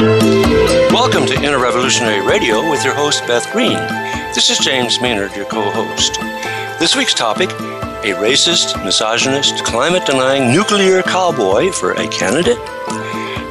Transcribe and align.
Welcome 0.00 1.26
to 1.26 1.34
Inner 1.42 1.58
Revolutionary 1.58 2.26
Radio 2.26 2.70
with 2.70 2.82
your 2.82 2.94
host, 2.94 3.26
Beth 3.26 3.52
Green. 3.52 3.76
This 4.34 4.48
is 4.48 4.56
James 4.56 4.98
Maynard, 4.98 5.36
your 5.36 5.44
co 5.44 5.60
host. 5.70 6.14
This 6.78 6.96
week's 6.96 7.12
topic 7.12 7.50
a 7.50 8.14
racist, 8.14 8.82
misogynist, 8.82 9.62
climate 9.62 10.06
denying 10.06 10.54
nuclear 10.54 11.02
cowboy 11.02 11.70
for 11.70 11.92
a 11.92 12.08
candidate? 12.08 12.56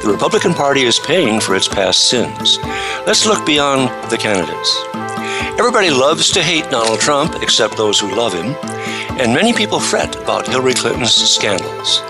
The 0.02 0.10
Republican 0.10 0.52
Party 0.54 0.82
is 0.82 0.98
paying 0.98 1.38
for 1.38 1.54
its 1.54 1.68
past 1.68 2.10
sins. 2.10 2.58
Let's 3.06 3.26
look 3.26 3.46
beyond 3.46 3.88
the 4.10 4.18
candidates. 4.18 4.76
Everybody 5.56 5.90
loves 5.90 6.32
to 6.32 6.42
hate 6.42 6.68
Donald 6.68 6.98
Trump, 6.98 7.44
except 7.44 7.76
those 7.76 8.00
who 8.00 8.12
love 8.12 8.32
him, 8.32 8.56
and 9.20 9.32
many 9.32 9.52
people 9.52 9.78
fret 9.78 10.16
about 10.16 10.48
Hillary 10.48 10.74
Clinton's 10.74 11.14
scandals. 11.14 12.02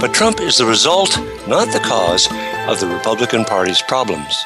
But 0.00 0.14
Trump 0.14 0.40
is 0.40 0.58
the 0.58 0.66
result, 0.66 1.18
not 1.48 1.72
the 1.72 1.80
cause, 1.80 2.26
of 2.68 2.80
the 2.80 2.86
Republican 2.86 3.44
Party's 3.44 3.82
problems. 3.82 4.44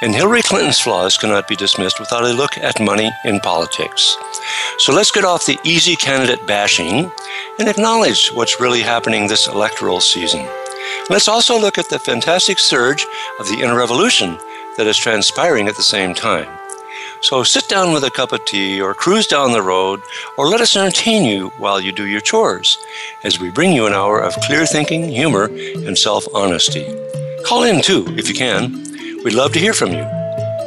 And 0.00 0.14
Hillary 0.14 0.42
Clinton's 0.42 0.80
flaws 0.80 1.16
cannot 1.16 1.48
be 1.48 1.56
dismissed 1.56 2.00
without 2.00 2.24
a 2.24 2.32
look 2.32 2.58
at 2.58 2.80
money 2.80 3.10
in 3.24 3.40
politics. 3.40 4.16
So 4.78 4.92
let's 4.92 5.10
get 5.10 5.24
off 5.24 5.46
the 5.46 5.58
easy 5.64 5.96
candidate 5.96 6.46
bashing 6.46 7.10
and 7.58 7.68
acknowledge 7.68 8.30
what's 8.34 8.60
really 8.60 8.82
happening 8.82 9.26
this 9.26 9.48
electoral 9.48 10.00
season. 10.00 10.46
Let's 11.10 11.28
also 11.28 11.58
look 11.58 11.78
at 11.78 11.88
the 11.88 11.98
fantastic 11.98 12.58
surge 12.58 13.06
of 13.38 13.48
the 13.48 13.60
inner 13.60 13.76
revolution 13.76 14.38
that 14.76 14.86
is 14.86 14.96
transpiring 14.96 15.68
at 15.68 15.76
the 15.76 15.82
same 15.82 16.14
time. 16.14 16.48
So 17.24 17.42
sit 17.42 17.70
down 17.70 17.94
with 17.94 18.04
a 18.04 18.10
cup 18.10 18.32
of 18.32 18.44
tea 18.44 18.82
or 18.82 18.92
cruise 18.92 19.26
down 19.26 19.52
the 19.52 19.62
road 19.62 20.02
or 20.36 20.46
let 20.46 20.60
us 20.60 20.76
entertain 20.76 21.24
you 21.24 21.48
while 21.56 21.80
you 21.80 21.90
do 21.90 22.06
your 22.06 22.20
chores 22.20 22.76
as 23.24 23.40
we 23.40 23.50
bring 23.50 23.72
you 23.72 23.86
an 23.86 23.94
hour 23.94 24.20
of 24.20 24.34
clear 24.42 24.66
thinking, 24.66 25.08
humor, 25.08 25.44
and 25.46 25.96
self 25.96 26.26
honesty. 26.34 26.84
Call 27.46 27.62
in 27.62 27.80
too 27.80 28.04
if 28.18 28.28
you 28.28 28.34
can. 28.34 28.74
We'd 29.24 29.32
love 29.32 29.54
to 29.54 29.58
hear 29.58 29.72
from 29.72 29.92
you. 29.92 30.02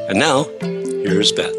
And 0.10 0.18
now, 0.18 0.46
here's 0.62 1.32
Beth. 1.32 1.54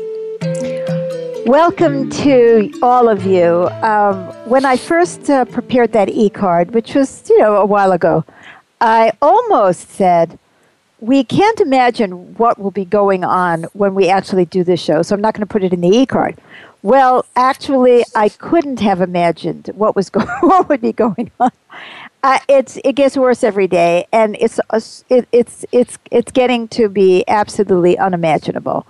Welcome 1.47 2.11
to 2.25 2.77
all 2.83 3.09
of 3.09 3.25
you. 3.25 3.69
Um, 3.83 4.17
when 4.51 4.65
I 4.65 4.77
first 4.77 5.31
uh, 5.31 5.45
prepared 5.45 5.93
that 5.93 6.09
e 6.09 6.29
card, 6.29 6.73
which 6.73 6.97
was, 6.97 7.31
you 7.31 7.39
know, 7.39 7.55
a 7.55 7.67
while 7.67 7.93
ago, 7.93 8.25
I 8.81 9.13
almost 9.23 9.91
said, 9.91 10.41
we 11.01 11.23
can't 11.23 11.61
imagine 11.61 12.35
what 12.35 12.59
will 12.59 12.71
be 12.71 12.85
going 12.85 13.25
on 13.25 13.65
when 13.73 13.95
we 13.95 14.09
actually 14.09 14.45
do 14.45 14.65
this 14.65 14.81
show, 14.81 15.03
so 15.03 15.15
I'm 15.15 15.21
not 15.21 15.35
going 15.35 15.47
to 15.47 15.53
put 15.53 15.63
it 15.63 15.73
in 15.73 15.81
the 15.81 15.89
e 15.89 16.07
card. 16.07 16.37
Well, 16.83 17.25
actually, 17.37 18.05
I 18.15 18.29
couldn't 18.29 18.81
have 18.81 19.01
imagined 19.01 19.71
what 19.75 19.97
was 19.97 20.11
go- 20.17 20.27
what 20.41 20.69
would 20.69 20.81
be 20.81 20.93
going 20.93 21.31
on. 21.41 21.51
Uh, 22.23 22.39
it's 22.49 22.79
it 22.85 22.95
gets 22.95 23.17
worse 23.17 23.45
every 23.45 23.69
day, 23.69 24.07
and 24.13 24.37
it's 24.41 24.59
it, 25.09 25.29
it's 25.31 25.65
it's 25.71 25.99
it's 26.11 26.33
getting 26.33 26.67
to 26.69 26.89
be 26.89 27.25
absolutely 27.29 27.97
unimaginable. 27.99 28.87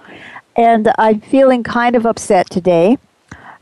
And 0.56 0.90
I'm 0.98 1.20
feeling 1.20 1.62
kind 1.62 1.94
of 1.94 2.06
upset 2.06 2.50
today, 2.50 2.98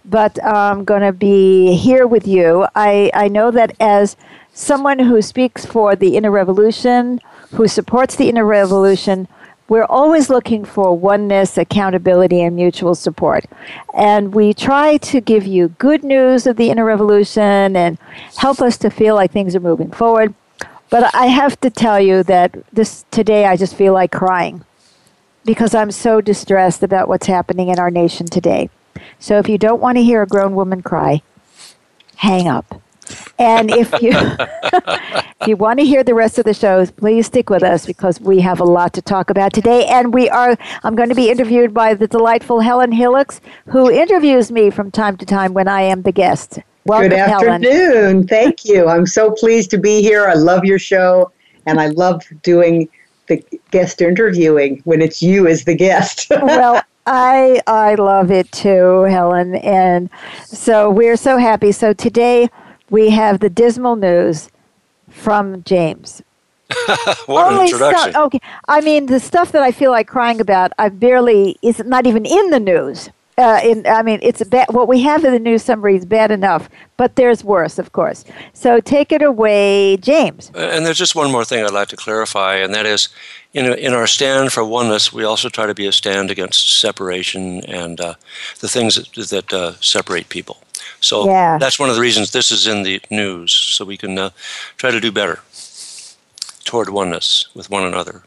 but 0.05 0.43
I'm 0.45 0.85
going 0.85 1.03
to 1.03 1.13
be 1.13 1.77
here 1.77 2.07
with 2.07 2.29
you. 2.29 2.67
I 2.77 3.11
I 3.13 3.29
know 3.29 3.51
that 3.51 3.75
as 3.81 4.17
someone 4.57 4.99
who 4.99 5.21
speaks 5.21 5.67
for 5.67 5.95
the 5.95 6.17
inner 6.17 6.31
revolution 6.31 7.21
who 7.53 7.69
supports 7.69 8.17
the 8.17 8.29
inner 8.29 8.45
revolution, 8.45 9.29
we're 9.69 9.85
always 9.85 10.31
looking 10.31 10.65
for 10.65 10.97
oneness, 10.97 11.59
accountability, 11.59 12.41
and 12.41 12.57
mutual 12.57 12.95
support. 12.95 13.45
And 13.95 14.35
we 14.35 14.55
try 14.55 14.97
to 14.99 15.21
give 15.21 15.47
you 15.47 15.69
good 15.69 16.03
news 16.03 16.47
of 16.47 16.57
the 16.57 16.71
inner 16.71 16.85
revolution 16.85 17.77
and 17.77 17.99
help 18.37 18.61
us 18.61 18.79
to 18.79 18.91
feel 18.91 19.15
like 19.15 19.31
things 19.31 19.55
are 19.55 19.61
moving 19.61 19.91
forward. 19.91 20.35
But 20.89 21.15
I 21.15 21.27
have 21.27 21.61
to 21.61 21.71
tell 21.71 22.01
you 22.01 22.23
that 22.25 22.57
this 22.73 23.05
today 23.11 23.45
I 23.45 23.57
just 23.57 23.75
feel 23.75 23.93
like 23.93 24.11
crying 24.11 24.65
because 25.45 25.75
I'm 25.75 25.91
so 25.91 26.21
distressed 26.21 26.83
about 26.83 27.09
what's 27.09 27.27
happening 27.27 27.69
in 27.69 27.79
our 27.79 27.91
nation 27.91 28.27
today. 28.27 28.71
So 29.19 29.39
if 29.39 29.49
you 29.49 29.59
don't 29.59 29.83
want 29.83 29.99
to 29.99 30.05
hear 30.05 30.23
a 30.23 30.27
grown 30.27 30.55
woman 30.55 30.83
cry, 30.83 31.23
hang 32.17 32.49
up. 32.49 32.81
And 33.39 33.71
if 33.71 33.91
you 34.01 34.13
if 35.41 35.49
you 35.49 35.57
want 35.57 35.79
to 35.79 35.85
hear 35.85 36.03
the 36.03 36.15
rest 36.15 36.39
of 36.39 36.45
the 36.45 36.55
shows, 36.55 36.91
please 36.91 37.27
stick 37.27 37.51
with 37.51 37.63
us 37.63 37.87
because 37.87 38.21
we 38.21 38.41
have 38.41 38.61
a 38.61 38.65
lot 38.65 38.93
to 38.95 39.03
talk 39.03 39.31
about 39.31 39.53
today. 39.53 39.87
And 39.87 40.13
we 40.15 40.29
are 40.29 40.57
I'm 40.83 40.95
going 40.95 41.09
to 41.09 41.15
be 41.15 41.31
interviewed 41.31 41.75
by 41.75 41.95
the 41.95 42.07
delightful 42.07 42.61
Helen 42.61 42.93
Hillocks, 42.93 43.41
who 43.67 43.91
interviews 43.91 44.51
me 44.51 44.71
from 44.71 44.91
time 44.91 45.17
to 45.19 45.27
time 45.27 45.55
when 45.55 45.69
I 45.69 45.83
am 45.83 46.03
the 46.03 46.13
guest. 46.13 46.59
Welcome, 46.87 47.11
Good 47.11 47.19
afternoon. 47.19 47.63
Helen. 47.63 48.27
Thank 48.29 48.65
you. 48.65 48.87
I'm 48.87 49.07
so 49.07 49.33
pleased 49.33 49.71
to 49.73 49.79
be 49.79 50.03
here. 50.03 50.27
I 50.27 50.35
love 50.35 50.65
your 50.65 50.79
show, 50.79 51.33
and 51.67 51.81
I 51.81 51.89
love 51.89 52.23
doing 52.43 52.89
the 53.27 53.43
guest 53.73 54.01
interviewing 54.01 54.83
when 54.85 55.03
it's 55.03 55.21
you 55.21 55.49
as 55.49 55.65
the 55.65 55.75
guest. 55.75 56.29
well, 56.31 56.81
I 57.07 57.61
I 57.67 57.97
love 57.97 58.31
it 58.31 58.51
too, 58.53 59.03
Helen. 59.03 59.57
And 59.57 60.09
so 60.45 60.91
we're 60.91 61.17
so 61.17 61.39
happy. 61.39 61.73
So 61.73 61.93
today 61.93 62.49
we 62.91 63.11
have 63.11 63.41
the 63.41 63.51
dismal 63.51 63.97
news 63.97 64.51
from 65.09 65.63
James. 65.65 66.23
what 67.27 67.53
an 67.53 67.61
introduction. 67.61 68.11
Stuff, 68.11 68.27
okay. 68.27 68.41
I 68.69 68.81
mean, 68.81 69.07
the 69.07 69.21
stuff 69.21 69.53
that 69.53 69.63
I 69.63 69.71
feel 69.73 69.91
like 69.91 70.09
crying 70.09 70.41
about, 70.41 70.73
I 70.79 70.89
barely, 70.89 71.57
is 71.63 71.79
not 71.85 72.07
even 72.07 72.27
in 72.27 72.51
the 72.51 72.61
news. 72.61 73.09
Uh, 73.39 73.61
in, 73.63 73.87
I 73.87 74.03
mean, 74.03 74.19
it's 74.23 74.43
bad. 74.45 74.69
What 74.71 74.89
we 74.89 75.03
have 75.03 75.23
in 75.23 75.33
the 75.33 75.39
news 75.39 75.63
summary 75.63 75.95
is 75.95 76.07
bad 76.07 76.31
enough, 76.31 76.71
but 76.97 77.17
there's 77.17 77.45
worse, 77.45 77.79
of 77.79 77.93
course. 77.93 78.25
So 78.55 78.81
take 78.81 79.13
it 79.13 79.21
away, 79.21 79.99
James. 79.99 80.51
And 80.55 80.87
there's 80.87 80.97
just 80.97 81.15
one 81.15 81.31
more 81.31 81.45
thing 81.45 81.63
I'd 81.63 81.71
like 81.71 81.89
to 81.89 81.97
clarify, 81.97 82.57
and 82.57 82.75
that 82.75 82.87
is, 82.87 83.11
in 83.53 83.67
in 83.75 83.93
our 83.93 84.07
stand 84.07 84.53
for 84.53 84.65
oneness, 84.65 85.13
we 85.13 85.23
also 85.23 85.51
try 85.51 85.67
to 85.67 85.75
be 85.75 85.87
a 85.87 85.93
stand 85.93 86.31
against 86.31 86.81
separation 86.81 87.63
and 87.67 88.01
uh, 88.01 88.15
the 88.61 88.69
things 88.69 88.95
that, 88.95 89.29
that 89.29 89.53
uh, 89.53 89.75
separate 89.81 90.31
people. 90.31 90.57
So 91.07 91.27
yeah. 91.27 91.57
that's 91.59 91.79
one 91.79 91.89
of 91.89 91.95
the 91.95 92.03
reasons 92.03 92.33
this 92.33 92.51
is 92.51 92.67
in 92.67 92.83
the 92.83 93.01
news, 93.11 93.53
so 93.53 93.85
we 93.85 93.97
can 93.97 94.19
uh, 94.19 94.31
try 94.77 94.91
to 94.91 95.01
do 95.01 95.13
better 95.13 95.41
toward 96.65 96.91
oneness 96.91 97.47
with 97.55 97.71
one 97.71 97.85
another 97.85 98.23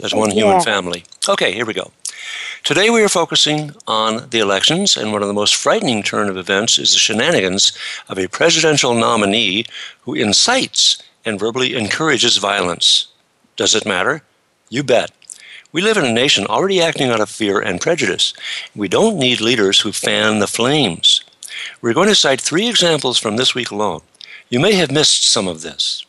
as 0.00 0.14
one 0.14 0.30
human 0.30 0.58
yeah. 0.58 0.60
family. 0.60 1.02
Okay, 1.28 1.52
here 1.52 1.66
we 1.66 1.74
go. 1.74 1.90
Today 2.62 2.88
we 2.88 3.02
are 3.02 3.08
focusing 3.08 3.72
on 3.88 4.30
the 4.30 4.38
elections, 4.38 4.96
and 4.96 5.12
one 5.12 5.22
of 5.22 5.28
the 5.28 5.34
most 5.34 5.56
frightening 5.56 6.04
turn 6.04 6.28
of 6.28 6.36
events 6.36 6.78
is 6.78 6.92
the 6.92 7.00
shenanigans 7.00 7.72
of 8.08 8.16
a 8.16 8.28
presidential 8.28 8.94
nominee 8.94 9.64
who 10.02 10.14
incites 10.14 11.02
and 11.24 11.40
verbally 11.40 11.74
encourages 11.74 12.36
violence. 12.36 13.08
Does 13.56 13.74
it 13.74 13.84
matter? 13.84 14.22
You 14.68 14.84
bet. 14.84 15.10
We 15.72 15.82
live 15.82 15.96
in 15.96 16.04
a 16.04 16.12
nation 16.12 16.46
already 16.46 16.80
acting 16.80 17.10
out 17.10 17.20
of 17.20 17.28
fear 17.28 17.60
and 17.60 17.80
prejudice. 17.80 18.34
We 18.76 18.88
don't 18.88 19.18
need 19.18 19.40
leaders 19.40 19.80
who 19.80 19.92
fan 19.92 20.38
the 20.38 20.46
flames. 20.46 21.19
We're 21.80 21.94
going 21.94 22.08
to 22.08 22.14
cite 22.14 22.40
three 22.40 22.68
examples 22.68 23.18
from 23.18 23.36
this 23.36 23.54
week 23.54 23.70
alone. 23.70 24.00
You 24.48 24.60
may 24.60 24.74
have 24.74 24.90
missed 24.90 25.24
some 25.24 25.48
of 25.48 25.62
this. 25.62 26.04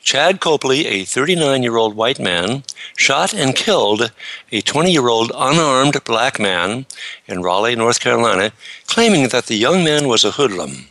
Chad 0.00 0.40
Copley, 0.40 0.86
a 0.86 1.04
39 1.04 1.62
year 1.62 1.76
old 1.76 1.94
white 1.94 2.18
man, 2.18 2.64
shot 2.96 3.32
and 3.32 3.54
killed 3.54 4.12
a 4.50 4.60
20 4.60 4.92
year 4.92 5.08
old 5.08 5.30
unarmed 5.34 6.02
black 6.04 6.40
man 6.40 6.86
in 7.26 7.42
Raleigh, 7.42 7.76
North 7.76 8.00
Carolina, 8.00 8.52
claiming 8.86 9.28
that 9.28 9.46
the 9.46 9.54
young 9.54 9.84
man 9.84 10.08
was 10.08 10.24
a 10.24 10.32
hoodlum. 10.32 10.88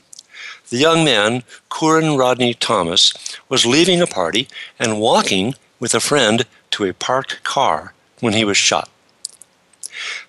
The 0.69 0.77
young 0.77 1.03
man, 1.03 1.43
Kouren 1.69 2.17
Rodney 2.17 2.53
Thomas, 2.53 3.13
was 3.49 3.65
leaving 3.65 4.01
a 4.01 4.07
party 4.07 4.47
and 4.79 5.01
walking 5.01 5.55
with 5.79 5.93
a 5.93 5.99
friend 5.99 6.45
to 6.71 6.85
a 6.85 6.93
parked 6.93 7.43
car 7.43 7.93
when 8.21 8.33
he 8.33 8.45
was 8.45 8.55
shot. 8.55 8.89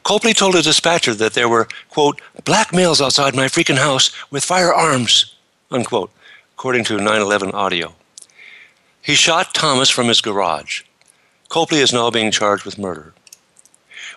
Copley 0.03 0.35
told 0.35 0.55
a 0.55 0.63
dispatcher 0.63 1.15
that 1.15 1.35
there 1.35 1.49
were, 1.49 1.69
quote, 1.91 2.21
black 2.45 2.73
males 2.73 3.01
outside 3.01 3.35
my 3.35 3.47
freaking 3.47 3.79
house 3.79 4.11
with 4.31 4.45
firearms, 4.45 5.35
unquote, 5.71 6.11
according 6.55 6.85
to 6.85 6.99
9 6.99 7.21
11 7.21 7.53
audio. 7.53 7.95
He 9.01 9.15
shot 9.15 9.55
Thomas 9.55 9.91
from 9.91 10.09
his 10.09 10.21
garage. 10.21 10.83
Copley 11.49 11.81
is 11.81 11.93
now 11.93 12.11
being 12.11 12.31
charged 12.31 12.65
with 12.65 12.79
murder. 12.79 13.13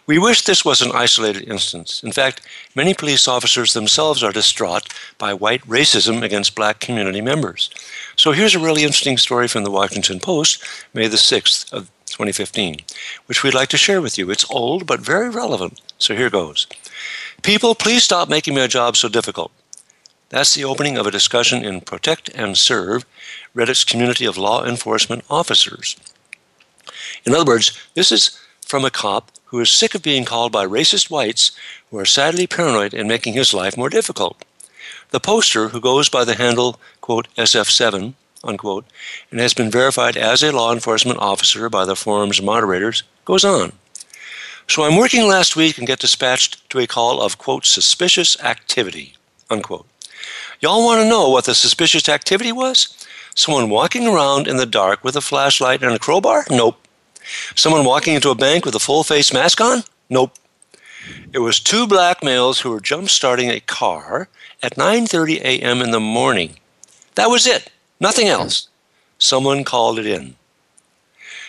We 0.07 0.19
wish 0.19 0.43
this 0.43 0.63
was 0.63 0.81
an 0.81 0.91
isolated 0.93 1.49
instance. 1.49 2.03
In 2.03 2.11
fact, 2.11 2.41
many 2.75 2.93
police 2.93 3.27
officers 3.27 3.73
themselves 3.73 4.21
are 4.21 4.31
distraught 4.31 4.93
by 5.17 5.33
white 5.33 5.61
racism 5.67 6.21
against 6.21 6.55
black 6.55 6.79
community 6.79 7.21
members. 7.21 7.71
So 8.15 8.31
here's 8.31 8.53
a 8.53 8.59
really 8.59 8.83
interesting 8.83 9.17
story 9.17 9.47
from 9.47 9.63
the 9.63 9.71
Washington 9.71 10.19
Post, 10.19 10.63
May 10.93 11.07
the 11.07 11.17
6th 11.17 11.73
of 11.73 11.89
2015, 12.15 12.77
which 13.25 13.43
we'd 13.43 13.53
like 13.53 13.67
to 13.67 13.77
share 13.77 14.01
with 14.01 14.17
you. 14.17 14.31
It's 14.31 14.49
old 14.49 14.87
but 14.87 15.01
very 15.01 15.29
relevant. 15.29 15.81
So 15.97 16.15
here 16.15 16.29
goes. 16.29 16.65
People, 17.43 17.75
please 17.75 18.03
stop 18.03 18.29
making 18.29 18.55
my 18.55 18.67
job 18.67 18.95
so 18.95 19.09
difficult. 19.09 19.51
That's 20.29 20.55
the 20.55 20.63
opening 20.63 20.97
of 20.97 21.05
a 21.05 21.11
discussion 21.11 21.65
in 21.65 21.81
Protect 21.81 22.29
and 22.29 22.57
Serve, 22.57 23.05
Reddit's 23.53 23.83
community 23.83 24.23
of 24.25 24.37
law 24.37 24.65
enforcement 24.65 25.25
officers. 25.29 25.97
In 27.25 27.35
other 27.35 27.45
words, 27.45 27.77
this 27.95 28.13
is 28.13 28.39
from 28.61 28.85
a 28.85 28.89
cop 28.89 29.29
who 29.45 29.59
is 29.59 29.69
sick 29.69 29.93
of 29.93 30.01
being 30.01 30.23
called 30.23 30.53
by 30.53 30.65
racist 30.65 31.11
whites 31.11 31.51
who 31.91 31.97
are 31.97 32.05
sadly 32.05 32.47
paranoid 32.47 32.93
and 32.93 33.09
making 33.09 33.33
his 33.33 33.53
life 33.53 33.75
more 33.75 33.89
difficult. 33.89 34.43
The 35.09 35.19
poster, 35.19 35.67
who 35.69 35.81
goes 35.81 36.07
by 36.07 36.23
the 36.23 36.35
handle, 36.35 36.79
quote, 37.01 37.27
SF7, 37.35 38.13
unquote, 38.45 38.85
and 39.31 39.39
has 39.39 39.53
been 39.53 39.71
verified 39.71 40.15
as 40.15 40.43
a 40.43 40.51
law 40.51 40.71
enforcement 40.71 41.19
officer 41.19 41.69
by 41.69 41.85
the 41.85 41.95
forum's 41.95 42.41
moderators, 42.41 43.03
goes 43.25 43.43
on. 43.43 43.73
So 44.67 44.83
I'm 44.83 44.97
working 44.97 45.27
last 45.27 45.55
week 45.55 45.77
and 45.77 45.87
get 45.87 45.99
dispatched 45.99 46.69
to 46.69 46.79
a 46.79 46.87
call 46.87 47.21
of, 47.21 47.37
quote, 47.37 47.65
suspicious 47.65 48.39
activity, 48.41 49.13
unquote. 49.49 49.85
Y'all 50.59 50.83
want 50.83 51.01
to 51.01 51.09
know 51.09 51.29
what 51.29 51.45
the 51.45 51.53
suspicious 51.53 52.09
activity 52.09 52.51
was? 52.51 53.05
Someone 53.35 53.69
walking 53.69 54.07
around 54.07 54.47
in 54.47 54.57
the 54.57 54.65
dark 54.65 55.03
with 55.03 55.15
a 55.15 55.21
flashlight 55.21 55.83
and 55.83 55.93
a 55.93 55.99
crowbar? 55.99 56.45
Nope. 56.49 56.79
Someone 57.55 57.85
walking 57.85 58.15
into 58.15 58.29
a 58.29 58.35
bank 58.35 58.65
with 58.65 58.75
a 58.75 58.79
full 58.79 59.03
face 59.03 59.33
mask 59.33 59.59
on? 59.61 59.83
Nope. 60.09 60.33
It 61.33 61.39
was 61.39 61.59
two 61.59 61.85
black 61.85 62.23
males 62.23 62.61
who 62.61 62.71
were 62.71 62.79
jump 62.79 63.09
starting 63.09 63.49
a 63.49 63.59
car 63.59 64.29
at 64.63 64.77
9:30 64.77 65.41
a.m. 65.41 65.81
in 65.81 65.91
the 65.91 65.99
morning. 65.99 66.57
That 67.15 67.29
was 67.29 67.45
it. 67.45 67.69
Nothing 68.05 68.27
else. 68.27 68.67
Someone 69.17 69.63
called 69.63 69.97
it 69.97 70.05
in. 70.05 70.35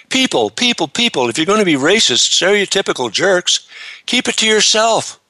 People, 0.08 0.48
people, 0.48 0.88
people, 0.88 1.28
if 1.28 1.36
you're 1.36 1.44
going 1.52 1.58
to 1.58 1.66
be 1.66 1.74
racist, 1.74 2.32
stereotypical 2.32 3.12
jerks, 3.12 3.68
keep 4.06 4.26
it 4.26 4.38
to 4.38 4.46
yourself. 4.46 5.20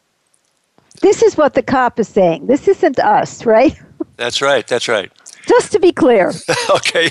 This 1.03 1.25
is 1.25 1.37
what 1.37 1.55
the 1.55 1.65
cop 1.65 1.99
is 1.99 2.07
saying. 2.07 2.47
This 2.47 2.69
isn't 2.69 3.01
us, 3.01 3.45
right? 3.45 3.77
That's 4.17 4.41
right. 4.41 4.65
That's 4.69 4.87
right. 4.87 5.11
Just 5.49 5.73
to 5.73 5.81
be 5.81 5.91
clear. 5.91 6.33
okay. 6.71 7.09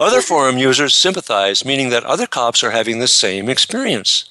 other 0.00 0.22
forum 0.22 0.56
users 0.56 0.94
sympathize, 0.94 1.66
meaning 1.66 1.90
that 1.90 2.04
other 2.04 2.26
cops 2.26 2.64
are 2.64 2.70
having 2.70 3.00
the 3.00 3.08
same 3.08 3.50
experience. 3.50 4.30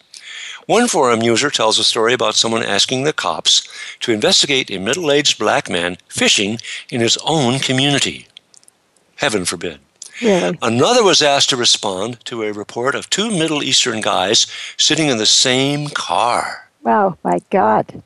One 0.69 0.87
forum 0.87 1.23
user 1.23 1.49
tells 1.49 1.79
a 1.79 1.83
story 1.83 2.13
about 2.13 2.35
someone 2.35 2.61
asking 2.61 3.03
the 3.03 3.11
cops 3.11 3.67
to 4.01 4.11
investigate 4.11 4.69
a 4.69 4.77
middle 4.77 5.11
aged 5.11 5.39
black 5.39 5.67
man 5.67 5.97
fishing 6.07 6.59
in 6.91 7.01
his 7.01 7.17
own 7.25 7.57
community. 7.57 8.27
Heaven 9.15 9.45
forbid. 9.45 9.79
Really? 10.21 10.59
Another 10.61 11.03
was 11.03 11.23
asked 11.23 11.49
to 11.49 11.57
respond 11.57 12.23
to 12.25 12.43
a 12.43 12.53
report 12.53 12.93
of 12.93 13.09
two 13.09 13.31
Middle 13.31 13.63
Eastern 13.63 13.99
guys 13.99 14.45
sitting 14.77 15.07
in 15.07 15.17
the 15.17 15.25
same 15.25 15.87
car. 15.87 16.69
Oh, 16.85 17.17
my 17.23 17.39
God. 17.49 18.03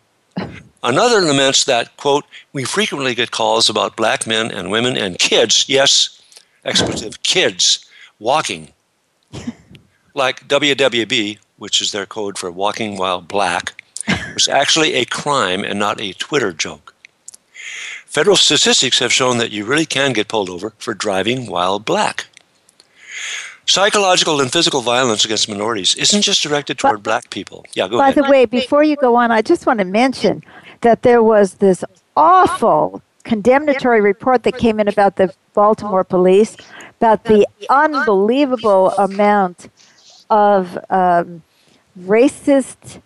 Another 0.82 1.20
laments 1.20 1.66
that, 1.66 1.98
quote, 1.98 2.24
we 2.54 2.64
frequently 2.64 3.14
get 3.14 3.32
calls 3.32 3.70
about 3.70 3.98
black 3.98 4.26
men 4.26 4.50
and 4.50 4.72
women 4.72 4.96
and 4.96 5.20
kids, 5.20 5.66
yes, 5.68 6.22
expletive, 6.64 7.24
kids, 7.24 7.86
walking. 8.20 8.72
like 10.14 10.48
WWB, 10.48 11.40
which 11.64 11.80
is 11.80 11.94
their 11.94 12.06
code 12.06 12.38
for 12.38 12.52
walking 12.52 12.98
while 12.98 13.22
black, 13.22 13.82
was 14.34 14.50
actually 14.50 14.96
a 14.96 15.06
crime 15.06 15.64
and 15.64 15.80
not 15.80 16.02
a 16.02 16.12
Twitter 16.12 16.52
joke. 16.52 16.94
Federal 18.06 18.36
statistics 18.36 19.00
have 19.00 19.14
shown 19.14 19.38
that 19.38 19.52
you 19.52 19.64
really 19.64 19.86
can 19.86 20.12
get 20.12 20.28
pulled 20.28 20.50
over 20.50 20.74
for 20.78 20.94
driving 20.94 21.48
while 21.48 21.80
black. 21.80 22.26
Psychological 23.66 24.42
and 24.42 24.52
physical 24.52 24.82
violence 24.82 25.24
against 25.24 25.48
minorities 25.48 25.96
isn't 25.96 26.24
just 26.24 26.44
directed 26.44 26.78
toward 26.78 26.98
but, 26.98 27.04
black 27.04 27.30
people. 27.30 27.66
Yeah, 27.74 27.88
go 27.88 27.98
by 27.98 28.10
ahead. 28.10 28.16
By 28.16 28.22
the 28.24 28.30
way, 28.30 28.46
before 28.46 28.84
you 28.84 28.98
go 28.98 29.16
on, 29.16 29.32
I 29.32 29.42
just 29.42 29.66
want 29.66 29.80
to 29.80 29.86
mention 29.86 30.44
that 30.82 31.04
there 31.04 31.24
was 31.24 31.54
this 31.56 31.86
awful 32.18 33.02
condemnatory 33.24 34.02
report 34.02 34.44
that 34.44 34.58
came 34.58 34.82
in 34.82 34.90
about 34.90 35.16
the 35.16 35.34
Baltimore 35.54 36.04
police 36.04 36.58
about 37.00 37.24
the 37.24 37.48
unbelievable 37.70 38.92
amount 38.92 39.70
of 40.30 40.78
um, 40.90 41.42
racist 42.00 43.02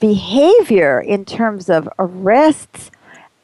behavior 0.00 1.00
in 1.00 1.24
terms 1.24 1.68
of 1.68 1.88
arrests 1.98 2.90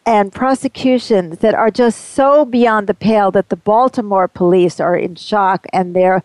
and 0.06 0.32
prosecutions 0.32 1.38
that 1.38 1.55
are 1.55 1.70
just 1.70 2.11
so 2.11 2.44
beyond 2.44 2.87
the 2.87 2.94
pale 2.94 3.31
that 3.31 3.49
the 3.49 3.56
Baltimore 3.56 4.29
police 4.29 4.79
are 4.79 4.96
in 4.96 5.14
shock 5.14 5.67
and 5.73 5.96
they're 5.96 6.23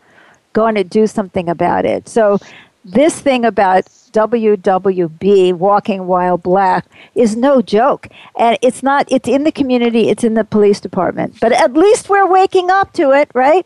going 0.54 0.76
to 0.76 0.84
do 0.84 1.08
something 1.08 1.48
about 1.48 1.86
it. 1.86 2.10
So, 2.10 2.40
this 2.86 3.20
thing 3.20 3.46
about 3.46 3.86
WWB, 3.86 5.54
Walking 5.54 6.08
While 6.08 6.38
Black, 6.38 6.86
is 7.14 7.36
no 7.36 7.62
joke. 7.62 8.08
And 8.38 8.58
it's 8.62 8.82
not, 8.82 9.06
it's 9.12 9.28
in 9.28 9.44
the 9.44 9.52
community, 9.52 10.10
it's 10.10 10.24
in 10.24 10.34
the 10.34 10.44
police 10.44 10.80
department. 10.80 11.40
But 11.40 11.52
at 11.52 11.74
least 11.74 12.10
we're 12.10 12.26
waking 12.26 12.72
up 12.72 12.94
to 12.94 13.12
it, 13.12 13.30
right? 13.34 13.66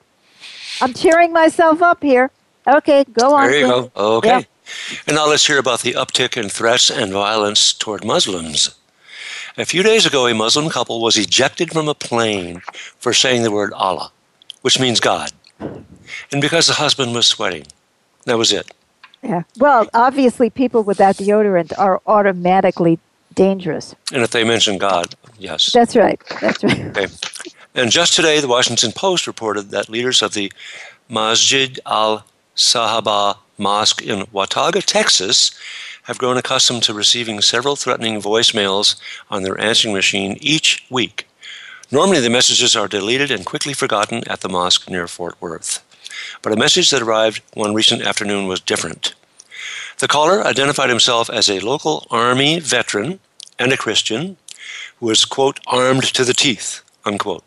I'm 0.82 0.94
cheering 0.94 1.32
myself 1.32 1.82
up 1.82 2.02
here. 2.02 2.32
Okay, 2.68 3.06
go 3.14 3.36
on. 3.36 3.50
There 3.50 3.60
you 3.60 3.68
go. 3.68 3.92
Okay. 3.96 4.28
Yeah. 4.28 4.42
And 5.08 5.16
now 5.16 5.28
let's 5.28 5.48
hear 5.48 5.60
about 5.60 5.82
the 5.82 5.94
uptick 5.94 6.38
in 6.42 6.50
threats 6.50 6.90
and 6.90 7.12
violence 7.12 7.74
toward 7.74 8.06
Muslims. 8.06 8.76
A 9.58 9.66
few 9.66 9.84
days 9.84 10.06
ago, 10.06 10.28
a 10.28 10.34
Muslim 10.34 10.70
couple 10.70 11.02
was 11.02 11.18
ejected 11.18 11.72
from 11.72 11.88
a 11.88 11.94
plane 11.94 12.62
for 12.98 13.14
saying 13.14 13.44
the 13.44 13.52
word 13.52 13.72
Allah, 13.74 14.12
which 14.62 14.80
means 14.80 15.00
God. 15.00 15.32
And 15.60 16.42
because 16.42 16.68
the 16.68 16.74
husband 16.74 17.14
was 17.14 17.28
sweating. 17.28 17.66
That 18.26 18.38
was 18.38 18.52
it. 18.52 18.72
Yeah. 19.22 19.44
Well, 19.58 19.90
obviously, 19.94 20.50
people 20.50 20.84
without 20.84 21.16
deodorant 21.16 21.72
are 21.78 22.02
automatically 22.08 23.00
dangerous. 23.36 23.96
And 24.12 24.24
if 24.24 24.32
they 24.32 24.44
mention 24.44 24.78
God, 24.78 25.16
yes. 25.38 25.72
That's 25.72 25.96
right. 25.96 26.22
That's 26.42 26.64
right. 26.64 26.80
Okay. 26.98 27.08
And 27.76 27.90
just 27.90 28.14
today, 28.14 28.40
the 28.40 28.48
Washington 28.48 28.92
Post 28.92 29.26
reported 29.26 29.72
that 29.72 29.90
leaders 29.90 30.22
of 30.22 30.34
the 30.34 30.52
Masjid 31.10 31.80
al 31.86 32.24
Sahaba 32.56 33.38
Mosque 33.58 34.02
in 34.02 34.26
Watauga, 34.32 34.82
Texas, 34.82 35.52
have 36.04 36.18
grown 36.18 36.38
accustomed 36.38 36.84
to 36.84 36.94
receiving 36.94 37.42
several 37.42 37.76
threatening 37.76 38.22
voicemails 38.22 39.00
on 39.30 39.44
their 39.44 39.60
answering 39.60 39.94
machine 39.94 40.38
each 40.42 40.86
week. 40.90 41.28
Normally, 41.92 42.20
the 42.20 42.30
messages 42.30 42.76
are 42.76 42.88
deleted 42.88 43.32
and 43.32 43.46
quickly 43.46 43.74
forgotten 43.74 44.28
at 44.28 44.42
the 44.42 44.50
mosque 44.50 44.90
near 44.90 45.08
Fort 45.08 45.36
Worth. 45.40 45.84
But 46.42 46.54
a 46.54 46.58
message 46.58 46.90
that 46.90 47.02
arrived 47.02 47.42
one 47.54 47.74
recent 47.74 48.02
afternoon 48.02 48.48
was 48.48 48.60
different. 48.60 49.14
The 50.00 50.08
caller 50.08 50.44
identified 50.44 50.90
himself 50.90 51.30
as 51.30 51.50
a 51.50 51.60
local 51.60 52.08
Army 52.10 52.60
veteran 52.60 53.20
and 53.60 53.72
a 53.72 53.78
Christian 53.78 54.38
who 55.00 55.08
was, 55.08 55.26
quote, 55.26 55.60
armed 55.68 56.04
to 56.14 56.26
the 56.26 56.34
teeth, 56.34 56.82
unquote. 57.06 57.44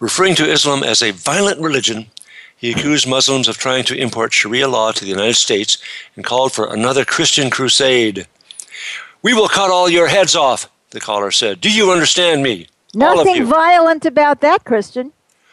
Referring 0.00 0.34
to 0.36 0.50
Islam 0.50 0.82
as 0.82 1.02
a 1.02 1.12
violent 1.12 1.60
religion, 1.60 2.10
he 2.56 2.70
accused 2.70 3.06
Muslims 3.06 3.48
of 3.48 3.58
trying 3.58 3.84
to 3.84 3.96
import 3.96 4.32
Sharia 4.32 4.66
law 4.66 4.90
to 4.92 5.04
the 5.04 5.10
United 5.10 5.36
States 5.36 5.78
and 6.14 6.24
called 6.24 6.52
for 6.52 6.72
another 6.72 7.04
Christian 7.04 7.50
crusade. 7.50 8.26
We 9.22 9.34
will 9.34 9.48
cut 9.48 9.70
all 9.70 9.88
your 9.88 10.08
heads 10.08 10.34
off, 10.34 10.70
the 10.90 11.00
caller 11.00 11.30
said. 11.30 11.60
Do 11.60 11.70
you 11.70 11.92
understand 11.92 12.42
me? 12.42 12.68
Nothing 12.94 13.44
violent 13.44 14.06
about 14.06 14.40
that, 14.40 14.64
Christian. 14.64 15.12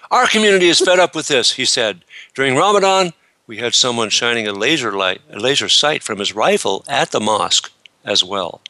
Our 0.09 0.27
community 0.27 0.69
is 0.69 0.79
fed 0.79 0.99
up 0.99 1.15
with 1.15 1.27
this, 1.27 1.53
he 1.53 1.65
said. 1.65 2.05
During 2.35 2.55
Ramadan, 2.55 3.11
we 3.47 3.57
had 3.57 3.75
someone 3.75 4.09
shining 4.09 4.47
a 4.47 4.53
laser 4.53 4.93
light, 4.93 5.21
a 5.29 5.39
laser 5.39 5.67
sight 5.67 6.03
from 6.03 6.19
his 6.19 6.33
rifle 6.33 6.85
at 6.87 7.11
the 7.11 7.19
mosque 7.19 7.71
as 8.05 8.23
well. 8.23 8.61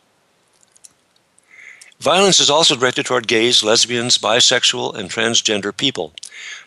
Violence 2.00 2.40
is 2.40 2.50
also 2.50 2.76
directed 2.76 3.06
toward 3.06 3.28
gays, 3.28 3.64
lesbians, 3.64 4.18
bisexual, 4.18 4.96
and 4.96 5.10
transgender 5.10 5.76
people. 5.76 6.14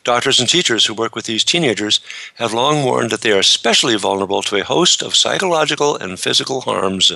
Doctors 0.06 0.38
and 0.38 0.48
teachers 0.48 0.86
who 0.86 0.94
work 0.94 1.16
with 1.16 1.24
these 1.24 1.42
teenagers 1.42 1.98
have 2.36 2.54
long 2.54 2.84
warned 2.84 3.10
that 3.10 3.22
they 3.22 3.32
are 3.32 3.40
especially 3.40 3.96
vulnerable 3.96 4.40
to 4.42 4.54
a 4.54 4.62
host 4.62 5.02
of 5.02 5.16
psychological 5.16 5.96
and 5.96 6.20
physical 6.20 6.60
harms. 6.60 7.10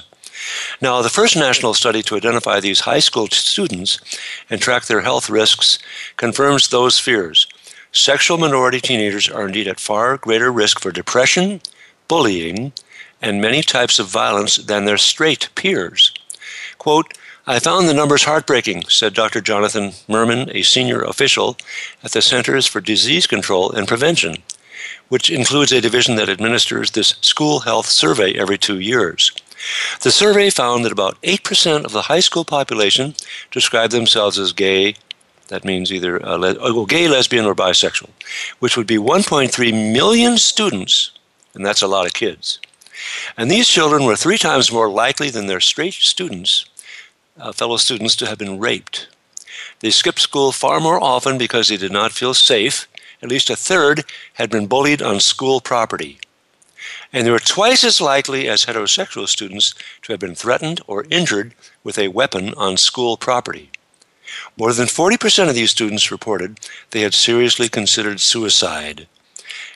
Now, 0.80 1.00
the 1.00 1.08
first 1.08 1.36
national 1.36 1.74
study 1.74 2.02
to 2.02 2.16
identify 2.16 2.58
these 2.58 2.80
high 2.80 2.98
school 2.98 3.28
students 3.28 4.00
and 4.50 4.60
track 4.60 4.86
their 4.86 5.02
health 5.02 5.30
risks 5.30 5.78
confirms 6.16 6.66
those 6.66 6.98
fears. 6.98 7.46
Sexual 7.92 8.38
minority 8.38 8.80
teenagers 8.80 9.28
are 9.28 9.46
indeed 9.46 9.68
at 9.68 9.78
far 9.78 10.16
greater 10.16 10.50
risk 10.50 10.80
for 10.80 10.90
depression, 10.90 11.60
bullying, 12.08 12.72
and 13.22 13.40
many 13.40 13.62
types 13.62 14.00
of 14.00 14.08
violence 14.08 14.56
than 14.56 14.84
their 14.84 14.98
straight 14.98 15.48
peers. 15.54 16.12
Quote, 16.78 17.16
I 17.50 17.58
found 17.58 17.88
the 17.88 17.94
numbers 17.94 18.22
heartbreaking, 18.22 18.84
said 18.84 19.12
Dr. 19.12 19.40
Jonathan 19.40 19.90
Mermin, 20.08 20.54
a 20.54 20.62
senior 20.62 21.02
official 21.02 21.56
at 22.00 22.12
the 22.12 22.22
Centers 22.22 22.64
for 22.64 22.80
Disease 22.80 23.26
Control 23.26 23.72
and 23.72 23.88
Prevention, 23.88 24.44
which 25.08 25.30
includes 25.30 25.72
a 25.72 25.80
division 25.80 26.14
that 26.14 26.28
administers 26.28 26.92
this 26.92 27.16
school 27.22 27.58
health 27.58 27.86
survey 27.86 28.34
every 28.34 28.56
two 28.56 28.78
years. 28.78 29.32
The 30.02 30.12
survey 30.12 30.50
found 30.50 30.84
that 30.84 30.92
about 30.92 31.20
8% 31.22 31.84
of 31.84 31.90
the 31.90 32.02
high 32.02 32.20
school 32.20 32.44
population 32.44 33.16
describe 33.50 33.90
themselves 33.90 34.38
as 34.38 34.52
gay, 34.52 34.94
that 35.48 35.64
means 35.64 35.92
either 35.92 36.24
uh, 36.24 36.36
le- 36.36 36.56
oh, 36.60 36.86
gay, 36.86 37.08
lesbian, 37.08 37.46
or 37.46 37.56
bisexual, 37.56 38.10
which 38.60 38.76
would 38.76 38.86
be 38.86 38.96
1.3 38.96 39.92
million 39.92 40.38
students, 40.38 41.10
and 41.54 41.66
that's 41.66 41.82
a 41.82 41.88
lot 41.88 42.06
of 42.06 42.12
kids. 42.12 42.60
And 43.36 43.50
these 43.50 43.66
children 43.66 44.04
were 44.04 44.14
three 44.14 44.38
times 44.38 44.70
more 44.70 44.88
likely 44.88 45.30
than 45.30 45.48
their 45.48 45.58
straight 45.58 45.94
students 45.94 46.69
uh, 47.38 47.52
fellow 47.52 47.76
students 47.76 48.16
to 48.16 48.26
have 48.26 48.38
been 48.38 48.58
raped. 48.58 49.08
They 49.80 49.90
skipped 49.90 50.20
school 50.20 50.52
far 50.52 50.80
more 50.80 51.02
often 51.02 51.38
because 51.38 51.68
they 51.68 51.76
did 51.76 51.92
not 51.92 52.12
feel 52.12 52.34
safe. 52.34 52.86
At 53.22 53.28
least 53.28 53.50
a 53.50 53.56
third 53.56 54.04
had 54.34 54.50
been 54.50 54.66
bullied 54.66 55.02
on 55.02 55.20
school 55.20 55.60
property. 55.60 56.18
And 57.12 57.26
they 57.26 57.30
were 57.30 57.38
twice 57.38 57.84
as 57.84 58.00
likely 58.00 58.48
as 58.48 58.64
heterosexual 58.64 59.28
students 59.28 59.74
to 60.02 60.12
have 60.12 60.20
been 60.20 60.34
threatened 60.34 60.80
or 60.86 61.06
injured 61.10 61.54
with 61.84 61.98
a 61.98 62.08
weapon 62.08 62.54
on 62.54 62.76
school 62.76 63.16
property. 63.16 63.70
More 64.56 64.72
than 64.72 64.86
40% 64.86 65.48
of 65.48 65.54
these 65.54 65.70
students 65.70 66.10
reported 66.10 66.60
they 66.90 67.00
had 67.00 67.14
seriously 67.14 67.68
considered 67.68 68.20
suicide, 68.20 69.08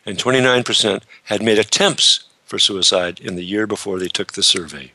and 0.06 0.16
29% 0.16 1.02
had 1.24 1.42
made 1.42 1.58
attempts 1.58 2.24
for 2.44 2.58
suicide 2.58 3.18
in 3.20 3.34
the 3.34 3.44
year 3.44 3.66
before 3.66 3.98
they 3.98 4.08
took 4.08 4.32
the 4.32 4.42
survey. 4.42 4.92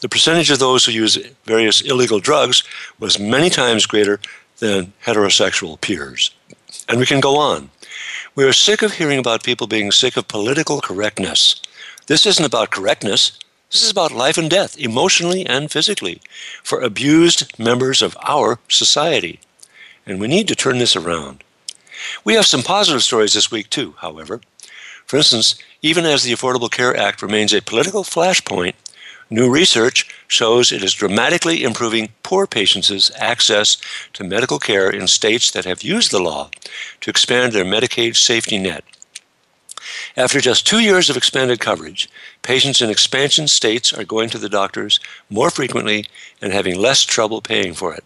The 0.00 0.08
percentage 0.08 0.50
of 0.50 0.58
those 0.58 0.84
who 0.84 0.92
use 0.92 1.16
various 1.44 1.80
illegal 1.80 2.20
drugs 2.20 2.62
was 2.98 3.18
many 3.18 3.48
times 3.48 3.86
greater 3.86 4.20
than 4.58 4.92
heterosexual 5.04 5.80
peers. 5.80 6.30
And 6.88 6.98
we 6.98 7.06
can 7.06 7.20
go 7.20 7.36
on. 7.36 7.70
We 8.34 8.44
are 8.44 8.52
sick 8.52 8.82
of 8.82 8.92
hearing 8.92 9.18
about 9.18 9.44
people 9.44 9.66
being 9.66 9.90
sick 9.90 10.16
of 10.16 10.28
political 10.28 10.80
correctness. 10.80 11.62
This 12.06 12.26
isn't 12.26 12.44
about 12.44 12.70
correctness. 12.70 13.38
This 13.70 13.82
is 13.82 13.90
about 13.90 14.12
life 14.12 14.38
and 14.38 14.50
death, 14.50 14.78
emotionally 14.78 15.44
and 15.46 15.70
physically, 15.70 16.20
for 16.62 16.80
abused 16.80 17.58
members 17.58 18.02
of 18.02 18.16
our 18.22 18.58
society. 18.68 19.40
And 20.06 20.20
we 20.20 20.28
need 20.28 20.46
to 20.48 20.54
turn 20.54 20.78
this 20.78 20.94
around. 20.94 21.42
We 22.24 22.34
have 22.34 22.46
some 22.46 22.62
positive 22.62 23.02
stories 23.02 23.32
this 23.32 23.50
week, 23.50 23.70
too, 23.70 23.94
however. 23.98 24.40
For 25.06 25.16
instance, 25.16 25.56
even 25.82 26.04
as 26.04 26.22
the 26.22 26.32
Affordable 26.32 26.70
Care 26.70 26.96
Act 26.96 27.22
remains 27.22 27.52
a 27.52 27.62
political 27.62 28.04
flashpoint, 28.04 28.74
new 29.30 29.50
research 29.50 30.08
shows 30.28 30.72
it 30.72 30.82
is 30.82 30.94
dramatically 30.94 31.62
improving 31.62 32.10
poor 32.22 32.46
patients' 32.46 33.10
access 33.16 33.76
to 34.12 34.24
medical 34.24 34.58
care 34.58 34.90
in 34.90 35.06
states 35.06 35.50
that 35.50 35.64
have 35.64 35.82
used 35.82 36.10
the 36.10 36.22
law 36.22 36.50
to 37.00 37.10
expand 37.10 37.52
their 37.52 37.64
Medicaid 37.64 38.16
safety 38.16 38.58
net. 38.58 38.84
After 40.16 40.40
just 40.40 40.66
two 40.66 40.80
years 40.80 41.10
of 41.10 41.16
expanded 41.16 41.60
coverage, 41.60 42.08
patients 42.42 42.80
in 42.80 42.90
expansion 42.90 43.48
states 43.48 43.92
are 43.92 44.04
going 44.04 44.30
to 44.30 44.38
the 44.38 44.48
doctors 44.48 44.98
more 45.30 45.50
frequently 45.50 46.06
and 46.40 46.52
having 46.52 46.78
less 46.78 47.02
trouble 47.02 47.40
paying 47.40 47.74
for 47.74 47.94
it. 47.94 48.04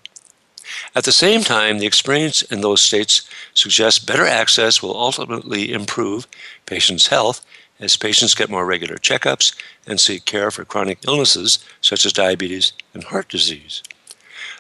At 0.95 1.05
the 1.05 1.13
same 1.13 1.43
time, 1.43 1.79
the 1.79 1.87
experience 1.87 2.43
in 2.43 2.61
those 2.61 2.81
states 2.81 3.29
suggests 3.55 3.99
better 4.05 4.27
access 4.27 4.83
will 4.83 4.97
ultimately 4.97 5.73
improve 5.73 6.29
patients' 6.67 7.09
health 7.09 7.45
as 7.81 7.97
patients 7.97 8.35
get 8.35 8.51
more 8.51 8.67
regular 8.67 8.97
checkups 8.97 9.55
and 9.87 9.99
seek 9.99 10.25
care 10.25 10.51
for 10.51 10.65
chronic 10.65 10.99
illnesses 11.07 11.59
such 11.81 12.05
as 12.05 12.13
diabetes 12.13 12.73
and 12.95 13.05
heart 13.05 13.29
disease. 13.29 13.83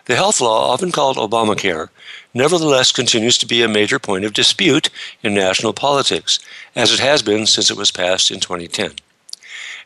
The 0.06 0.16
health 0.16 0.40
law, 0.40 0.72
often 0.72 0.90
called 0.90 1.18
Obamacare, 1.18 1.88
nevertheless 2.34 2.90
continues 2.90 3.38
to 3.38 3.46
be 3.46 3.62
a 3.62 3.68
major 3.68 3.98
point 3.98 4.24
of 4.24 4.32
dispute 4.32 4.90
in 5.22 5.34
national 5.34 5.72
politics, 5.72 6.38
as 6.74 6.92
it 6.92 7.00
has 7.00 7.22
been 7.22 7.46
since 7.46 7.70
it 7.70 7.76
was 7.76 7.90
passed 7.90 8.30
in 8.30 8.40
2010. 8.40 8.92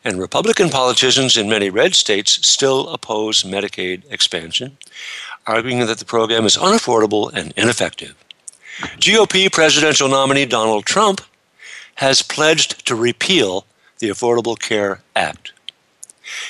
And 0.04 0.18
Republican 0.18 0.70
politicians 0.70 1.36
in 1.36 1.48
many 1.48 1.70
red 1.70 1.94
states 1.94 2.46
still 2.46 2.88
oppose 2.88 3.42
Medicaid 3.42 4.02
expansion, 4.10 4.76
arguing 5.46 5.80
that 5.80 5.98
the 5.98 6.04
program 6.04 6.44
is 6.44 6.56
unaffordable 6.56 7.32
and 7.32 7.52
ineffective. 7.56 8.14
GOP 8.98 9.50
presidential 9.50 10.08
nominee 10.08 10.46
Donald 10.46 10.84
Trump 10.84 11.20
has 11.96 12.22
pledged 12.22 12.86
to 12.86 12.94
repeal 12.94 13.66
the 13.98 14.08
Affordable 14.08 14.58
Care 14.58 15.00
Act. 15.14 15.52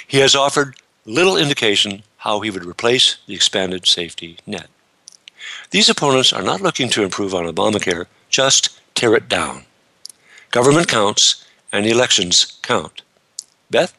He 0.06 0.18
has 0.18 0.34
offered 0.34 0.76
little 1.04 1.36
indication 1.36 2.02
how 2.18 2.40
he 2.40 2.50
would 2.50 2.64
replace 2.64 3.18
the 3.26 3.34
expanded 3.34 3.86
safety 3.86 4.38
net. 4.46 4.68
These 5.70 5.90
opponents 5.90 6.32
are 6.32 6.42
not 6.42 6.62
looking 6.62 6.88
to 6.90 7.02
improve 7.02 7.34
on 7.34 7.44
Obamacare, 7.44 8.06
just 8.30 8.80
tear 8.94 9.14
it 9.14 9.28
down. 9.28 9.64
Government 10.50 10.88
counts 10.88 11.44
and 11.72 11.86
elections 11.86 12.58
count. 12.62 13.02
Beth? 13.70 13.94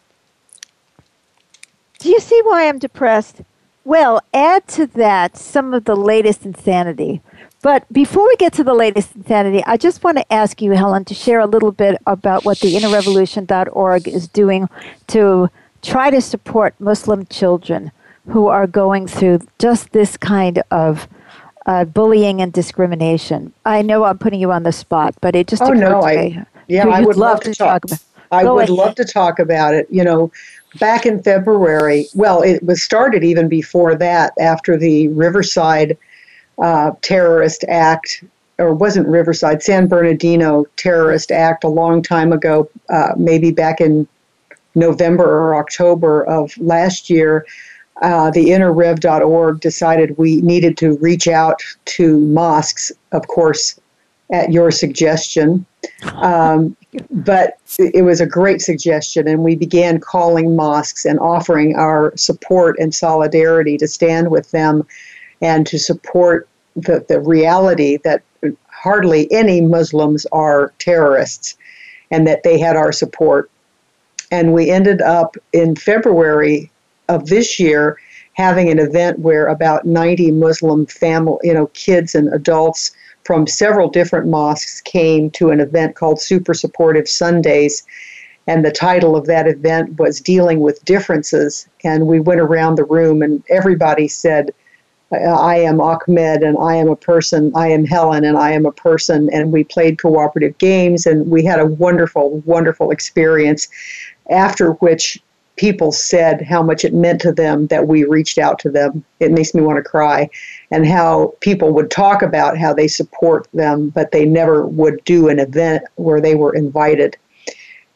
Do 2.00 2.10
you 2.10 2.20
see 2.20 2.42
why 2.44 2.68
I'm 2.68 2.80
depressed? 2.80 3.42
Well, 3.84 4.22
add 4.34 4.68
to 4.70 4.88
that 4.88 5.38
some 5.38 5.74
of 5.74 5.86
the 5.86 5.96
latest 5.96 6.46
insanity. 6.46 7.22
But 7.66 7.92
before 7.92 8.28
we 8.28 8.36
get 8.36 8.54
to 8.54 8.64
the 8.64 8.76
latest 8.76 9.16
insanity, 9.16 9.64
I 9.66 9.76
just 9.76 10.04
want 10.04 10.20
to 10.20 10.32
ask 10.32 10.62
you, 10.62 10.74
Helen, 10.74 11.04
to 11.06 11.16
share 11.16 11.40
a 11.40 11.48
little 11.48 11.72
bit 11.72 12.00
about 12.06 12.46
what 12.46 12.60
the 12.60 12.76
innerrevolution.org 12.76 14.08
is 14.08 14.28
doing 14.28 14.70
to 15.08 15.50
try 15.82 16.12
to 16.12 16.22
support 16.22 16.76
Muslim 16.78 17.26
children 17.26 17.92
who 18.28 18.50
are 18.50 18.68
going 18.68 19.08
through 19.08 19.40
just 19.58 19.94
this 19.94 20.16
kind 20.16 20.62
of 20.70 21.08
uh, 21.66 21.86
bullying 21.86 22.40
and 22.40 22.54
discrimination. 22.54 23.52
I 23.66 23.82
know 23.82 24.04
I'm 24.04 24.20
putting 24.20 24.40
you 24.40 24.52
on 24.52 24.62
the 24.62 24.72
spot, 24.72 25.16
but 25.20 25.36
it 25.36 25.48
just 25.48 25.64
oh, 25.64 25.72
no, 25.72 26.04
I, 26.04 26.16
me. 26.18 26.40
Yeah, 26.68 26.88
I 26.88 27.02
would 27.02 27.18
love 27.18 27.40
to 27.40 27.56
talk, 27.56 27.82
talk 27.82 27.86
about. 27.86 28.00
I 28.32 28.44
Go 28.44 28.54
would 28.54 28.66
ahead. 28.66 28.78
love 28.78 28.94
to 28.94 29.06
talk 29.06 29.40
about 29.40 29.74
it. 29.74 29.88
You 29.90 30.04
know, 30.04 30.32
back 30.80 31.08
in 31.08 31.24
February, 31.24 32.06
well, 32.14 32.44
it 32.44 32.62
was 32.62 32.84
started 32.84 33.24
even 33.24 33.50
before 33.50 33.96
that, 33.96 34.34
after 34.40 34.78
the 34.78 35.08
Riverside 35.08 35.98
uh, 36.60 36.92
terrorist 37.02 37.64
act, 37.68 38.24
or 38.58 38.74
wasn't 38.74 39.08
Riverside, 39.08 39.62
San 39.62 39.88
Bernardino 39.88 40.66
terrorist 40.78 41.32
act 41.32 41.64
a 41.64 41.70
long 41.70 42.02
time 42.02 42.32
ago, 42.32 42.70
uh, 42.90 43.14
maybe 43.18 43.52
back 43.52 43.82
in 43.82 44.08
November 44.76 45.26
or 45.26 45.56
October 45.56 46.26
of 46.26 46.58
last 46.58 47.10
year. 47.10 47.46
Uh, 48.02 48.30
the 48.32 48.48
innerrev.org 48.48 49.62
decided 49.62 50.18
we 50.18 50.42
needed 50.42 50.78
to 50.78 50.98
reach 50.98 51.28
out 51.28 51.62
to 51.86 52.20
mosques, 52.20 52.92
of 53.14 53.28
course, 53.28 53.80
at 54.32 54.52
your 54.52 54.70
suggestion. 54.70 55.66
Um, 56.16 56.76
but 57.10 57.58
it 57.78 58.04
was 58.04 58.20
a 58.20 58.26
great 58.26 58.62
suggestion, 58.62 59.28
and 59.28 59.44
we 59.44 59.56
began 59.56 60.00
calling 60.00 60.56
mosques 60.56 61.06
and 61.06 61.20
offering 61.20 61.76
our 61.76 62.16
support 62.18 62.78
and 62.80 62.94
solidarity 62.94 63.78
to 63.78 63.88
stand 63.88 64.30
with 64.30 64.52
them 64.52 64.86
and 65.46 65.68
to 65.68 65.78
support 65.78 66.50
the, 66.75 67.06
the 67.08 67.20
reality 67.20 67.98
that 68.04 68.24
hardly 68.68 69.32
any 69.32 69.62
Muslims 69.62 70.25
are 70.32 70.74
terrorists 70.80 71.56
and 72.10 72.25
that 72.25 72.42
they 72.42 72.58
had 72.58 72.75
our 72.75 72.92
support. 72.92 73.52
And 74.32 74.54
we 74.54 74.72
ended 74.72 75.02
up 75.04 75.38
in 75.54 75.75
February 75.75 76.72
of 77.10 77.28
this 77.28 77.60
year 77.60 78.00
having 78.34 78.70
an 78.70 78.80
event 78.80 79.20
where 79.20 79.46
about 79.46 79.86
90 79.86 80.32
Muslim 80.32 80.88
family, 80.88 81.38
you 81.44 81.54
know, 81.54 81.68
kids 81.68 82.16
and 82.16 82.34
adults 82.34 82.92
from 83.24 83.46
several 83.46 83.88
different 83.88 84.28
mosques 84.28 84.82
came 84.82 85.30
to 85.32 85.52
an 85.52 85.60
event 85.60 85.96
called 85.96 86.20
Super 86.20 86.56
Supportive 86.56 87.08
Sundays. 87.08 87.84
And 88.48 88.66
the 88.66 88.72
title 88.72 89.16
of 89.16 89.28
that 89.28 89.48
event 89.48 90.00
was 90.00 90.20
Dealing 90.20 90.60
with 90.60 90.84
Differences. 90.86 91.68
And 91.84 92.08
we 92.08 92.20
went 92.20 92.42
around 92.42 92.75
the 92.75 92.84
room, 92.84 93.22
and 93.22 93.44
everybody 93.50 94.08
said, 94.08 94.52
I 95.12 95.58
am 95.58 95.80
Ahmed, 95.80 96.42
and 96.42 96.58
I 96.58 96.76
am 96.76 96.90
a 96.90 96.96
person. 96.96 97.52
I 97.56 97.68
am 97.68 97.86
Helen, 97.86 98.24
and 98.24 98.38
I 98.38 98.52
am 98.52 98.66
a 98.66 98.72
person. 98.72 99.30
And 99.32 99.52
we 99.52 99.64
played 99.64 100.02
cooperative 100.02 100.58
games, 100.58 101.06
and 101.06 101.30
we 101.30 101.44
had 101.44 101.60
a 101.60 101.66
wonderful, 101.66 102.42
wonderful 102.46 102.92
experience. 102.92 103.68
After 104.30 104.72
which, 104.74 105.22
people 105.58 105.92
said 105.92 106.42
how 106.42 106.62
much 106.62 106.84
it 106.84 106.94
meant 106.94 107.22
to 107.22 107.32
them 107.32 107.68
that 107.68 107.88
we 107.88 108.04
reached 108.04 108.38
out 108.38 108.60
to 108.60 108.70
them. 108.70 109.04
It 109.20 109.32
makes 109.32 109.54
me 109.54 109.62
want 109.62 109.78
to 109.78 109.90
cry. 109.90 110.30
And 110.72 110.86
how 110.86 111.34
people 111.40 111.72
would 111.74 111.92
talk 111.92 112.22
about 112.22 112.58
how 112.58 112.74
they 112.74 112.88
support 112.88 113.48
them, 113.54 113.90
but 113.90 114.12
they 114.12 114.26
never 114.26 114.66
would 114.66 115.04
do 115.06 115.30
an 115.30 115.40
event 115.40 115.84
where 115.96 116.20
they 116.20 116.36
were 116.36 116.54
invited. 116.54 117.16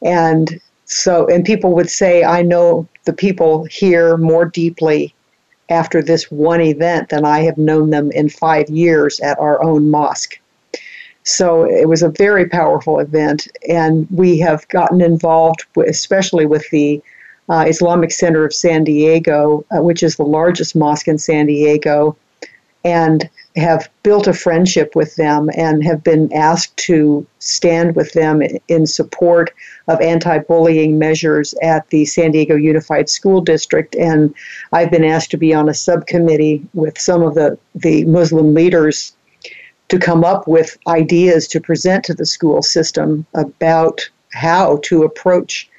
And 0.04 0.62
so, 0.86 1.28
and 1.28 1.44
people 1.44 1.74
would 1.74 1.90
say, 1.90 2.24
I 2.24 2.42
know 2.42 2.88
the 3.06 3.14
people 3.14 3.66
here 3.66 4.16
more 4.18 4.46
deeply 4.46 5.14
after 5.70 6.02
this 6.02 6.32
one 6.32 6.62
event 6.62 7.10
than 7.10 7.26
I 7.26 7.40
have 7.42 7.58
known 7.58 7.90
them 7.90 8.12
in 8.12 8.30
five 8.30 8.70
years 8.70 9.20
at 9.20 9.40
our 9.40 9.62
own 9.64 9.90
mosque. 9.90 10.40
So 11.24 11.66
it 11.66 11.88
was 11.88 12.02
a 12.02 12.10
very 12.10 12.48
powerful 12.48 13.00
event, 13.00 13.48
and 13.68 14.08
we 14.10 14.40
have 14.40 14.68
gotten 14.70 15.02
involved, 15.02 15.66
especially 15.88 16.46
with 16.46 16.68
the 16.72 17.02
uh, 17.50 17.66
Islamic 17.68 18.12
Center 18.12 18.46
of 18.46 18.54
San 18.54 18.84
Diego, 18.84 19.66
uh, 19.72 19.82
which 19.82 20.02
is 20.02 20.16
the 20.16 20.24
largest 20.24 20.76
mosque 20.76 21.08
in 21.08 21.18
San 21.18 21.46
Diego, 21.46 22.16
and 22.84 23.30
have 23.56 23.90
built 24.04 24.28
a 24.28 24.34
friendship 24.34 24.96
with 24.96 25.16
them 25.16 25.50
and 25.56 25.84
have 25.84 26.04
been 26.04 26.32
asked 26.34 26.76
to 26.78 27.26
stand 27.40 27.96
with 27.96 28.14
them 28.14 28.42
in 28.68 28.86
support 28.86 29.52
of 29.88 30.00
anti 30.02 30.38
bullying 30.40 31.00
measures 31.00 31.54
at 31.62 31.90
the 31.90 32.06
San 32.06 32.32
Diego 32.32 32.56
Unified 32.56 33.10
School 33.10 33.42
District. 33.42 33.96
And 33.96 34.34
I've 34.72 34.92
been 34.92 35.04
asked 35.04 35.32
to 35.32 35.38
be 35.38 35.54
on 35.54 35.68
a 35.68 35.74
subcommittee 35.74 36.66
with 36.74 37.00
some 37.00 37.24
of 37.24 37.36
the, 37.36 37.58
the 37.74 38.06
Muslim 38.06 38.54
leaders 38.54 39.14
to 39.90 39.98
come 39.98 40.24
up 40.24 40.48
with 40.48 40.78
ideas 40.88 41.48
to 41.48 41.60
present 41.60 42.04
to 42.06 42.14
the 42.14 42.26
school 42.26 42.62
system 42.62 43.26
about 43.34 44.08
how 44.32 44.78
to 44.84 45.04
approach 45.04 45.70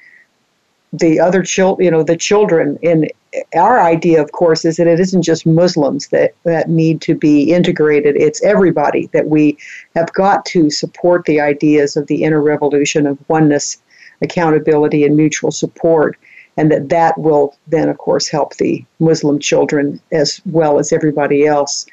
the 0.93 1.19
other 1.19 1.41
children, 1.41 1.85
you 1.85 1.91
know, 1.91 2.03
the 2.03 2.17
children. 2.17 2.77
In 2.81 3.07
our 3.55 3.79
idea, 3.79 4.21
of 4.21 4.31
course, 4.33 4.65
is 4.65 4.77
that 4.77 4.87
it 4.87 4.99
isn't 4.99 5.21
just 5.21 5.45
Muslims 5.45 6.07
that 6.07 6.33
that 6.43 6.69
need 6.69 7.01
to 7.01 7.15
be 7.15 7.53
integrated. 7.53 8.15
It's 8.17 8.43
everybody 8.43 9.09
that 9.13 9.27
we 9.27 9.57
have 9.95 10.11
got 10.13 10.45
to 10.47 10.69
support 10.69 11.25
the 11.25 11.39
ideas 11.39 11.95
of 11.95 12.07
the 12.07 12.23
inner 12.23 12.41
revolution 12.41 13.07
of 13.07 13.17
oneness, 13.29 13.81
accountability, 14.21 15.05
and 15.05 15.15
mutual 15.15 15.51
support. 15.51 16.17
And 16.57 16.69
that 16.71 16.89
that 16.89 17.17
will 17.17 17.55
then, 17.67 17.87
of 17.87 17.97
course, 17.97 18.27
help 18.27 18.57
the 18.57 18.83
Muslim 18.99 19.39
children 19.39 20.01
as 20.11 20.41
well 20.45 20.79
as 20.79 20.91
everybody 20.91 21.45
else. 21.45 21.85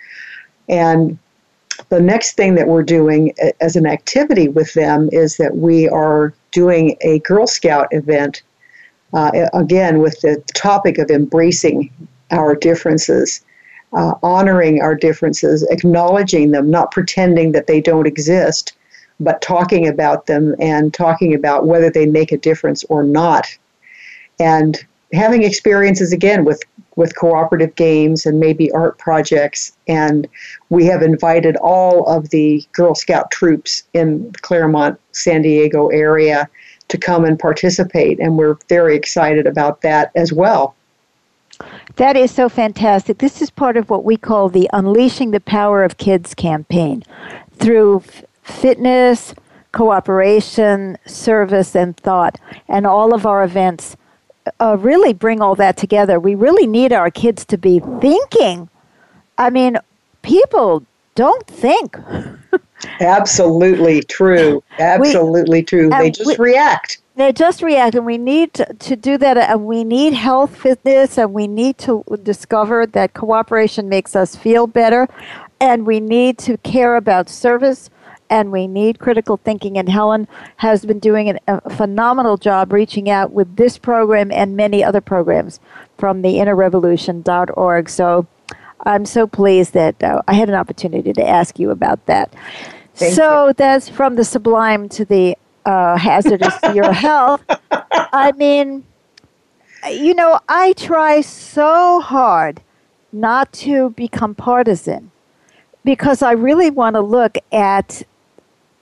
And 0.69 1.17
the 1.91 2.01
next 2.01 2.35
thing 2.35 2.57
that 2.57 2.67
we're 2.67 2.83
doing 2.83 3.33
as 3.61 3.77
an 3.77 3.87
activity 3.87 4.49
with 4.49 4.75
them 4.75 5.09
is 5.13 5.37
that 5.37 5.57
we 5.57 5.89
are 5.89 6.35
doing 6.51 6.97
a 7.03 7.21
Girl 7.21 7.47
Scout 7.47 7.87
event, 7.93 8.43
uh, 9.15 9.49
again, 9.55 10.01
with 10.01 10.21
the 10.21 10.43
topic 10.55 10.99
of 10.99 11.11
embracing 11.11 11.91
our 12.31 12.55
differences, 12.55 13.43
uh, 13.93 14.15
honoring 14.23 14.83
our 14.83 14.95
differences, 14.95 15.63
acknowledging 15.71 16.51
them, 16.51 16.71
not 16.71 16.91
pretending 16.91 17.53
that 17.53 17.67
they 17.67 17.81
don't 17.81 18.07
exist, 18.07 18.75
but 19.21 19.41
talking 19.41 19.89
about 19.89 20.27
them 20.27 20.55
and 20.61 20.93
talking 20.93 21.35
about 21.35 21.67
whether 21.67 21.91
they 21.91 22.07
make 22.07 22.33
a 22.33 22.37
difference 22.39 22.85
or 22.85 23.03
not. 23.03 23.47
And 24.39 24.79
having 25.13 25.43
experiences 25.43 26.13
again 26.13 26.45
with 26.45 26.63
with 26.97 27.17
cooperative 27.17 27.75
games 27.77 28.27
and 28.27 28.41
maybe 28.41 28.73
art 28.73 28.99
projects. 28.99 29.73
And 29.87 30.27
we 30.69 30.85
have 30.87 31.01
invited 31.01 31.57
all 31.59 32.05
of 32.07 32.31
the 32.31 32.67
Girl 32.73 32.97
Scout 32.97 33.31
troops 33.31 33.85
in 33.95 34.33
the 34.33 34.39
Clairemont, 34.41 34.99
San 35.13 35.43
Diego 35.43 35.89
area 35.89 36.49
to 36.89 36.99
come 36.99 37.25
and 37.25 37.39
participate. 37.39 38.19
And 38.19 38.37
we're 38.37 38.57
very 38.69 38.97
excited 38.97 39.47
about 39.47 39.83
that 39.83 40.11
as 40.15 40.33
well. 40.33 40.75
That 41.97 42.17
is 42.17 42.31
so 42.31 42.49
fantastic. 42.49 43.19
This 43.19 43.43
is 43.43 43.51
part 43.51 43.77
of 43.77 43.91
what 43.91 44.05
we 44.05 44.17
call 44.17 44.49
the 44.49 44.71
Unleashing 44.73 45.33
the 45.33 45.41
Power 45.41 45.83
of 45.83 45.99
Kids 45.99 46.35
campaign 46.35 47.03
through 47.59 47.99
f- 48.07 48.25
fitness, 48.43 49.35
cooperation, 49.73 50.97
service, 51.07 51.75
and 51.75 51.97
thought. 51.97 52.39
And 52.69 52.87
all 52.87 53.13
of 53.13 53.27
our 53.27 53.43
events 53.43 53.97
uh, 54.61 54.77
really 54.79 55.13
bring 55.13 55.41
all 55.41 55.57
that 55.57 55.77
together. 55.77 56.21
We 56.21 56.35
really 56.35 56.67
need 56.67 56.93
our 56.93 57.11
kids 57.11 57.45
to 57.47 57.59
be 57.59 57.81
thinking. 58.01 58.69
I 59.37 59.51
mean, 59.51 59.79
people 60.23 60.85
don't 61.15 61.47
think. 61.47 61.97
Absolutely 63.01 64.03
true. 64.03 64.63
Absolutely 64.79 65.61
we, 65.61 65.65
true. 65.65 65.91
They 65.91 66.11
just 66.11 66.27
we, 66.27 66.37
react. 66.37 66.99
They 67.17 67.33
just 67.33 67.63
react, 67.63 67.97
and 67.97 68.07
we 68.07 68.19
need 68.19 68.55
to, 68.55 68.65
to 68.73 68.97
do 68.97 69.19
that. 69.19 69.37
Uh, 69.37 69.47
and 69.49 69.67
we 69.67 69.83
need 69.83 70.13
health, 70.13 70.57
fitness, 70.57 71.19
and 71.19 71.33
we 71.33 71.47
need 71.49 71.79
to 71.79 72.05
discover 72.23 72.87
that 72.87 73.15
cooperation 73.15 73.89
makes 73.89 74.15
us 74.15 74.37
feel 74.37 74.67
better. 74.67 75.09
And 75.61 75.87
we 75.87 75.99
need 75.99 76.39
to 76.39 76.57
care 76.59 76.95
about 76.95 77.29
service 77.29 77.91
and 78.31 78.53
we 78.53 78.67
need 78.67 78.99
critical 78.99 79.37
thinking. 79.39 79.79
And 79.79 79.89
Helen 79.89 80.29
has 80.57 80.85
been 80.85 80.99
doing 80.99 81.29
an, 81.31 81.39
a 81.49 81.71
phenomenal 81.71 82.37
job 82.37 82.73
reaching 82.73 83.11
out 83.11 83.33
with 83.33 83.57
this 83.57 83.79
program 83.79 84.31
and 84.31 84.57
many 84.57 84.85
other 84.85 85.01
programs 85.01 85.61
from 85.97 86.23
the 86.23 86.35
innerrevolution.org. 86.35 87.89
So 87.89 88.27
I'm 88.87 89.05
so 89.05 89.27
pleased 89.27 89.73
that 89.75 90.03
uh, 90.03 90.23
I 90.29 90.35
had 90.35 90.49
an 90.49 90.55
opportunity 90.55 91.13
to 91.13 91.27
ask 91.27 91.59
you 91.59 91.71
about 91.71 92.05
that. 92.07 92.33
Thank 92.95 93.15
so 93.15 93.49
you. 93.49 93.53
that's 93.55 93.89
from 93.89 94.17
the 94.17 94.25
sublime 94.25 94.89
to 94.91 95.05
the 95.05 95.37
uh, 95.65 95.97
hazardous 95.97 96.57
to 96.63 96.75
your 96.75 96.93
health. 97.07 97.43
I 97.71 98.33
mean, 98.37 98.85
you 99.91 100.15
know, 100.15 100.41
I 100.49 100.73
try 100.75 101.21
so 101.21 102.01
hard 102.01 102.63
not 103.13 103.53
to 103.53 103.91
become 103.91 104.35
partisan 104.35 105.11
because 105.85 106.23
I 106.23 106.33
really 106.33 106.71
want 106.71 106.95
to 106.95 107.01
look 107.01 107.39
at 107.53 108.03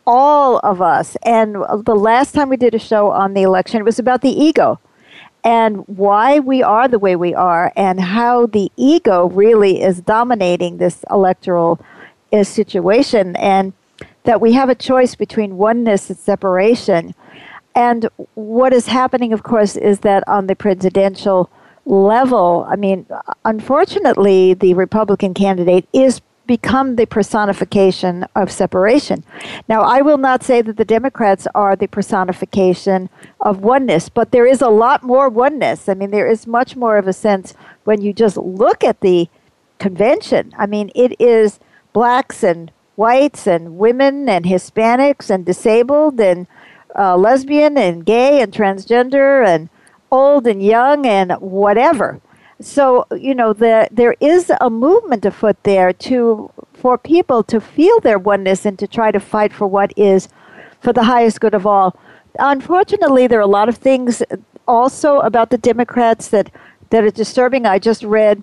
all 0.06 0.58
of 0.60 0.80
us. 0.80 1.16
And 1.24 1.56
the 1.84 1.94
last 1.94 2.34
time 2.34 2.48
we 2.48 2.56
did 2.56 2.74
a 2.74 2.78
show 2.78 3.10
on 3.10 3.34
the 3.34 3.42
election, 3.42 3.80
it 3.80 3.84
was 3.84 3.98
about 3.98 4.22
the 4.22 4.30
ego 4.30 4.80
and 5.46 5.86
why 5.86 6.40
we 6.40 6.60
are 6.60 6.88
the 6.88 6.98
way 6.98 7.14
we 7.14 7.32
are 7.32 7.72
and 7.76 8.00
how 8.00 8.46
the 8.46 8.70
ego 8.76 9.28
really 9.28 9.80
is 9.80 10.00
dominating 10.00 10.78
this 10.78 11.04
electoral 11.08 11.78
uh, 12.32 12.42
situation 12.42 13.36
and 13.36 13.72
that 14.24 14.40
we 14.40 14.54
have 14.54 14.68
a 14.68 14.74
choice 14.74 15.14
between 15.14 15.56
oneness 15.56 16.10
and 16.10 16.18
separation. 16.18 17.14
And 17.76 18.08
what 18.34 18.72
is 18.72 18.88
happening, 18.88 19.32
of 19.32 19.44
course, 19.44 19.76
is 19.76 20.00
that 20.00 20.26
on 20.26 20.48
the 20.48 20.56
presidential 20.56 21.48
level, 21.84 22.66
I 22.68 22.74
mean, 22.74 23.06
unfortunately, 23.44 24.52
the 24.52 24.74
Republican 24.74 25.32
candidate 25.32 25.86
is 25.92 26.20
become 26.46 26.96
the 26.96 27.06
personification 27.06 28.24
of 28.34 28.50
separation. 28.50 29.24
Now, 29.68 29.82
I 29.82 30.00
will 30.00 30.18
not 30.18 30.42
say 30.42 30.62
that 30.62 30.76
the 30.76 30.84
Democrats 30.84 31.46
are 31.54 31.76
the 31.76 31.88
personification 31.88 33.10
of 33.40 33.60
oneness, 33.60 34.08
but 34.08 34.32
there 34.32 34.46
is 34.46 34.62
a 34.62 34.68
lot 34.68 35.02
more 35.02 35.28
oneness. 35.28 35.88
I 35.88 35.94
mean, 35.94 36.10
there 36.10 36.30
is 36.30 36.46
much 36.46 36.76
more 36.76 36.96
of 36.96 37.08
a 37.08 37.12
sense 37.12 37.54
when 37.84 38.00
you 38.00 38.12
just 38.12 38.36
look 38.36 38.84
at 38.84 39.00
the 39.00 39.28
convention. 39.78 40.52
I 40.58 40.66
mean, 40.66 40.90
it 40.94 41.20
is 41.20 41.58
blacks 41.92 42.42
and 42.42 42.70
whites 42.96 43.46
and 43.46 43.78
women 43.78 44.28
and 44.28 44.44
Hispanics 44.44 45.30
and 45.30 45.44
disabled 45.44 46.20
and 46.20 46.46
uh, 46.98 47.16
lesbian 47.16 47.76
and 47.76 48.04
gay 48.04 48.40
and 48.40 48.52
transgender 48.52 49.46
and 49.46 49.68
old 50.10 50.46
and 50.46 50.62
young 50.62 51.06
and 51.06 51.32
whatever. 51.32 52.20
So, 52.66 53.06
you 53.16 53.32
know, 53.32 53.52
the, 53.52 53.88
there 53.92 54.16
is 54.20 54.50
a 54.60 54.68
movement 54.68 55.24
afoot 55.24 55.56
there 55.62 55.92
to 55.92 56.50
for 56.74 56.98
people 56.98 57.44
to 57.44 57.60
feel 57.60 58.00
their 58.00 58.18
oneness 58.18 58.66
and 58.66 58.76
to 58.80 58.88
try 58.88 59.12
to 59.12 59.20
fight 59.20 59.52
for 59.52 59.68
what 59.68 59.92
is 59.96 60.28
for 60.80 60.92
the 60.92 61.04
highest 61.04 61.40
good 61.40 61.54
of 61.54 61.64
all. 61.64 61.96
Unfortunately, 62.40 63.28
there 63.28 63.38
are 63.38 63.42
a 63.42 63.46
lot 63.46 63.68
of 63.68 63.76
things 63.76 64.20
also 64.66 65.20
about 65.20 65.50
the 65.50 65.58
Democrats 65.58 66.26
that, 66.30 66.50
that 66.90 67.04
are 67.04 67.10
disturbing. 67.10 67.66
I 67.66 67.78
just 67.78 68.02
read 68.02 68.42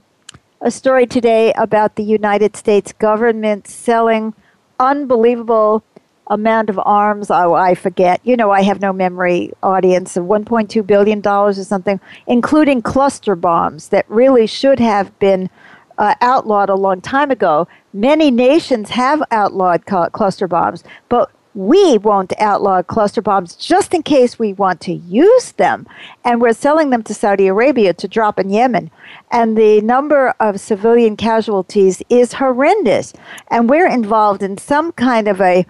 a 0.62 0.72
story 0.72 1.06
today 1.06 1.52
about 1.58 1.98
the 1.98 2.04
United 2.04 2.56
States 2.56 2.94
government 2.94 3.68
selling 3.68 4.34
unbelievable 4.80 5.84
amount 6.28 6.70
of 6.70 6.80
arms. 6.84 7.30
Oh, 7.30 7.54
I 7.54 7.76
forget. 7.76 8.22
You 8.24 8.36
know, 8.38 8.52
I 8.52 8.62
have 8.62 8.82
no 8.82 8.94
memory 8.94 9.52
audience 9.62 10.16
of 10.18 10.26
$1.2 10.26 10.86
billion 10.86 11.26
or 11.28 11.54
something, 11.54 12.00
including 12.28 12.82
cluster 12.82 13.36
bombs 13.36 13.90
that 13.90 14.06
really 14.10 14.48
should 14.48 14.80
have 14.80 15.18
been 15.20 15.50
uh, 15.98 16.16
outlawed 16.22 16.70
a 16.70 16.76
long 16.76 17.02
time 17.02 17.32
ago. 17.32 17.68
Many 17.94 18.32
nations 18.32 18.90
have 18.92 19.22
outlawed 19.32 19.86
cluster 19.86 20.48
bombs, 20.48 20.84
but 21.10 21.32
we 21.56 22.00
won't 22.00 22.34
outlaw 22.40 22.82
cluster 22.82 23.22
bombs 23.22 23.56
just 23.56 23.94
in 23.94 24.02
case 24.02 24.40
we 24.40 24.54
want 24.54 24.82
to 24.82 24.94
use 24.94 25.52
them. 25.54 25.86
And 26.26 26.42
we're 26.42 26.54
selling 26.54 26.90
them 26.90 27.04
to 27.04 27.14
Saudi 27.14 27.48
Arabia 27.48 27.94
to 27.94 28.08
drop 28.08 28.40
in 28.40 28.50
Yemen. 28.50 28.90
And 29.32 29.58
the 29.58 29.82
number 29.82 30.34
of 30.40 30.60
civilian 30.60 31.16
casualties 31.16 32.02
is 32.10 32.34
horrendous. 32.34 33.14
And 33.50 33.70
we're 33.70 33.88
involved 33.88 34.42
in 34.42 34.58
some 34.58 34.92
kind 34.94 35.28
of 35.28 35.42
a 35.42 35.66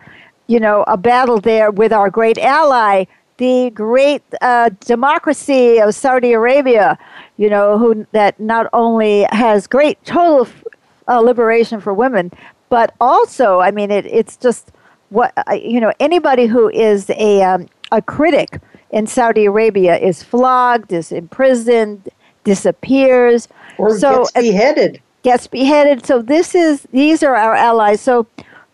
you 0.53 0.59
know, 0.59 0.83
a 0.87 0.97
battle 0.97 1.39
there 1.39 1.71
with 1.71 1.91
our 1.91 2.11
great 2.11 2.37
ally, 2.37 3.05
the 3.37 3.71
great 3.71 4.21
uh, 4.41 4.69
democracy 4.85 5.81
of 5.81 5.95
Saudi 5.95 6.31
Arabia, 6.33 6.95
you 7.37 7.49
know, 7.49 7.79
who 7.79 8.05
that 8.11 8.39
not 8.39 8.67
only 8.71 9.25
has 9.31 9.65
great 9.65 9.97
total 10.05 10.47
uh, 11.07 11.19
liberation 11.19 11.81
for 11.81 11.91
women, 11.91 12.31
but 12.69 12.93
also, 13.01 13.61
I 13.61 13.71
mean, 13.71 13.89
it, 13.89 14.05
it's 14.05 14.37
just 14.37 14.71
what 15.09 15.33
you 15.53 15.79
know. 15.81 15.91
Anybody 15.99 16.45
who 16.45 16.69
is 16.69 17.09
a 17.09 17.41
um, 17.41 17.67
a 17.91 18.03
critic 18.03 18.61
in 18.91 19.07
Saudi 19.07 19.45
Arabia 19.45 19.97
is 19.97 20.21
flogged, 20.21 20.93
is 20.93 21.11
imprisoned, 21.11 22.09
disappears, 22.43 23.47
or 23.79 23.97
so, 23.97 24.19
gets 24.19 24.31
beheaded. 24.33 25.01
Gets 25.23 25.47
beheaded. 25.47 26.05
So 26.05 26.21
this 26.21 26.53
is 26.53 26.87
these 26.91 27.23
are 27.23 27.35
our 27.35 27.55
allies. 27.55 28.01
So 28.01 28.27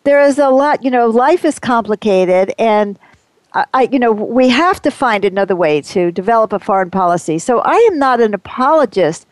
there 0.04 0.22
is 0.22 0.40
a 0.40 0.50
lot, 0.50 0.84
you 0.84 0.92
know, 0.92 1.08
life 1.08 1.46
is 1.46 1.60
complicated 1.60 2.54
and 2.58 2.98
I, 3.54 3.90
you 3.92 3.98
know, 3.98 4.12
we 4.12 4.50
have 4.50 4.80
to 4.84 4.92
find 4.92 5.26
another 5.26 5.56
way 5.56 5.82
to 5.82 6.12
develop 6.12 6.54
a 6.54 6.60
foreign 6.60 6.92
policy. 6.92 7.40
So 7.40 7.60
I 7.62 7.76
am 7.92 7.98
not 7.98 8.22
an 8.22 8.34
apologist 8.36 9.26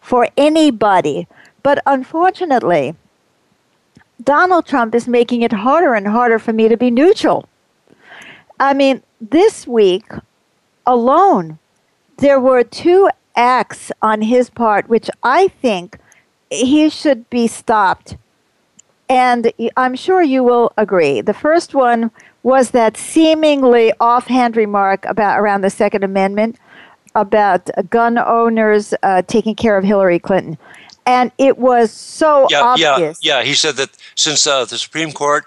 for 0.00 0.28
anybody, 0.36 1.26
but 1.62 1.82
unfortunately, 1.84 2.94
Donald 4.22 4.66
Trump 4.66 4.94
is 4.94 5.08
making 5.08 5.42
it 5.42 5.52
harder 5.52 5.94
and 5.94 6.06
harder 6.06 6.38
for 6.38 6.52
me 6.52 6.68
to 6.68 6.76
be 6.76 6.90
neutral. 6.90 7.48
I 8.60 8.74
mean, 8.74 9.02
this 9.20 9.66
week 9.66 10.06
alone, 10.86 11.58
there 12.18 12.38
were 12.38 12.62
two 12.62 13.10
acts 13.34 13.90
on 14.00 14.22
his 14.22 14.50
part 14.50 14.88
which 14.88 15.10
I 15.24 15.48
think 15.48 15.98
he 16.48 16.88
should 16.88 17.28
be 17.28 17.48
stopped 17.48 18.16
and 19.08 19.52
I'm 19.76 19.94
sure 19.94 20.22
you 20.22 20.42
will 20.42 20.72
agree. 20.76 21.20
The 21.20 21.34
first 21.34 21.74
one 21.74 22.10
was 22.42 22.70
that 22.70 22.96
seemingly 22.96 23.92
offhand 24.00 24.56
remark 24.56 25.04
about 25.06 25.40
around 25.40 25.62
the 25.62 25.70
Second 25.70 26.04
Amendment 26.04 26.58
about 27.14 27.70
gun 27.90 28.18
owners 28.18 28.92
uh, 29.02 29.22
taking 29.22 29.54
care 29.54 29.78
of 29.78 29.84
Hillary 29.84 30.18
Clinton. 30.18 30.58
And 31.06 31.30
it 31.38 31.58
was 31.58 31.90
so 31.92 32.46
yeah, 32.50 32.62
obvious. 32.62 33.18
Yeah, 33.22 33.38
yeah. 33.38 33.44
He 33.44 33.54
said 33.54 33.76
that 33.76 33.90
since 34.14 34.46
uh, 34.46 34.64
the 34.64 34.78
Supreme 34.78 35.12
Court, 35.12 35.44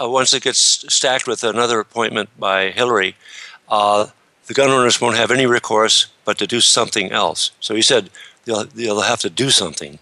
uh, 0.00 0.08
once 0.08 0.32
it 0.32 0.42
gets 0.42 0.58
stacked 0.92 1.26
with 1.26 1.44
another 1.44 1.80
appointment 1.80 2.28
by 2.38 2.70
Hillary, 2.70 3.16
uh, 3.68 4.06
the 4.46 4.54
gun 4.54 4.70
owners 4.70 5.00
won't 5.00 5.16
have 5.16 5.30
any 5.30 5.46
recourse 5.46 6.06
but 6.24 6.38
to 6.38 6.46
do 6.46 6.60
something 6.60 7.10
else. 7.10 7.50
So 7.60 7.74
he 7.74 7.82
said 7.82 8.10
they'll, 8.44 8.64
they'll 8.64 9.00
have 9.00 9.20
to 9.20 9.30
do 9.30 9.50
something. 9.50 9.98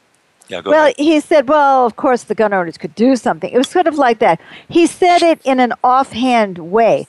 Yeah, 0.49 0.63
go 0.63 0.71
well, 0.71 0.85
ahead. 0.85 0.95
he 0.99 1.21
said, 1.21 1.49
well, 1.49 1.87
of 1.87 1.97
course 1.97 2.25
the 2.25 2.35
gun 2.35 2.53
owners 2.53 2.79
could 2.79 2.95
do 2.95 3.17
something. 3.17 3.51
It 3.51 3.59
was 3.59 3.69
sort 3.69 3.87
of 3.87 3.97
like 3.97 4.21
that. 4.21 4.41
He 4.69 4.87
said 4.87 5.23
it 5.23 5.41
in 5.45 5.61
an 5.61 5.73
offhand 5.83 6.59
way. 6.59 7.09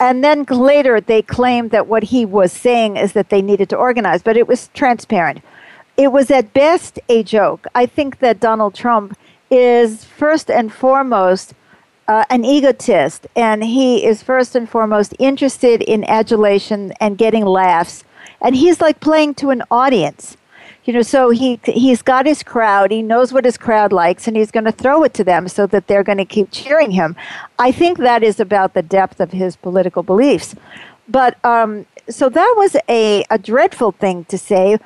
And 0.00 0.22
then 0.22 0.44
later 0.44 1.00
they 1.00 1.22
claimed 1.22 1.70
that 1.72 1.86
what 1.86 2.04
he 2.04 2.24
was 2.24 2.52
saying 2.52 2.96
is 2.96 3.12
that 3.12 3.30
they 3.30 3.42
needed 3.42 3.68
to 3.70 3.76
organize, 3.76 4.22
but 4.22 4.36
it 4.36 4.46
was 4.46 4.68
transparent. 4.74 5.42
It 5.96 6.12
was 6.12 6.30
at 6.30 6.52
best 6.52 7.00
a 7.08 7.22
joke. 7.22 7.66
I 7.74 7.86
think 7.86 8.20
that 8.20 8.40
Donald 8.40 8.74
Trump 8.74 9.18
is 9.50 10.04
first 10.04 10.50
and 10.50 10.72
foremost 10.72 11.54
uh, 12.06 12.24
an 12.30 12.44
egotist, 12.44 13.26
and 13.36 13.62
he 13.62 14.04
is 14.04 14.22
first 14.22 14.56
and 14.56 14.68
foremost 14.68 15.14
interested 15.18 15.82
in 15.82 16.04
adulation 16.04 16.92
and 17.00 17.18
getting 17.18 17.44
laughs. 17.44 18.04
And 18.40 18.56
he's 18.56 18.80
like 18.80 19.00
playing 19.00 19.34
to 19.34 19.50
an 19.50 19.62
audience 19.70 20.37
you 20.88 20.94
know 20.94 21.02
so 21.02 21.28
he 21.28 21.60
he's 21.64 22.00
got 22.00 22.24
his 22.24 22.42
crowd 22.42 22.90
he 22.90 23.02
knows 23.02 23.30
what 23.30 23.44
his 23.44 23.58
crowd 23.58 23.92
likes 23.92 24.26
and 24.26 24.36
he's 24.38 24.50
going 24.50 24.64
to 24.64 24.72
throw 24.72 25.04
it 25.04 25.12
to 25.12 25.22
them 25.22 25.46
so 25.46 25.66
that 25.66 25.86
they're 25.86 26.02
going 26.02 26.18
to 26.18 26.24
keep 26.24 26.50
cheering 26.50 26.90
him 26.90 27.14
i 27.58 27.70
think 27.70 27.98
that 27.98 28.22
is 28.22 28.40
about 28.40 28.72
the 28.72 28.80
depth 28.82 29.20
of 29.20 29.30
his 29.30 29.54
political 29.54 30.02
beliefs 30.02 30.54
but 31.06 31.42
um, 31.44 31.86
so 32.08 32.28
that 32.28 32.54
was 32.56 32.74
a, 32.88 33.24
a 33.30 33.38
dreadful 33.38 33.92
thing 33.92 34.24
to 34.26 34.38
say 34.38 34.78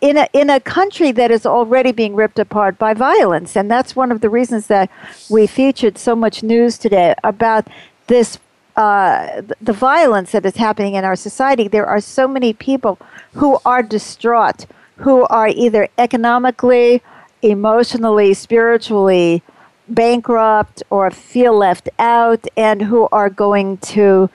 in 0.00 0.16
a, 0.18 0.28
in 0.32 0.50
a 0.50 0.60
country 0.60 1.12
that 1.12 1.30
is 1.30 1.46
already 1.46 1.92
being 1.92 2.14
ripped 2.14 2.38
apart 2.38 2.78
by 2.78 2.94
violence. 2.94 3.56
And 3.56 3.70
that's 3.70 3.96
one 3.96 4.12
of 4.12 4.20
the 4.20 4.28
reasons 4.28 4.66
that 4.66 4.90
we 5.30 5.46
featured 5.46 5.98
so 5.98 6.14
much 6.14 6.42
news 6.42 6.78
today 6.78 7.14
about 7.24 7.66
this 8.06 8.38
uh, 8.76 9.40
the 9.60 9.72
violence 9.72 10.32
that 10.32 10.44
is 10.44 10.56
happening 10.56 10.96
in 10.96 11.04
our 11.04 11.14
society. 11.14 11.68
There 11.68 11.86
are 11.86 12.00
so 12.00 12.26
many 12.26 12.52
people 12.52 12.98
who 13.34 13.58
are 13.64 13.84
distraught 13.84 14.66
who 14.96 15.24
are 15.24 15.48
either 15.48 15.88
economically, 15.98 17.02
emotionally, 17.42 18.34
spiritually 18.34 19.42
bankrupt 19.88 20.82
or 20.90 21.10
feel 21.10 21.56
left 21.56 21.88
out 21.98 22.46
and 22.56 22.82
who 22.82 23.08
are 23.12 23.28
going 23.28 23.76
to 23.78 24.30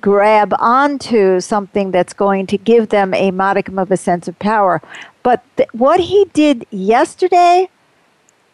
grab 0.00 0.52
onto 0.58 1.40
something 1.40 1.90
that's 1.90 2.12
going 2.12 2.46
to 2.46 2.58
give 2.58 2.88
them 2.88 3.14
a 3.14 3.30
modicum 3.30 3.78
of 3.78 3.90
a 3.90 3.96
sense 3.96 4.28
of 4.28 4.38
power. 4.38 4.82
But 5.22 5.42
th- 5.56 5.68
what 5.72 6.00
he 6.00 6.26
did 6.32 6.66
yesterday 6.70 7.68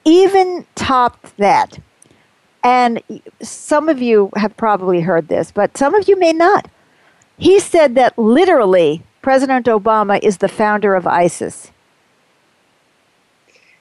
even 0.04 0.66
topped 0.74 1.36
that. 1.38 1.78
And 2.64 3.02
some 3.40 3.88
of 3.88 4.00
you 4.00 4.30
have 4.36 4.56
probably 4.56 5.00
heard 5.00 5.28
this, 5.28 5.50
but 5.50 5.76
some 5.76 5.94
of 5.94 6.08
you 6.08 6.18
may 6.18 6.32
not. 6.32 6.68
He 7.38 7.58
said 7.58 7.94
that 7.96 8.16
literally 8.18 9.02
President 9.22 9.66
Obama 9.66 10.18
is 10.22 10.38
the 10.38 10.48
founder 10.48 10.94
of 10.94 11.06
ISIS. 11.06 11.70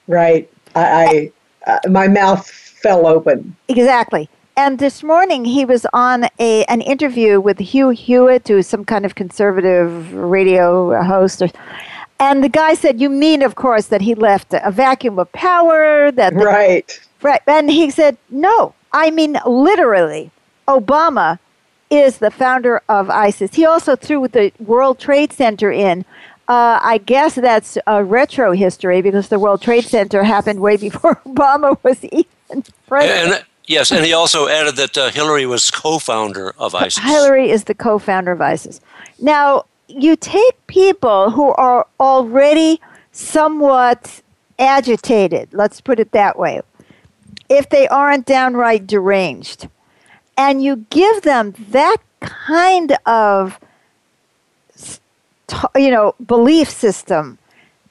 Right. 0.06 0.50
I, 0.74 1.32
I 1.66 1.70
uh, 1.70 1.78
my 1.88 2.08
mouth 2.08 2.48
fell 2.48 3.06
open. 3.06 3.56
Exactly. 3.68 4.28
And 4.56 4.78
this 4.78 5.02
morning 5.02 5.44
he 5.44 5.64
was 5.64 5.86
on 5.92 6.28
a 6.38 6.64
an 6.64 6.80
interview 6.80 7.40
with 7.40 7.58
Hugh 7.58 7.90
Hewitt, 7.90 8.48
who's 8.48 8.66
some 8.66 8.84
kind 8.84 9.04
of 9.04 9.14
conservative 9.14 10.12
radio 10.12 11.02
host, 11.02 11.40
or, 11.40 11.48
and 12.20 12.44
the 12.44 12.48
guy 12.48 12.74
said, 12.74 13.00
"You 13.00 13.08
mean, 13.08 13.42
of 13.42 13.54
course, 13.54 13.86
that 13.86 14.00
he 14.02 14.14
left 14.14 14.52
a 14.52 14.70
vacuum 14.70 15.18
of 15.18 15.30
power?" 15.32 16.10
That 16.12 16.34
the, 16.34 16.44
right, 16.44 17.00
right. 17.22 17.40
And 17.46 17.70
he 17.70 17.90
said, 17.90 18.18
"No, 18.30 18.74
I 18.92 19.10
mean 19.10 19.38
literally. 19.46 20.30
Obama 20.68 21.38
is 21.92 22.18
the 22.18 22.30
founder 22.30 22.80
of 22.88 23.10
ISIS. 23.10 23.54
He 23.54 23.66
also 23.66 23.94
threw 23.94 24.26
the 24.26 24.50
World 24.58 24.98
Trade 24.98 25.30
Center 25.30 25.70
in. 25.70 26.06
Uh, 26.48 26.80
I 26.82 26.98
guess 26.98 27.34
that's 27.34 27.76
a 27.86 28.02
retro 28.02 28.52
history 28.52 29.02
because 29.02 29.28
the 29.28 29.38
World 29.38 29.60
Trade 29.60 29.84
Center 29.84 30.24
happened 30.24 30.60
way 30.60 30.76
before 30.88 31.16
Obama 31.26 31.78
was 31.82 32.02
even 32.04 32.64
president. 32.86 33.34
And, 33.34 33.44
yes, 33.66 33.92
and 33.92 34.04
he 34.04 34.14
also 34.14 34.48
added 34.48 34.76
that 34.76 34.96
uh, 34.96 35.10
Hillary 35.10 35.44
was 35.44 35.70
co-founder 35.70 36.54
of 36.58 36.74
ISIS. 36.74 37.04
Hillary 37.04 37.50
is 37.50 37.64
the 37.64 37.74
co-founder 37.74 38.32
of 38.32 38.40
ISIS. 38.40 38.80
Now, 39.20 39.66
you 39.86 40.16
take 40.16 40.66
people 40.66 41.30
who 41.30 41.50
are 41.52 41.86
already 42.00 42.80
somewhat 43.12 44.22
agitated, 44.58 45.50
let's 45.52 45.82
put 45.82 46.00
it 46.00 46.12
that 46.12 46.38
way, 46.38 46.62
if 47.50 47.68
they 47.68 47.86
aren't 47.88 48.24
downright 48.24 48.86
deranged 48.86 49.68
and 50.36 50.62
you 50.62 50.86
give 50.90 51.22
them 51.22 51.54
that 51.70 51.96
kind 52.20 52.96
of 53.06 53.58
you 55.76 55.90
know 55.90 56.14
belief 56.24 56.70
system 56.70 57.38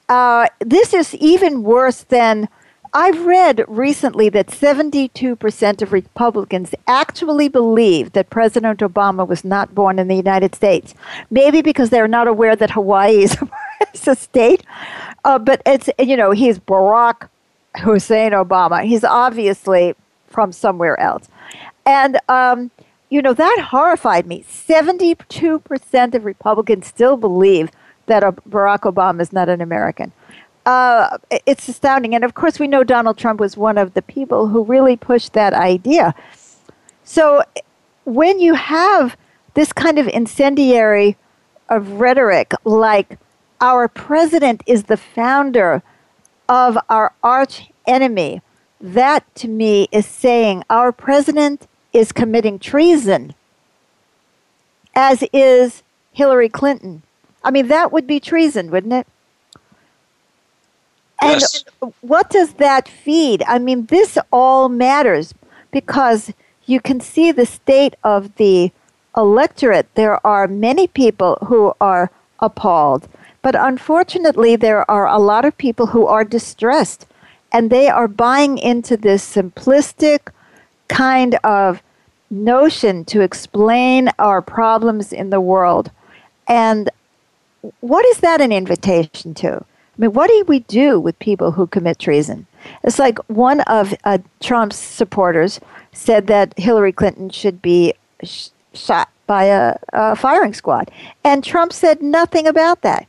uh, 0.08 0.46
this 0.60 0.92
is 0.92 1.14
even 1.14 1.62
worse 1.62 2.02
than 2.04 2.48
I've 2.94 3.24
read 3.24 3.64
recently 3.68 4.28
that 4.28 4.48
72% 4.48 5.82
of 5.82 5.92
Republicans 5.92 6.74
actually 6.86 7.48
believe 7.48 8.12
that 8.12 8.28
President 8.28 8.80
Obama 8.80 9.26
was 9.26 9.44
not 9.44 9.74
born 9.74 9.98
in 9.98 10.08
the 10.08 10.14
United 10.14 10.54
States. 10.54 10.94
Maybe 11.30 11.62
because 11.62 11.88
they're 11.88 12.06
not 12.06 12.28
aware 12.28 12.54
that 12.54 12.72
Hawaii 12.72 13.22
is, 13.22 13.38
a 14.06 14.14
state. 14.14 14.64
Uh, 15.24 15.38
but 15.38 15.62
it's, 15.64 15.88
you 15.98 16.18
know, 16.18 16.32
he's 16.32 16.58
Barack 16.58 17.28
Hussein 17.82 18.32
Obama. 18.32 18.84
He's 18.84 19.04
obviously 19.04 19.94
from 20.26 20.52
somewhere 20.52 21.00
else. 21.00 21.28
And, 21.84 22.18
um, 22.28 22.70
you 23.10 23.22
know, 23.22 23.34
that 23.34 23.68
horrified 23.70 24.26
me. 24.26 24.44
72% 24.48 26.14
of 26.14 26.24
Republicans 26.24 26.86
still 26.86 27.16
believe 27.16 27.70
that 28.06 28.22
Barack 28.48 28.80
Obama 28.80 29.20
is 29.20 29.32
not 29.32 29.48
an 29.48 29.60
American. 29.60 30.12
Uh, 30.64 31.18
it's 31.44 31.68
astounding. 31.68 32.14
And 32.14 32.24
of 32.24 32.34
course, 32.34 32.58
we 32.58 32.68
know 32.68 32.84
Donald 32.84 33.18
Trump 33.18 33.40
was 33.40 33.56
one 33.56 33.78
of 33.78 33.94
the 33.94 34.02
people 34.02 34.48
who 34.48 34.64
really 34.64 34.96
pushed 34.96 35.32
that 35.32 35.52
idea. 35.52 36.14
So 37.04 37.42
when 38.04 38.38
you 38.38 38.54
have 38.54 39.16
this 39.54 39.72
kind 39.72 39.98
of 39.98 40.08
incendiary 40.08 41.16
of 41.68 42.00
rhetoric, 42.00 42.52
like 42.64 43.18
our 43.60 43.88
president 43.88 44.62
is 44.66 44.84
the 44.84 44.96
founder 44.96 45.82
of 46.48 46.78
our 46.88 47.12
arch 47.22 47.70
enemy, 47.86 48.40
that 48.80 49.22
to 49.36 49.48
me 49.48 49.88
is 49.92 50.06
saying 50.06 50.64
our 50.68 50.92
president 50.92 51.68
is 51.92 52.12
committing 52.12 52.58
treason, 52.58 53.34
as 54.94 55.24
is 55.32 55.82
Hillary 56.12 56.48
Clinton. 56.48 57.02
I 57.44 57.50
mean, 57.50 57.68
that 57.68 57.92
would 57.92 58.06
be 58.06 58.20
treason, 58.20 58.70
wouldn't 58.70 58.92
it? 58.92 59.06
And 61.20 61.40
yes. 61.40 61.64
what 62.00 62.30
does 62.30 62.54
that 62.54 62.88
feed? 62.88 63.44
I 63.46 63.58
mean, 63.58 63.86
this 63.86 64.18
all 64.32 64.68
matters 64.68 65.34
because 65.70 66.32
you 66.66 66.80
can 66.80 67.00
see 67.00 67.30
the 67.30 67.46
state 67.46 67.94
of 68.02 68.34
the 68.36 68.72
electorate. 69.16 69.94
There 69.94 70.24
are 70.26 70.48
many 70.48 70.86
people 70.86 71.38
who 71.46 71.74
are 71.80 72.10
appalled, 72.40 73.08
but 73.40 73.54
unfortunately, 73.54 74.56
there 74.56 74.88
are 74.90 75.06
a 75.06 75.18
lot 75.18 75.44
of 75.44 75.56
people 75.58 75.86
who 75.86 76.06
are 76.06 76.24
distressed 76.24 77.06
and 77.52 77.70
they 77.70 77.88
are 77.88 78.08
buying 78.08 78.58
into 78.58 78.96
this 78.96 79.36
simplistic, 79.36 80.28
kind 80.92 81.38
of 81.44 81.82
notion 82.30 83.04
to 83.06 83.20
explain 83.20 84.10
our 84.18 84.40
problems 84.42 85.12
in 85.12 85.30
the 85.30 85.40
world. 85.40 85.90
And 86.48 86.90
what 87.80 88.04
is 88.06 88.18
that 88.18 88.40
an 88.40 88.52
invitation 88.52 89.34
to? 89.34 89.56
I 89.56 89.64
mean, 89.98 90.12
what 90.12 90.28
do 90.28 90.44
we 90.48 90.60
do 90.60 90.98
with 90.98 91.18
people 91.18 91.52
who 91.52 91.66
commit 91.66 91.98
treason? 91.98 92.46
It's 92.82 92.98
like 92.98 93.18
one 93.28 93.60
of 93.62 93.94
uh, 94.04 94.18
Trump's 94.40 94.76
supporters 94.76 95.60
said 95.92 96.26
that 96.28 96.58
Hillary 96.58 96.92
Clinton 96.92 97.28
should 97.30 97.60
be 97.60 97.94
sh- 98.22 98.48
shot 98.72 99.10
by 99.26 99.44
a, 99.44 99.76
a 99.92 100.16
firing 100.16 100.54
squad. 100.54 100.90
And 101.24 101.44
Trump 101.44 101.72
said 101.72 102.02
nothing 102.02 102.46
about 102.46 102.82
that. 102.82 103.06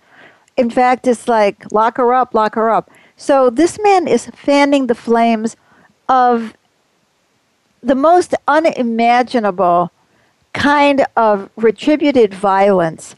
In 0.58 0.70
fact, 0.70 1.08
it's 1.08 1.28
like, 1.28 1.72
lock 1.72 1.98
her 1.98 2.14
up, 2.14 2.34
lock 2.34 2.56
her 2.56 2.70
up. 2.70 2.92
So 3.16 3.50
this 3.50 3.80
man 3.82 4.08
is 4.08 4.28
fanning 4.36 4.88
the 4.88 4.96
flames 4.96 5.56
of 6.10 6.54
the 7.84 7.96
most 7.96 8.34
unimaginable 8.48 9.92
kind 10.54 11.06
of 11.18 11.50
retributed 11.58 12.34
violence. 12.34 13.16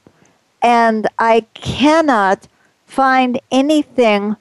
And 0.61 1.07
I 1.19 1.41
cannot 1.53 2.47
find 2.85 3.39
anything 3.51 4.35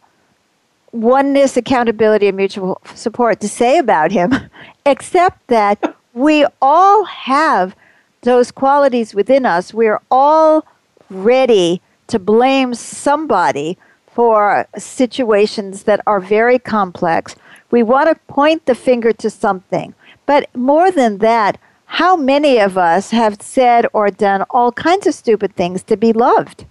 oneness, 0.93 1.57
accountability, 1.57 2.29
and 2.29 2.37
mutual 2.37 2.81
support 2.95 3.41
to 3.41 3.49
say 3.49 3.79
about 3.79 4.13
him, 4.13 4.33
except 4.87 5.47
that 5.49 5.97
we 6.15 6.47
all 6.63 7.05
have 7.05 7.77
those 8.23 8.51
qualities 8.51 9.15
within 9.15 9.45
us. 9.45 9.75
We're 9.75 10.01
all 10.11 10.65
ready 11.11 11.83
to 12.07 12.19
blame 12.19 12.75
somebody 12.75 13.77
for 14.07 14.67
situations 14.79 15.83
that 15.83 16.01
are 16.07 16.21
very 16.21 16.59
complex. 16.59 17.35
We 17.71 17.83
want 17.83 18.09
to 18.09 18.33
point 18.33 18.67
the 18.67 18.75
finger 18.75 19.13
to 19.15 19.29
something. 19.29 19.95
But 20.27 20.55
more 20.55 20.91
than 20.91 21.19
that, 21.19 21.59
how 21.87 22.17
many 22.17 22.59
of 22.59 22.77
us 22.79 23.11
have 23.11 23.41
said 23.43 23.87
or 23.93 24.11
done 24.11 24.43
all 24.51 24.73
kinds 24.73 25.07
of 25.07 25.15
stupid 25.15 25.55
things 25.55 25.83
to 25.85 25.97
be 25.97 26.13
loved? 26.13 26.65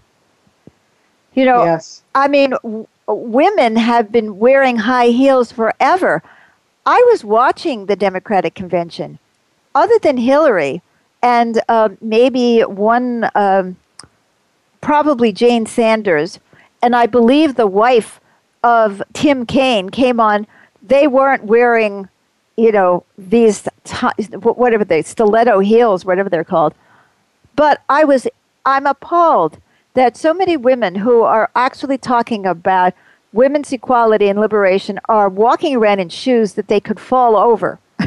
You 1.34 1.46
know, 1.46 1.64
yes. 1.64 2.04
I 2.14 2.28
mean, 2.28 2.54
women 3.08 3.76
have 3.76 4.12
been 4.12 4.38
wearing 4.38 4.78
high 4.78 5.08
heels 5.08 5.52
forever. 5.52 6.22
I 6.86 7.00
was 7.12 7.24
watching 7.24 7.86
the 7.86 7.96
Democratic 7.96 8.56
convention. 8.56 9.20
Other 9.76 9.98
than 10.00 10.18
Hillary 10.18 10.82
and 11.22 11.62
uh, 11.70 11.90
maybe 12.02 12.62
one, 12.62 13.30
um, 13.36 13.78
probably 14.82 15.32
Jane 15.32 15.66
Sanders, 15.66 16.40
and 16.82 16.96
I 16.96 17.06
believe 17.06 17.56
the 17.56 17.68
wife 17.68 18.20
of 18.64 19.02
Tim 19.14 19.46
Kaine 19.46 19.90
came 19.90 20.20
on, 20.20 20.46
they 20.82 21.08
weren't 21.08 21.46
wearing, 21.46 22.10
you 22.56 22.72
know, 22.72 23.04
these, 23.18 23.68
t- 23.84 24.24
whatever 24.38 24.86
they, 24.86 25.02
stiletto 25.02 25.60
heels, 25.60 26.06
whatever 26.06 26.30
they're 26.30 26.44
called. 26.44 26.74
But 27.56 27.82
I 27.90 28.04
was, 28.04 28.28
I'm 28.66 28.86
appalled 28.86 29.60
that 29.94 30.18
so 30.18 30.34
many 30.34 30.58
women 30.58 30.96
who 30.96 31.22
are 31.22 31.50
actually 31.56 31.98
talking 31.98 32.46
about 32.46 32.94
women's 33.32 33.72
equality 33.72 34.28
and 34.28 34.40
liberation 34.40 35.00
are 35.10 35.30
walking 35.30 35.76
around 35.76 36.00
in 36.00 36.10
shoes 36.10 36.54
that 36.54 36.68
they 36.68 36.80
could 36.80 37.00
fall 37.00 37.36
over. 37.36 37.80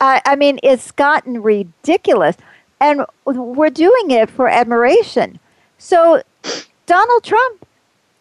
I, 0.00 0.20
I 0.24 0.36
mean, 0.36 0.58
it's 0.62 0.90
gotten 0.90 1.42
ridiculous. 1.42 2.36
And 2.80 3.06
we're 3.24 3.70
doing 3.70 4.10
it 4.10 4.28
for 4.28 4.48
admiration. 4.48 5.38
So, 5.78 6.22
Donald 6.86 7.24
Trump, 7.24 7.66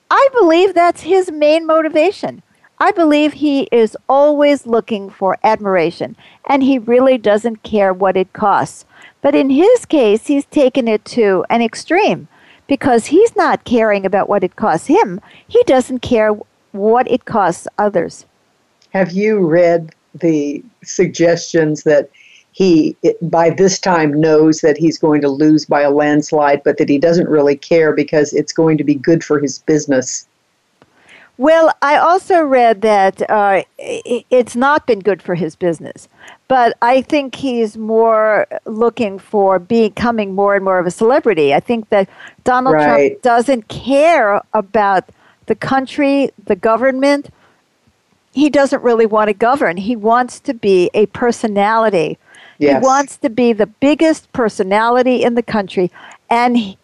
I 0.10 0.30
believe 0.40 0.74
that's 0.74 1.02
his 1.02 1.32
main 1.32 1.66
motivation. 1.66 2.44
I 2.84 2.92
believe 2.92 3.32
he 3.32 3.70
is 3.72 3.96
always 4.10 4.68
looking 4.68 5.10
for 5.10 5.38
admiration, 5.42 6.18
and 6.50 6.62
he 6.62 6.80
really 6.80 7.18
doesn't 7.18 7.64
care 7.64 7.94
what 7.94 8.18
it 8.18 8.34
costs. 8.34 8.84
But 9.22 9.34
in 9.34 9.50
his 9.50 9.86
case, 9.86 10.28
he's 10.28 10.44
taken 10.48 10.90
it 10.90 11.06
to 11.06 11.46
an 11.50 11.62
extreme 11.62 12.28
because 12.68 13.06
he's 13.06 13.38
not 13.38 13.64
caring 13.64 14.06
about 14.06 14.28
what 14.28 14.44
it 14.44 14.58
costs 14.58 14.88
him. 14.88 15.22
He 15.48 15.64
doesn't 15.64 16.02
care 16.02 16.34
what 16.74 17.10
it 17.10 17.24
costs 17.24 17.70
others. 17.78 18.26
Have 18.90 19.14
you 19.14 19.40
read 19.48 19.96
the 20.14 20.62
suggestions 20.84 21.84
that 21.84 22.10
he, 22.52 22.98
by 23.22 23.50
this 23.52 23.80
time, 23.80 24.20
knows 24.20 24.60
that 24.60 24.76
he's 24.76 24.98
going 24.98 25.22
to 25.22 25.30
lose 25.30 25.66
by 25.66 25.84
a 25.84 25.90
landslide, 25.90 26.62
but 26.66 26.78
that 26.80 26.90
he 26.90 26.98
doesn't 26.98 27.30
really 27.30 27.56
care 27.56 27.94
because 27.94 28.34
it's 28.34 28.52
going 28.52 28.78
to 28.78 28.84
be 28.84 28.96
good 28.96 29.24
for 29.24 29.40
his 29.40 29.60
business? 29.60 30.28
Well, 31.38 31.74
I 31.82 31.98
also 31.98 32.42
read 32.42 32.82
that 32.82 33.28
uh, 33.30 33.64
it's 33.80 34.56
not 34.56 34.86
been 34.86 35.00
good 35.00 35.22
for 35.22 35.34
his 35.34 35.56
business, 35.56 36.08
but 36.48 36.78
I 36.82 37.02
think 37.02 37.34
he's 37.34 37.76
more 37.76 38.46
looking 38.66 39.18
for 39.18 39.58
becoming 39.58 40.36
more 40.36 40.56
and 40.56 40.64
more 40.64 40.78
of 40.78 40.86
a 40.86 40.92
celebrity. 40.92 41.54
I 41.54 41.60
think 41.60 41.90
that 41.90 42.08
Donald 42.44 42.76
right. 42.76 43.10
Trump 43.10 43.22
doesn't 43.24 43.68
care 43.68 44.42
about 44.54 45.10
the 45.48 45.56
country, 45.56 46.30
the 46.46 46.56
government. 46.56 47.30
He 48.34 48.50
doesn't 48.52 48.84
really 48.84 49.08
want 49.08 49.30
to 49.30 49.34
govern. 49.34 49.78
He 49.78 49.96
wants 49.96 50.40
to 50.42 50.54
be 50.54 50.92
a 50.94 51.08
personality. 51.08 52.20
Yes. 52.60 52.80
He 52.80 52.86
wants 52.86 53.18
to 53.18 53.30
be 53.32 53.54
the 53.54 53.66
biggest 53.66 54.32
personality 54.34 55.24
in 55.24 55.34
the 55.34 55.44
country, 55.44 55.92
and 56.30 56.58
he, 56.58 56.78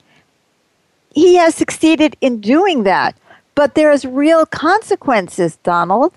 he 1.13 1.35
has 1.35 1.53
succeeded 1.53 2.17
in 2.19 2.41
doing 2.41 2.83
that. 2.83 3.15
But 3.59 3.75
there's 3.75 4.05
real 4.05 4.45
consequences, 4.45 5.57
Donald. 5.63 6.13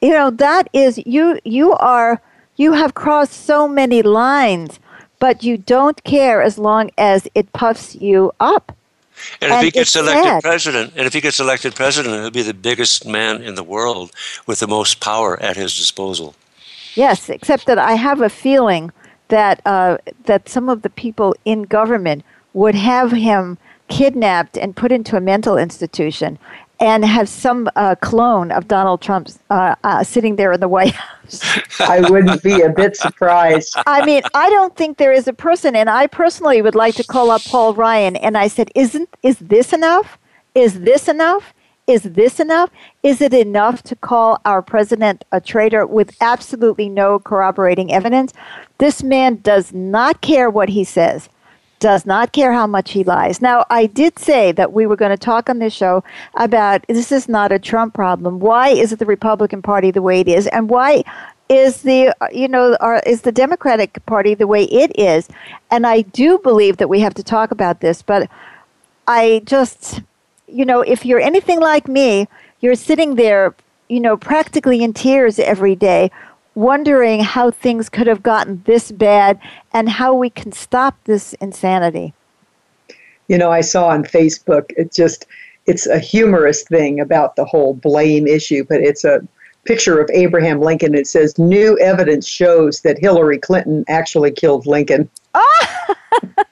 You 0.00 0.12
know, 0.12 0.30
that 0.30 0.66
is 0.72 0.96
you 1.04 1.38
you 1.44 1.74
are 1.74 2.22
you 2.56 2.72
have 2.72 2.94
crossed 2.94 3.34
so 3.34 3.68
many 3.68 4.00
lines, 4.00 4.80
but 5.18 5.44
you 5.44 5.58
don't 5.58 6.02
care 6.04 6.40
as 6.40 6.56
long 6.56 6.90
as 6.96 7.28
it 7.34 7.52
puffs 7.52 7.96
you 7.96 8.32
up. 8.40 8.74
And, 9.42 9.52
and 9.52 9.58
if 9.58 9.64
he 9.64 9.70
gets 9.72 9.94
elected 9.94 10.24
sad. 10.24 10.42
president, 10.42 10.94
and 10.96 11.06
if 11.06 11.12
he 11.12 11.20
gets 11.20 11.38
elected 11.38 11.74
president, 11.74 12.14
he'll 12.14 12.30
be 12.30 12.40
the 12.40 12.54
biggest 12.54 13.06
man 13.06 13.42
in 13.42 13.54
the 13.54 13.62
world 13.62 14.10
with 14.46 14.60
the 14.60 14.66
most 14.66 15.00
power 15.00 15.38
at 15.42 15.58
his 15.58 15.76
disposal. 15.76 16.34
Yes, 16.94 17.28
except 17.28 17.66
that 17.66 17.76
I 17.76 17.92
have 17.92 18.22
a 18.22 18.30
feeling 18.30 18.90
that 19.28 19.60
uh, 19.66 19.98
that 20.24 20.48
some 20.48 20.70
of 20.70 20.80
the 20.80 20.88
people 20.88 21.36
in 21.44 21.64
government 21.64 22.24
would 22.54 22.74
have 22.74 23.12
him 23.12 23.58
kidnapped 23.92 24.56
and 24.56 24.74
put 24.74 24.90
into 24.90 25.16
a 25.16 25.20
mental 25.20 25.58
institution 25.58 26.38
and 26.80 27.04
have 27.04 27.28
some 27.28 27.68
uh, 27.76 27.94
clone 28.00 28.50
of 28.50 28.66
Donald 28.66 29.02
Trump 29.02 29.28
uh, 29.50 29.74
uh, 29.84 30.02
sitting 30.02 30.36
there 30.36 30.50
in 30.52 30.60
the 30.60 30.68
White 30.68 30.94
House. 30.94 31.42
I 31.78 32.00
wouldn't 32.10 32.42
be 32.42 32.62
a 32.62 32.70
bit 32.70 32.96
surprised. 32.96 33.74
I 33.86 34.04
mean, 34.04 34.22
I 34.34 34.48
don't 34.48 34.74
think 34.74 34.96
there 34.96 35.12
is 35.12 35.28
a 35.28 35.32
person, 35.32 35.76
and 35.76 35.90
I 35.90 36.06
personally 36.06 36.62
would 36.62 36.74
like 36.74 36.94
to 36.96 37.04
call 37.04 37.30
up 37.30 37.44
Paul 37.44 37.74
Ryan, 37.74 38.16
and 38.16 38.36
I 38.36 38.48
said, 38.48 38.70
"Isn't 38.74 39.08
is 39.22 39.38
this 39.38 39.72
enough? 39.72 40.18
Is 40.54 40.80
this 40.80 41.06
enough? 41.06 41.52
Is 41.86 42.02
this 42.02 42.40
enough? 42.40 42.70
Is 43.02 43.20
it 43.20 43.34
enough 43.34 43.82
to 43.84 43.94
call 43.94 44.40
our 44.44 44.62
president 44.62 45.24
a 45.32 45.40
traitor 45.40 45.86
with 45.86 46.16
absolutely 46.20 46.88
no 46.88 47.18
corroborating 47.18 47.92
evidence? 47.92 48.32
This 48.78 49.02
man 49.02 49.36
does 49.42 49.72
not 49.72 50.22
care 50.22 50.48
what 50.48 50.70
he 50.70 50.82
says." 50.82 51.28
Does 51.82 52.06
not 52.06 52.32
care 52.32 52.52
how 52.52 52.66
much 52.66 52.92
he 52.92 53.02
lies. 53.02 53.42
Now, 53.42 53.66
I 53.68 53.86
did 53.86 54.16
say 54.16 54.52
that 54.52 54.72
we 54.72 54.86
were 54.86 54.94
going 54.94 55.10
to 55.10 55.16
talk 55.16 55.50
on 55.50 55.58
this 55.58 55.74
show 55.74 56.04
about 56.36 56.86
this 56.86 57.10
is 57.10 57.28
not 57.28 57.50
a 57.50 57.58
Trump 57.58 57.92
problem. 57.92 58.38
Why 58.38 58.68
is 58.68 58.92
it 58.92 59.00
the 59.00 59.04
Republican 59.04 59.62
Party 59.62 59.90
the 59.90 60.00
way 60.00 60.20
it 60.20 60.28
is? 60.28 60.46
And 60.46 60.70
why 60.70 61.02
is 61.48 61.82
the 61.82 62.14
you 62.32 62.46
know 62.46 62.78
is 63.04 63.22
the 63.22 63.32
Democratic 63.32 63.98
Party 64.06 64.34
the 64.34 64.46
way 64.46 64.62
it 64.66 64.92
is? 64.96 65.28
And 65.72 65.84
I 65.84 66.02
do 66.02 66.38
believe 66.38 66.76
that 66.76 66.88
we 66.88 67.00
have 67.00 67.14
to 67.14 67.24
talk 67.24 67.50
about 67.50 67.80
this, 67.80 68.00
but 68.00 68.30
I 69.08 69.42
just 69.44 70.02
you 70.46 70.64
know, 70.64 70.82
if 70.82 71.04
you're 71.04 71.20
anything 71.20 71.58
like 71.58 71.88
me, 71.88 72.28
you're 72.60 72.76
sitting 72.76 73.16
there, 73.16 73.56
you 73.88 73.98
know, 73.98 74.16
practically 74.16 74.84
in 74.84 74.92
tears 74.94 75.40
every 75.40 75.74
day 75.74 76.12
wondering 76.54 77.20
how 77.20 77.50
things 77.50 77.88
could 77.88 78.06
have 78.06 78.22
gotten 78.22 78.62
this 78.66 78.92
bad 78.92 79.40
and 79.72 79.88
how 79.88 80.14
we 80.14 80.30
can 80.30 80.52
stop 80.52 80.96
this 81.04 81.32
insanity. 81.34 82.12
You 83.28 83.38
know, 83.38 83.50
I 83.50 83.62
saw 83.62 83.88
on 83.88 84.04
Facebook, 84.04 84.72
it 84.76 84.92
just, 84.92 85.26
it's 85.66 85.86
a 85.86 85.98
humorous 85.98 86.64
thing 86.64 87.00
about 87.00 87.36
the 87.36 87.44
whole 87.44 87.74
blame 87.74 88.26
issue, 88.26 88.64
but 88.68 88.80
it's 88.80 89.04
a 89.04 89.26
picture 89.64 90.00
of 90.00 90.10
Abraham 90.12 90.60
Lincoln. 90.60 90.94
It 90.94 91.06
says, 91.06 91.38
New 91.38 91.78
evidence 91.78 92.26
shows 92.26 92.80
that 92.80 92.98
Hillary 92.98 93.38
Clinton 93.38 93.84
actually 93.88 94.32
killed 94.32 94.66
Lincoln. 94.66 95.08
Oh! 95.34 95.94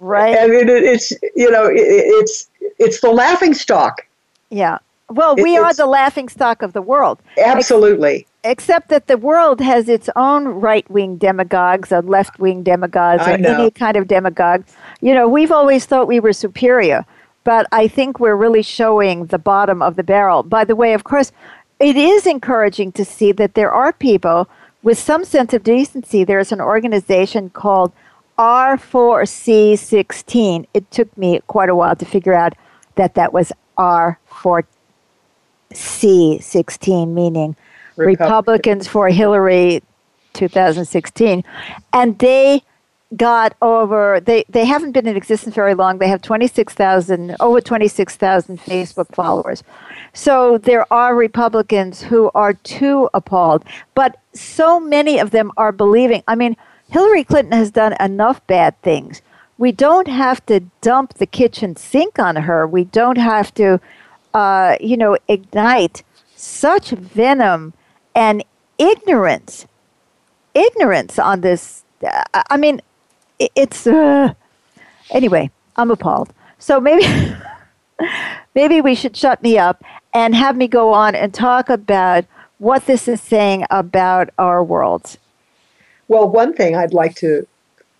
right. 0.00 0.36
I 0.36 0.46
mean, 0.46 0.68
it, 0.68 0.82
it's, 0.82 1.12
you 1.34 1.50
know, 1.50 1.66
it, 1.66 1.76
it's, 1.76 2.50
it's 2.78 3.00
the 3.00 3.10
laughing 3.10 3.54
stock. 3.54 4.06
Yeah. 4.50 4.78
Well, 5.12 5.36
we 5.36 5.58
are 5.58 5.74
the 5.74 5.86
laughing 5.86 6.28
stock 6.28 6.62
of 6.62 6.72
the 6.72 6.82
world. 6.82 7.20
Absolutely. 7.38 8.26
Ex- 8.44 8.54
except 8.62 8.88
that 8.88 9.08
the 9.08 9.18
world 9.18 9.60
has 9.60 9.88
its 9.88 10.08
own 10.16 10.48
right 10.48 10.88
wing 10.90 11.16
demagogues, 11.16 11.92
or 11.92 12.02
left 12.02 12.38
wing 12.38 12.62
demagogues, 12.62 13.26
or 13.26 13.32
any 13.32 13.70
kind 13.70 13.96
of 13.96 14.08
demagogue. 14.08 14.64
You 15.00 15.14
know, 15.14 15.28
we've 15.28 15.52
always 15.52 15.84
thought 15.84 16.08
we 16.08 16.18
were 16.18 16.32
superior, 16.32 17.04
but 17.44 17.66
I 17.72 17.88
think 17.88 18.18
we're 18.18 18.36
really 18.36 18.62
showing 18.62 19.26
the 19.26 19.38
bottom 19.38 19.82
of 19.82 19.96
the 19.96 20.02
barrel. 20.02 20.42
By 20.42 20.64
the 20.64 20.76
way, 20.76 20.94
of 20.94 21.04
course, 21.04 21.30
it 21.78 21.96
is 21.96 22.26
encouraging 22.26 22.92
to 22.92 23.04
see 23.04 23.32
that 23.32 23.54
there 23.54 23.72
are 23.72 23.92
people 23.92 24.48
with 24.82 24.98
some 24.98 25.24
sense 25.24 25.52
of 25.52 25.62
decency. 25.62 26.24
There's 26.24 26.52
an 26.52 26.60
organization 26.60 27.50
called 27.50 27.92
R4C16. 28.38 30.66
It 30.72 30.90
took 30.90 31.14
me 31.18 31.40
quite 31.46 31.68
a 31.68 31.74
while 31.74 31.96
to 31.96 32.04
figure 32.04 32.34
out 32.34 32.54
that 32.94 33.14
that 33.14 33.32
was 33.32 33.52
R4 33.78 34.64
C16, 35.74 37.12
meaning 37.12 37.56
Republican. 37.96 38.24
Republicans 38.24 38.88
for 38.88 39.08
Hillary 39.08 39.82
2016. 40.32 41.44
And 41.92 42.18
they 42.18 42.62
got 43.16 43.54
over, 43.60 44.20
they, 44.20 44.44
they 44.48 44.64
haven't 44.64 44.92
been 44.92 45.06
in 45.06 45.16
existence 45.16 45.54
very 45.54 45.74
long. 45.74 45.98
They 45.98 46.08
have 46.08 46.22
26,000, 46.22 47.36
over 47.40 47.60
26,000 47.60 48.58
Facebook 48.58 49.14
followers. 49.14 49.62
So 50.12 50.58
there 50.58 50.90
are 50.92 51.14
Republicans 51.14 52.02
who 52.02 52.30
are 52.34 52.54
too 52.54 53.10
appalled. 53.14 53.64
But 53.94 54.18
so 54.32 54.80
many 54.80 55.18
of 55.18 55.30
them 55.30 55.52
are 55.56 55.72
believing. 55.72 56.22
I 56.26 56.34
mean, 56.34 56.56
Hillary 56.88 57.24
Clinton 57.24 57.52
has 57.52 57.70
done 57.70 57.94
enough 58.00 58.46
bad 58.46 58.80
things. 58.82 59.22
We 59.58 59.72
don't 59.72 60.08
have 60.08 60.44
to 60.46 60.60
dump 60.80 61.14
the 61.14 61.26
kitchen 61.26 61.76
sink 61.76 62.18
on 62.18 62.36
her. 62.36 62.66
We 62.66 62.84
don't 62.84 63.18
have 63.18 63.52
to 63.54 63.80
uh, 64.34 64.76
you 64.80 64.96
know, 64.96 65.16
ignite 65.28 66.02
such 66.36 66.90
venom 66.90 67.72
and 68.14 68.44
ignorance, 68.78 69.66
ignorance 70.54 71.18
on 71.18 71.40
this. 71.40 71.84
Uh, 72.04 72.42
I 72.50 72.56
mean, 72.56 72.80
it's 73.38 73.86
uh, 73.86 74.34
anyway. 75.10 75.50
I'm 75.76 75.90
appalled. 75.90 76.32
So 76.58 76.80
maybe, 76.80 77.34
maybe 78.54 78.80
we 78.80 78.94
should 78.94 79.16
shut 79.16 79.42
me 79.42 79.58
up 79.58 79.82
and 80.12 80.34
have 80.34 80.56
me 80.56 80.68
go 80.68 80.92
on 80.92 81.14
and 81.14 81.32
talk 81.32 81.70
about 81.70 82.26
what 82.58 82.84
this 82.86 83.08
is 83.08 83.20
saying 83.22 83.64
about 83.70 84.28
our 84.38 84.62
worlds. 84.62 85.16
Well, 86.08 86.28
one 86.28 86.54
thing 86.54 86.76
I'd 86.76 86.92
like 86.92 87.14
to 87.16 87.46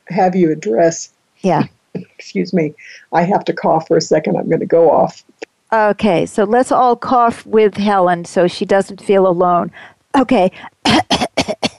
have 0.08 0.36
you 0.36 0.50
address 0.50 1.10
yeah 1.40 1.62
excuse 1.94 2.52
me, 2.52 2.74
I 3.12 3.22
have 3.22 3.44
to 3.46 3.52
cough 3.52 3.86
for 3.86 3.96
a 3.96 4.00
second. 4.00 4.36
I'm 4.36 4.48
going 4.48 4.60
to 4.60 4.66
go 4.66 4.90
off. 4.90 5.24
Okay, 5.72 6.26
so 6.26 6.44
let's 6.44 6.70
all 6.70 6.96
cough 6.96 7.46
with 7.46 7.78
Helen 7.78 8.26
so 8.26 8.46
she 8.46 8.66
doesn't 8.66 9.02
feel 9.02 9.26
alone. 9.26 9.72
Okay. 10.14 10.50
okay. 10.86 11.70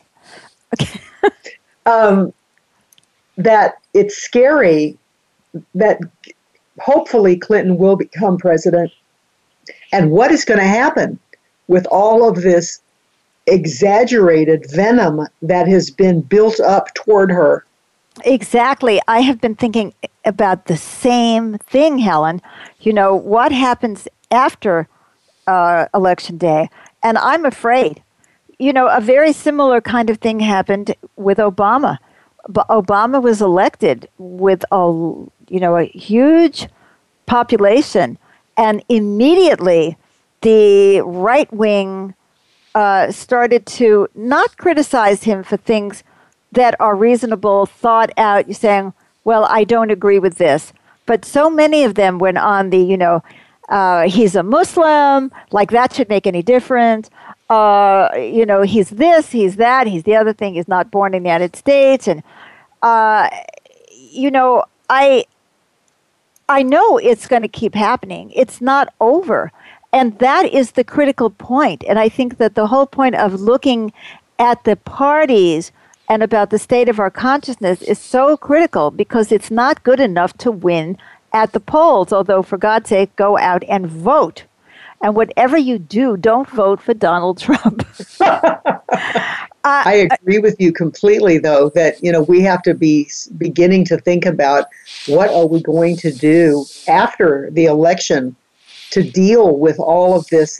um, 1.86 2.34
that 3.38 3.76
it's 3.94 4.18
scary 4.18 4.98
that 5.76 6.00
hopefully 6.80 7.38
Clinton 7.38 7.78
will 7.78 7.96
become 7.96 8.38
president. 8.38 8.92
And 9.92 10.10
what 10.10 10.32
is 10.32 10.44
going 10.44 10.60
to 10.60 10.66
happen 10.66 11.20
with 11.68 11.86
all 11.88 12.28
of 12.28 12.42
this 12.42 12.82
exaggerated 13.46 14.66
venom 14.72 15.28
that 15.44 15.68
has 15.68 15.92
been 15.92 16.22
built 16.22 16.60
up 16.60 16.92
toward 16.96 17.32
her? 17.32 17.64
Exactly. 18.26 19.02
I 19.08 19.22
have 19.22 19.42
been 19.42 19.56
thinking 19.56 19.94
about 20.24 20.66
the 20.68 20.78
same 20.78 21.58
thing, 21.58 21.98
Helen. 21.98 22.42
You 22.80 22.94
know, 22.94 23.16
what 23.16 23.52
happens 23.52 24.08
after 24.32 24.88
uh, 25.48 25.88
Election 25.94 26.38
Day? 26.38 26.70
And 27.02 27.18
I'm 27.18 27.46
afraid, 27.46 28.02
you 28.60 28.72
know, 28.72 28.88
a 28.88 29.02
very 29.02 29.34
similar 29.34 29.82
kind 29.82 30.10
of 30.10 30.20
thing 30.20 30.40
happened 30.40 30.96
with 31.16 31.38
Obama. 31.40 31.98
But 32.48 32.68
Obama 32.68 33.22
was 33.22 33.42
elected 33.42 34.08
with 34.18 34.64
a, 34.72 34.86
you 35.50 35.60
know, 35.60 35.78
a 35.78 35.86
huge 35.86 36.68
population, 37.26 38.18
and 38.58 38.84
immediately 38.90 39.98
the 40.42 41.02
right 41.02 41.52
wing 41.54 42.14
uh, 42.76 43.12
started 43.12 43.66
to 43.66 44.08
not 44.14 44.58
criticize 44.58 45.24
him 45.24 45.44
for 45.44 45.58
things 45.58 46.04
that 46.54 46.76
are 46.80 46.96
reasonable, 46.96 47.66
thought 47.66 48.12
out. 48.18 48.48
You're 48.48 48.56
saying, 48.56 48.94
well, 49.24 49.46
I 49.46 49.64
don't 49.64 49.92
agree 49.92 50.20
with 50.20 50.38
this. 50.38 50.74
But 51.06 51.26
so 51.26 51.50
many 51.50 51.84
of 51.84 51.96
them 51.96 52.18
went 52.18 52.38
on 52.38 52.70
the, 52.70 52.78
you 52.78 52.98
know, 52.98 53.24
uh, 53.70 54.08
he's 54.08 54.36
a 54.36 54.44
Muslim, 54.44 55.32
like 55.52 55.72
that 55.72 55.94
should 55.94 56.10
make 56.10 56.28
any 56.28 56.42
difference. 56.42 57.10
Uh, 57.50 58.10
you 58.16 58.46
know, 58.46 58.62
he's 58.62 58.90
this, 58.90 59.32
he's 59.32 59.58
that, 59.58 59.88
he's 59.88 60.04
the 60.04 60.16
other 60.16 60.34
thing, 60.34 60.56
he's 60.56 60.68
not 60.68 60.92
born 60.92 61.14
in 61.14 61.24
the 61.24 61.30
United 61.30 61.56
States. 61.56 62.08
And, 62.08 62.24
uh, 62.82 63.30
you 64.12 64.32
know, 64.32 64.64
I, 64.90 65.26
I 66.50 66.64
know 66.64 66.98
it's 66.98 67.28
going 67.28 67.42
to 67.42 67.48
keep 67.48 67.76
happening. 67.76 68.32
It's 68.36 68.62
not 68.62 68.94
over. 69.00 69.52
And 69.92 70.18
that 70.20 70.46
is 70.46 70.72
the 70.72 70.84
critical 70.84 71.30
point. 71.30 71.84
And 71.88 72.00
I 72.00 72.10
think 72.10 72.38
that 72.38 72.56
the 72.56 72.68
whole 72.68 72.86
point 72.88 73.16
of 73.16 73.40
looking 73.40 73.94
at 74.40 74.64
the 74.64 74.76
parties 74.76 75.72
and 76.10 76.22
about 76.22 76.50
the 76.50 76.60
state 76.60 76.90
of 76.90 77.00
our 77.00 77.10
consciousness 77.10 77.82
is 77.82 78.00
so 78.00 78.36
critical 78.38 78.92
because 78.92 79.32
it's 79.32 79.52
not 79.52 79.84
good 79.84 80.00
enough 80.00 80.34
to 80.38 80.52
win 80.52 80.98
at 81.32 81.54
the 81.54 81.60
polls, 81.60 82.14
although, 82.14 82.44
for 82.44 82.58
God's 82.58 82.90
sake, 82.90 83.16
go 83.16 83.38
out 83.38 83.64
and 83.68 83.88
vote. 83.88 84.44
And 85.02 85.16
whatever 85.16 85.58
you 85.58 85.80
do, 85.80 86.16
don't 86.16 86.50
vote 86.50 86.80
for 86.82 86.94
Donald 86.94 87.40
Trump. 87.40 87.86
Uh, 89.66 89.82
I 89.86 90.10
agree 90.12 90.40
with 90.40 90.58
you 90.60 90.74
completely, 90.74 91.38
though, 91.38 91.70
that 91.70 92.04
you 92.04 92.12
know 92.12 92.22
we 92.24 92.42
have 92.42 92.62
to 92.64 92.74
be 92.74 93.10
beginning 93.38 93.86
to 93.86 93.98
think 93.98 94.26
about 94.26 94.66
what 95.08 95.30
are 95.30 95.48
we 95.48 95.62
going 95.62 95.96
to 95.98 96.12
do 96.12 96.66
after 96.90 97.50
the 97.52 97.64
election 97.64 98.36
to 98.92 99.02
deal 99.02 99.58
with 99.58 99.80
all 99.80 100.18
of 100.18 100.28
this 100.28 100.60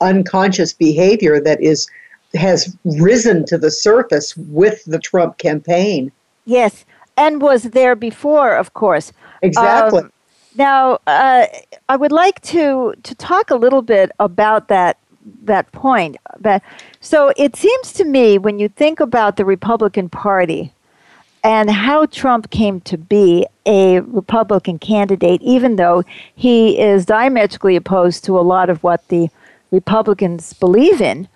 unconscious 0.00 0.72
behavior 0.72 1.40
that 1.40 1.60
is 1.60 1.86
has 2.34 2.76
risen 2.84 3.44
to 3.46 3.58
the 3.58 3.70
surface 3.70 4.36
with 4.36 4.84
the 4.84 4.98
Trump 4.98 5.38
campaign. 5.38 6.12
Yes, 6.44 6.84
and 7.16 7.42
was 7.42 7.64
there 7.64 7.96
before, 7.96 8.54
of 8.54 8.74
course. 8.74 9.12
Exactly. 9.42 10.02
Um, 10.02 10.12
now, 10.56 10.98
uh, 11.06 11.46
I 11.88 11.96
would 11.96 12.12
like 12.12 12.40
to 12.42 12.94
to 13.02 13.14
talk 13.14 13.50
a 13.50 13.54
little 13.54 13.82
bit 13.82 14.10
about 14.18 14.68
that 14.68 14.98
that 15.44 15.70
point. 15.72 16.16
But 16.40 16.62
so 17.00 17.32
it 17.36 17.56
seems 17.56 17.92
to 17.94 18.04
me 18.04 18.38
when 18.38 18.58
you 18.58 18.68
think 18.68 19.00
about 19.00 19.36
the 19.36 19.44
Republican 19.44 20.08
Party 20.08 20.72
and 21.44 21.70
how 21.70 22.06
Trump 22.06 22.50
came 22.50 22.80
to 22.82 22.98
be 22.98 23.46
a 23.66 24.00
Republican 24.00 24.78
candidate, 24.78 25.40
even 25.42 25.76
though 25.76 26.02
he 26.34 26.80
is 26.80 27.06
diametrically 27.06 27.76
opposed 27.76 28.24
to 28.24 28.38
a 28.38 28.42
lot 28.42 28.70
of 28.70 28.82
what 28.82 29.06
the 29.08 29.28
Republicans 29.70 30.52
believe 30.54 31.00
in 31.00 31.28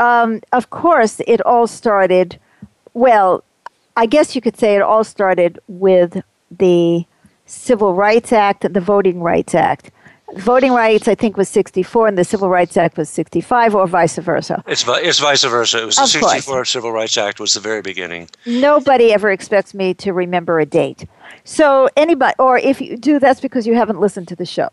um, 0.00 0.40
of 0.52 0.70
course, 0.70 1.20
it 1.26 1.44
all 1.46 1.66
started, 1.66 2.38
well, 2.94 3.44
I 3.96 4.06
guess 4.06 4.34
you 4.34 4.40
could 4.40 4.56
say 4.56 4.74
it 4.74 4.82
all 4.82 5.04
started 5.04 5.60
with 5.68 6.22
the 6.50 7.04
Civil 7.44 7.94
Rights 7.94 8.32
Act, 8.32 8.72
the 8.72 8.80
Voting 8.80 9.20
Rights 9.20 9.54
Act. 9.54 9.90
Voting 10.36 10.72
rights, 10.72 11.08
I 11.08 11.16
think, 11.16 11.36
was 11.36 11.48
64, 11.48 12.06
and 12.06 12.16
the 12.16 12.24
Civil 12.24 12.48
Rights 12.48 12.76
Act 12.76 12.96
was 12.96 13.10
65, 13.10 13.74
or 13.74 13.86
vice 13.88 14.16
versa. 14.16 14.62
It's, 14.66 14.84
it's 14.86 15.18
vice 15.18 15.42
versa. 15.42 15.82
It 15.82 15.86
was 15.86 15.98
of 15.98 16.04
the 16.04 16.08
64 16.08 16.54
course. 16.54 16.70
Civil 16.70 16.92
Rights 16.92 17.18
Act 17.18 17.40
was 17.40 17.54
the 17.54 17.60
very 17.60 17.82
beginning. 17.82 18.30
Nobody 18.46 19.12
ever 19.12 19.30
expects 19.30 19.74
me 19.74 19.92
to 19.94 20.12
remember 20.12 20.60
a 20.60 20.66
date. 20.66 21.04
So 21.44 21.88
anybody, 21.96 22.34
or 22.38 22.58
if 22.58 22.80
you 22.80 22.96
do, 22.96 23.18
that's 23.18 23.40
because 23.40 23.66
you 23.66 23.74
haven't 23.74 24.00
listened 24.00 24.28
to 24.28 24.36
the 24.36 24.46
show. 24.46 24.70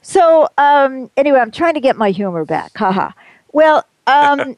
So 0.00 0.48
um, 0.56 1.10
anyway, 1.16 1.40
I'm 1.40 1.50
trying 1.50 1.74
to 1.74 1.80
get 1.80 1.96
my 1.96 2.10
humor 2.10 2.46
back. 2.46 2.72
Haha. 2.76 3.10
Well, 3.52 3.84
um, 4.06 4.56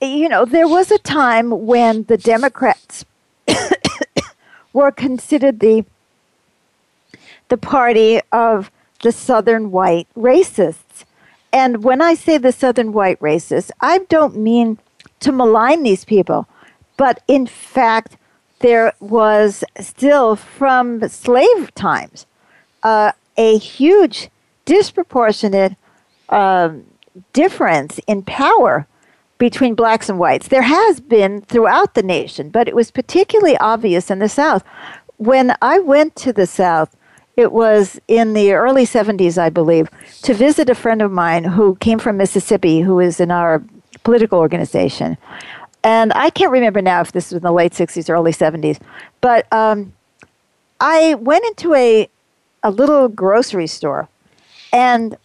you 0.00 0.28
know, 0.28 0.44
there 0.44 0.68
was 0.68 0.90
a 0.90 0.98
time 0.98 1.66
when 1.66 2.04
the 2.04 2.16
Democrats 2.16 3.04
were 4.72 4.90
considered 4.90 5.60
the 5.60 5.84
the 7.48 7.56
party 7.56 8.20
of 8.32 8.70
the 9.02 9.12
Southern 9.12 9.70
white 9.70 10.08
racists. 10.16 11.04
And 11.52 11.84
when 11.84 12.02
I 12.02 12.14
say 12.14 12.38
the 12.38 12.50
Southern 12.50 12.92
white 12.92 13.20
racists, 13.20 13.70
I 13.80 13.98
don't 13.98 14.36
mean 14.36 14.78
to 15.20 15.30
malign 15.30 15.84
these 15.84 16.04
people, 16.04 16.48
but 16.96 17.22
in 17.28 17.46
fact, 17.46 18.16
there 18.60 18.94
was 19.00 19.62
still 19.78 20.34
from 20.34 21.08
slave 21.08 21.72
times 21.74 22.26
uh, 22.82 23.12
a 23.36 23.58
huge, 23.58 24.28
disproportionate 24.64 25.76
um, 26.28 26.84
difference 27.32 28.00
in 28.06 28.22
power 28.22 28.86
between 29.38 29.74
blacks 29.74 30.08
and 30.08 30.18
whites. 30.18 30.48
There 30.48 30.62
has 30.62 31.00
been 31.00 31.42
throughout 31.42 31.94
the 31.94 32.02
nation, 32.02 32.48
but 32.48 32.68
it 32.68 32.74
was 32.74 32.90
particularly 32.90 33.56
obvious 33.58 34.10
in 34.10 34.18
the 34.18 34.28
South. 34.28 34.64
When 35.18 35.54
I 35.60 35.78
went 35.78 36.16
to 36.16 36.32
the 36.32 36.46
South, 36.46 36.96
it 37.36 37.52
was 37.52 38.00
in 38.08 38.32
the 38.32 38.52
early 38.52 38.86
70s, 38.86 39.36
I 39.36 39.50
believe, 39.50 39.90
to 40.22 40.32
visit 40.32 40.70
a 40.70 40.74
friend 40.74 41.02
of 41.02 41.12
mine 41.12 41.44
who 41.44 41.76
came 41.76 41.98
from 41.98 42.16
Mississippi, 42.16 42.80
who 42.80 42.98
is 42.98 43.20
in 43.20 43.30
our 43.30 43.62
political 44.04 44.38
organization. 44.38 45.18
And 45.84 46.12
I 46.14 46.30
can't 46.30 46.50
remember 46.50 46.80
now 46.80 47.02
if 47.02 47.12
this 47.12 47.26
was 47.26 47.38
in 47.38 47.42
the 47.42 47.52
late 47.52 47.72
60s 47.72 48.08
or 48.08 48.14
early 48.14 48.32
70s, 48.32 48.80
but 49.20 49.50
um, 49.52 49.92
I 50.80 51.14
went 51.14 51.44
into 51.44 51.74
a, 51.74 52.08
a 52.62 52.70
little 52.70 53.08
grocery 53.08 53.66
store 53.66 54.08
and 54.72 55.16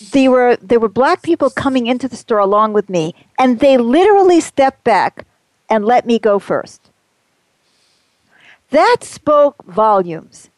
there 0.00 0.30
were 0.30 0.56
there 0.56 0.80
were 0.80 0.88
black 0.88 1.22
people 1.22 1.50
coming 1.50 1.86
into 1.86 2.08
the 2.08 2.16
store 2.16 2.38
along 2.38 2.72
with 2.72 2.88
me, 2.88 3.14
and 3.38 3.60
they 3.60 3.76
literally 3.76 4.40
stepped 4.40 4.84
back 4.84 5.26
and 5.68 5.84
let 5.84 6.06
me 6.06 6.18
go 6.18 6.38
first. 6.38 6.90
That 8.70 8.98
spoke 9.02 9.64
volumes. 9.64 10.50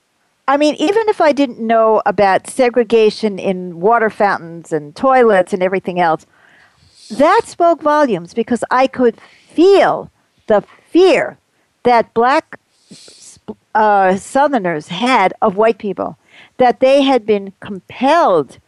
I 0.48 0.56
mean, 0.56 0.74
even 0.76 1.08
if 1.08 1.20
I 1.20 1.30
didn't 1.32 1.60
know 1.60 2.02
about 2.04 2.50
segregation 2.50 3.38
in 3.38 3.80
water 3.80 4.10
fountains 4.10 4.72
and 4.72 4.96
toilets 4.96 5.52
and 5.52 5.62
everything 5.62 6.00
else, 6.00 6.26
that 7.10 7.42
spoke 7.44 7.80
volumes 7.80 8.34
because 8.34 8.64
I 8.70 8.88
could 8.88 9.16
feel 9.48 10.10
the 10.48 10.64
fear 10.90 11.38
that 11.84 12.12
black 12.14 12.58
uh, 13.74 14.16
Southerners 14.16 14.88
had 14.88 15.32
of 15.40 15.56
white 15.56 15.78
people, 15.78 16.18
that 16.56 16.80
they 16.80 17.02
had 17.02 17.24
been 17.24 17.52
compelled 17.60 18.58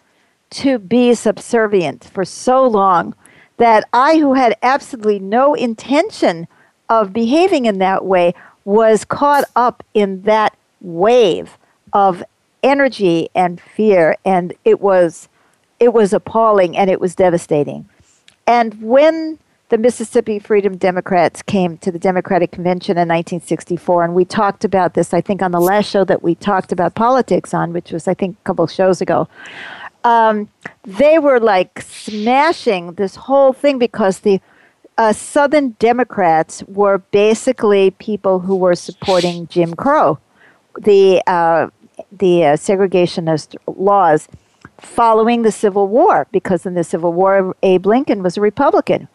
to 0.53 0.79
be 0.79 1.15
subservient 1.15 2.05
for 2.05 2.25
so 2.25 2.67
long 2.67 3.15
that 3.57 3.89
I, 3.93 4.19
who 4.19 4.35
had 4.35 4.57
absolutely 4.63 5.19
no 5.19 5.55
intention 5.55 6.49
of 6.89 7.13
behaving 7.13 7.67
in 7.67 7.79
that 7.79 8.05
way, 8.05 8.35
was 8.65 9.05
caught 9.05 9.45
up 9.57 9.83
in 9.95 10.23
that 10.23 10.57
wave 10.81 11.59
of 11.93 12.23
energy 12.63 13.29
and 13.35 13.61
fear 13.61 14.17
and 14.25 14.55
it 14.65 14.81
was 14.81 15.29
it 15.81 15.93
was 15.93 16.13
appalling 16.13 16.77
and 16.77 16.89
it 16.89 17.01
was 17.01 17.17
devastating. 17.17 17.89
And 18.47 18.81
when 18.81 19.39
the 19.69 19.79
Mississippi 19.79 20.39
Freedom 20.39 20.77
Democrats 20.77 21.43
came 21.43 21.77
to 21.79 21.91
the 21.91 21.99
Democratic 21.99 22.53
Convention 22.53 22.93
in 22.93 23.09
1964 23.09 24.05
and 24.05 24.15
we 24.15 24.25
talked 24.25 24.65
about 24.65 24.95
this 24.95 25.13
I 25.13 25.21
think 25.21 25.43
on 25.43 25.51
the 25.51 25.61
last 25.61 25.91
show 25.91 26.05
that 26.05 26.23
we 26.23 26.35
talked 26.37 26.73
about 26.73 26.95
politics 26.95 27.53
on 27.53 27.73
which 27.73 27.91
was 27.91 28.07
I 28.07 28.15
think 28.15 28.37
a 28.37 28.45
couple 28.45 28.67
shows 28.67 29.01
ago 29.01 29.29
um, 30.05 30.49
they 30.85 31.19
were 31.19 31.41
like 31.41 31.83
smashing 31.83 32.95
this 32.95 33.17
whole 33.17 33.53
thing 33.53 33.79
because 33.79 34.21
the 34.21 34.41
uh, 34.99 35.13
Southern 35.13 35.71
Democrats 35.79 36.63
were 36.65 36.99
basically 36.99 37.91
people 37.93 38.41
who 38.41 38.57
were 38.57 38.75
supporting 38.75 39.47
Jim 39.49 39.75
Crow, 39.75 40.19
the 40.79 41.23
uh, 41.27 41.69
the 42.11 42.45
uh, 42.45 42.57
segregationist 42.57 43.57
laws 43.67 44.29
following 44.79 45.43
the 45.43 45.53
Civil 45.53 45.89
War, 45.89 46.27
because 46.33 46.67
in 46.67 46.75
the 46.75 46.85
Civil 46.85 47.13
War, 47.13 47.57
Abe 47.63 47.87
Lincoln 47.87 48.23
was 48.23 48.37
a 48.37 48.41
Republican. 48.41 49.09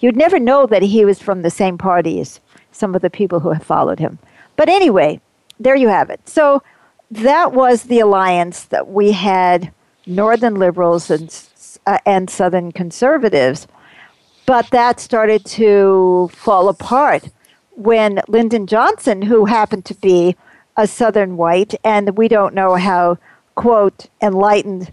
You'd 0.00 0.16
never 0.16 0.38
know 0.38 0.66
that 0.66 0.82
he 0.82 1.04
was 1.04 1.20
from 1.20 1.42
the 1.42 1.50
same 1.50 1.78
party 1.78 2.20
as 2.20 2.40
some 2.70 2.94
of 2.94 3.02
the 3.02 3.10
people 3.10 3.40
who 3.40 3.50
have 3.50 3.64
followed 3.64 3.98
him. 3.98 4.18
But 4.56 4.68
anyway, 4.68 5.20
there 5.58 5.74
you 5.74 5.88
have 5.88 6.10
it. 6.10 6.28
So 6.28 6.62
that 7.10 7.52
was 7.52 7.84
the 7.84 8.00
alliance 8.00 8.64
that 8.66 8.88
we 8.88 9.12
had 9.12 9.72
Northern 10.08 10.54
liberals 10.54 11.10
and, 11.10 11.32
uh, 11.86 11.98
and 12.04 12.28
Southern 12.28 12.72
conservatives. 12.72 13.68
But 14.46 14.70
that 14.70 14.98
started 14.98 15.44
to 15.46 16.30
fall 16.32 16.68
apart 16.68 17.28
when 17.72 18.20
Lyndon 18.26 18.66
Johnson, 18.66 19.22
who 19.22 19.44
happened 19.44 19.84
to 19.84 19.94
be 19.94 20.34
a 20.76 20.86
Southern 20.86 21.36
white, 21.36 21.74
and 21.84 22.16
we 22.16 22.28
don't 22.28 22.54
know 22.54 22.76
how, 22.76 23.18
quote, 23.54 24.06
enlightened 24.22 24.92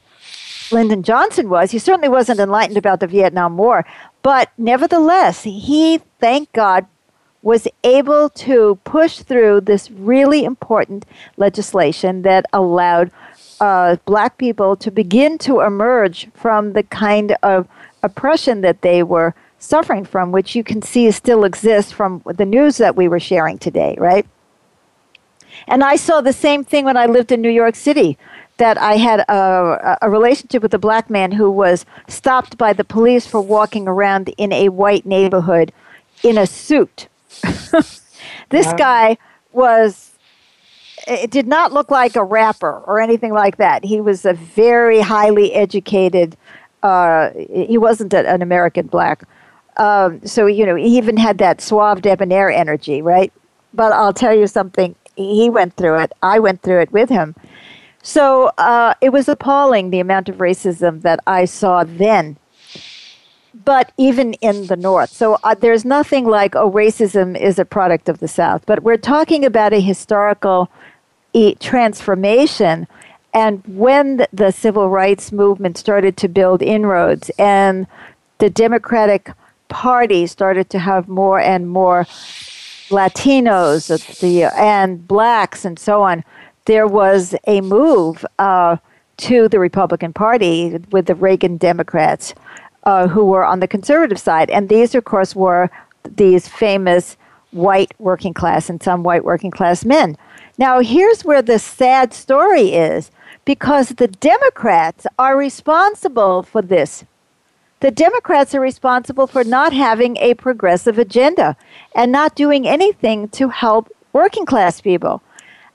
Lyndon 0.71 1.03
Johnson 1.03 1.49
was. 1.49 1.71
He 1.71 1.79
certainly 1.79 2.09
wasn't 2.09 2.39
enlightened 2.39 2.77
about 2.77 2.99
the 2.99 3.07
Vietnam 3.07 3.55
War, 3.55 3.85
but 4.23 4.51
nevertheless, 4.57 5.43
he, 5.43 6.01
thank 6.19 6.51
God, 6.51 6.85
was 7.43 7.67
able 7.83 8.29
to 8.29 8.79
push 8.83 9.19
through 9.19 9.61
this 9.61 9.91
really 9.91 10.43
important 10.43 11.05
legislation 11.37 12.23
that 12.23 12.45
allowed 12.51 13.11
uh, 13.59 13.97
black 14.05 14.37
people 14.37 14.75
to 14.77 14.91
begin 14.91 15.37
to 15.39 15.61
emerge 15.61 16.27
from 16.33 16.73
the 16.73 16.83
kind 16.83 17.35
of 17.43 17.67
oppression 18.03 18.61
that 18.61 18.81
they 18.81 19.03
were 19.03 19.33
suffering 19.59 20.05
from, 20.05 20.31
which 20.31 20.55
you 20.55 20.63
can 20.63 20.81
see 20.81 21.09
still 21.11 21.43
exists 21.43 21.91
from 21.91 22.21
the 22.25 22.45
news 22.45 22.77
that 22.77 22.95
we 22.95 23.07
were 23.07 23.19
sharing 23.19 23.57
today, 23.57 23.95
right? 23.97 24.25
And 25.67 25.83
I 25.83 25.95
saw 25.95 26.21
the 26.21 26.33
same 26.33 26.63
thing 26.63 26.85
when 26.85 26.97
I 26.97 27.05
lived 27.05 27.31
in 27.31 27.41
New 27.41 27.49
York 27.49 27.75
City. 27.75 28.17
That 28.57 28.77
I 28.77 28.95
had 28.95 29.19
a, 29.19 29.97
a 30.01 30.09
relationship 30.09 30.63
with 30.63 30.73
a 30.73 30.79
black 30.79 31.09
man 31.09 31.33
who 31.33 31.51
was 31.51 31.85
stopped 32.07 32.57
by 32.57 32.71
the 32.71 32.85
police 32.85 33.27
for 33.27 33.41
walking 33.41 33.85
around 33.85 34.29
in 34.37 34.53
a 34.53 34.69
white 34.69 35.05
neighborhood 35.05 35.73
in 36.23 36.37
a 36.37 36.47
suit. 36.47 37.09
this 37.41 38.01
wow. 38.53 38.75
guy 38.77 39.17
was 39.51 40.11
it 41.07 41.31
did 41.31 41.47
not 41.47 41.73
look 41.73 41.91
like 41.91 42.15
a 42.15 42.23
rapper 42.23 42.79
or 42.85 42.99
anything 42.99 43.33
like 43.33 43.57
that. 43.57 43.83
He 43.83 44.01
was 44.01 44.25
a 44.25 44.33
very 44.33 45.01
highly 45.01 45.53
educated. 45.53 46.35
Uh, 46.83 47.31
he 47.49 47.77
wasn't 47.77 48.13
a, 48.13 48.27
an 48.29 48.41
American 48.41 48.87
black, 48.87 49.23
um, 49.77 50.25
so 50.25 50.45
you 50.45 50.65
know 50.65 50.75
he 50.75 50.97
even 50.97 51.17
had 51.17 51.37
that 51.39 51.61
suave 51.61 52.01
debonair 52.01 52.49
energy, 52.49 53.01
right? 53.01 53.31
But 53.73 53.91
I'll 53.91 54.13
tell 54.13 54.33
you 54.33 54.47
something 54.47 54.95
he 55.15 55.49
went 55.49 55.75
through 55.75 55.99
it. 55.99 56.11
I 56.21 56.39
went 56.39 56.61
through 56.61 56.81
it 56.81 56.91
with 56.91 57.09
him. 57.09 57.35
So 58.03 58.51
uh, 58.57 58.93
it 59.01 59.09
was 59.09 59.27
appalling 59.27 59.89
the 59.89 59.99
amount 59.99 60.29
of 60.29 60.37
racism 60.37 61.01
that 61.01 61.19
I 61.25 61.45
saw 61.45 61.83
then. 61.83 62.37
But 63.63 63.91
even 63.97 64.33
in 64.35 64.67
the 64.67 64.75
North. 64.75 65.09
So 65.09 65.39
uh, 65.43 65.55
there's 65.55 65.85
nothing 65.85 66.25
like, 66.25 66.55
oh, 66.55 66.69
racism 66.69 67.39
is 67.39 67.57
a 67.57 67.65
product 67.65 68.07
of 68.09 68.19
the 68.19 68.27
South. 68.27 68.65
But 68.65 68.83
we're 68.83 68.97
talking 68.97 69.43
about 69.43 69.73
a 69.73 69.79
historical 69.79 70.69
transformation. 71.59 72.87
And 73.33 73.61
when 73.67 74.25
the 74.31 74.51
civil 74.51 74.89
rights 74.89 75.31
movement 75.31 75.77
started 75.77 76.15
to 76.17 76.27
build 76.27 76.61
inroads 76.61 77.29
and 77.37 77.87
the 78.37 78.49
Democratic 78.49 79.31
Party 79.67 80.27
started 80.27 80.69
to 80.69 80.79
have 80.79 81.07
more 81.07 81.39
and 81.39 81.69
more 81.69 82.05
Latinos 82.89 83.89
and 84.57 85.07
blacks 85.07 85.65
and 85.65 85.77
so 85.77 86.01
on, 86.03 86.23
there 86.65 86.87
was 86.87 87.35
a 87.47 87.61
move 87.61 88.25
uh, 88.39 88.77
to 89.17 89.49
the 89.49 89.59
Republican 89.59 90.13
Party 90.13 90.77
with 90.91 91.07
the 91.07 91.15
Reagan 91.15 91.57
Democrats 91.57 92.33
uh, 92.83 93.07
who 93.07 93.25
were 93.25 93.43
on 93.43 93.59
the 93.59 93.67
conservative 93.67 94.19
side. 94.19 94.49
And 94.49 94.69
these, 94.69 94.95
of 94.95 95.05
course, 95.05 95.35
were 95.35 95.69
these 96.03 96.47
famous 96.47 97.17
white 97.51 97.93
working 97.99 98.33
class 98.33 98.69
and 98.69 98.81
some 98.81 99.03
white 99.03 99.23
working 99.23 99.51
class 99.51 99.85
men. 99.85 100.17
Now, 100.57 100.79
here's 100.79 101.25
where 101.25 101.41
the 101.41 101.59
sad 101.59 102.13
story 102.13 102.73
is 102.73 103.11
because 103.43 103.89
the 103.89 104.07
Democrats 104.07 105.05
are 105.19 105.37
responsible 105.37 106.43
for 106.43 106.61
this 106.61 107.05
the 107.85 107.91
Democrats 107.91 108.55
are 108.55 108.61
responsible 108.61 109.27
for 109.27 109.43
not 109.43 109.71
having 109.71 110.17
a 110.17 110.33
progressive 110.33 110.97
agenda 110.97 111.55
and 111.93 112.11
not 112.11 112.35
doing 112.35 112.67
anything 112.67 113.29
to 113.29 113.49
help 113.49 113.91
working 114.11 114.45
class 114.45 114.81
people. 114.81 115.21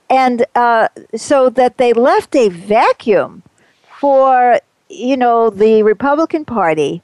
And 0.09 0.45
uh, 0.55 0.89
so 1.15 1.49
that 1.51 1.77
they 1.77 1.93
left 1.93 2.35
a 2.35 2.49
vacuum 2.49 3.43
for, 3.99 4.59
you 4.89 5.15
know, 5.15 5.49
the 5.49 5.83
Republican 5.83 6.43
Party. 6.43 7.01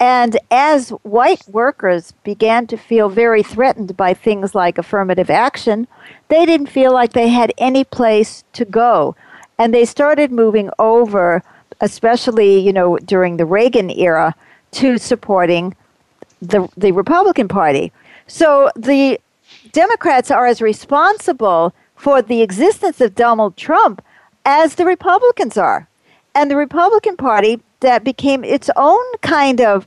And 0.00 0.38
as 0.50 0.88
white 1.02 1.46
workers 1.48 2.12
began 2.24 2.66
to 2.68 2.78
feel 2.78 3.10
very 3.10 3.42
threatened 3.42 3.94
by 3.96 4.14
things 4.14 4.54
like 4.54 4.78
affirmative 4.78 5.28
action, 5.28 5.86
they 6.28 6.46
didn't 6.46 6.68
feel 6.68 6.92
like 6.92 7.12
they 7.12 7.28
had 7.28 7.52
any 7.58 7.84
place 7.84 8.44
to 8.54 8.64
go. 8.64 9.14
And 9.58 9.72
they 9.72 9.84
started 9.84 10.32
moving 10.32 10.70
over 10.78 11.42
especially 11.80 12.58
you 12.58 12.72
know 12.72 12.96
during 12.98 13.36
the 13.36 13.46
Reagan 13.46 13.90
era, 13.90 14.34
to 14.72 14.98
supporting 14.98 15.76
the 16.40 16.68
the 16.76 16.92
Republican 16.92 17.48
Party. 17.48 17.92
So 18.26 18.70
the 18.74 19.20
Democrats 19.72 20.30
are 20.30 20.46
as 20.46 20.60
responsible 20.60 21.72
for 21.96 22.22
the 22.22 22.42
existence 22.42 23.00
of 23.00 23.14
Donald 23.14 23.56
Trump 23.56 24.02
as 24.44 24.74
the 24.74 24.84
Republicans 24.84 25.56
are. 25.56 25.88
And 26.34 26.50
the 26.50 26.56
Republican 26.56 27.16
Party 27.16 27.60
that 27.80 28.02
became 28.02 28.44
its 28.44 28.68
own 28.76 29.04
kind 29.20 29.60
of 29.60 29.86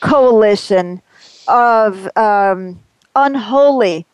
coalition 0.00 1.00
of 1.48 2.08
um, 2.16 2.80
unholy 3.14 4.06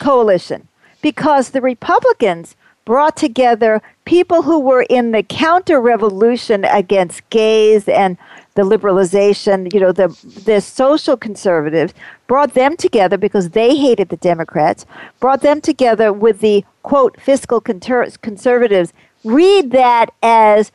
coalition 0.00 0.68
because 1.02 1.50
the 1.50 1.60
Republicans 1.60 2.56
brought 2.84 3.16
together 3.16 3.80
people 4.04 4.42
who 4.42 4.58
were 4.58 4.84
in 4.88 5.12
the 5.12 5.22
counter 5.22 5.80
revolution 5.80 6.64
against 6.64 7.28
gays 7.30 7.88
and 7.88 8.16
the 8.54 8.62
liberalization, 8.62 9.72
you 9.72 9.80
know, 9.80 9.92
the 9.92 10.08
the 10.44 10.60
social 10.60 11.16
conservatives 11.16 11.94
brought 12.26 12.54
them 12.54 12.76
together 12.76 13.16
because 13.16 13.50
they 13.50 13.76
hated 13.76 14.08
the 14.08 14.16
Democrats, 14.18 14.84
brought 15.20 15.42
them 15.42 15.60
together 15.60 16.12
with 16.12 16.40
the 16.40 16.64
quote 16.82 17.18
fiscal 17.20 17.60
conservatives. 17.60 18.92
Read 19.24 19.70
that 19.70 20.12
as 20.22 20.72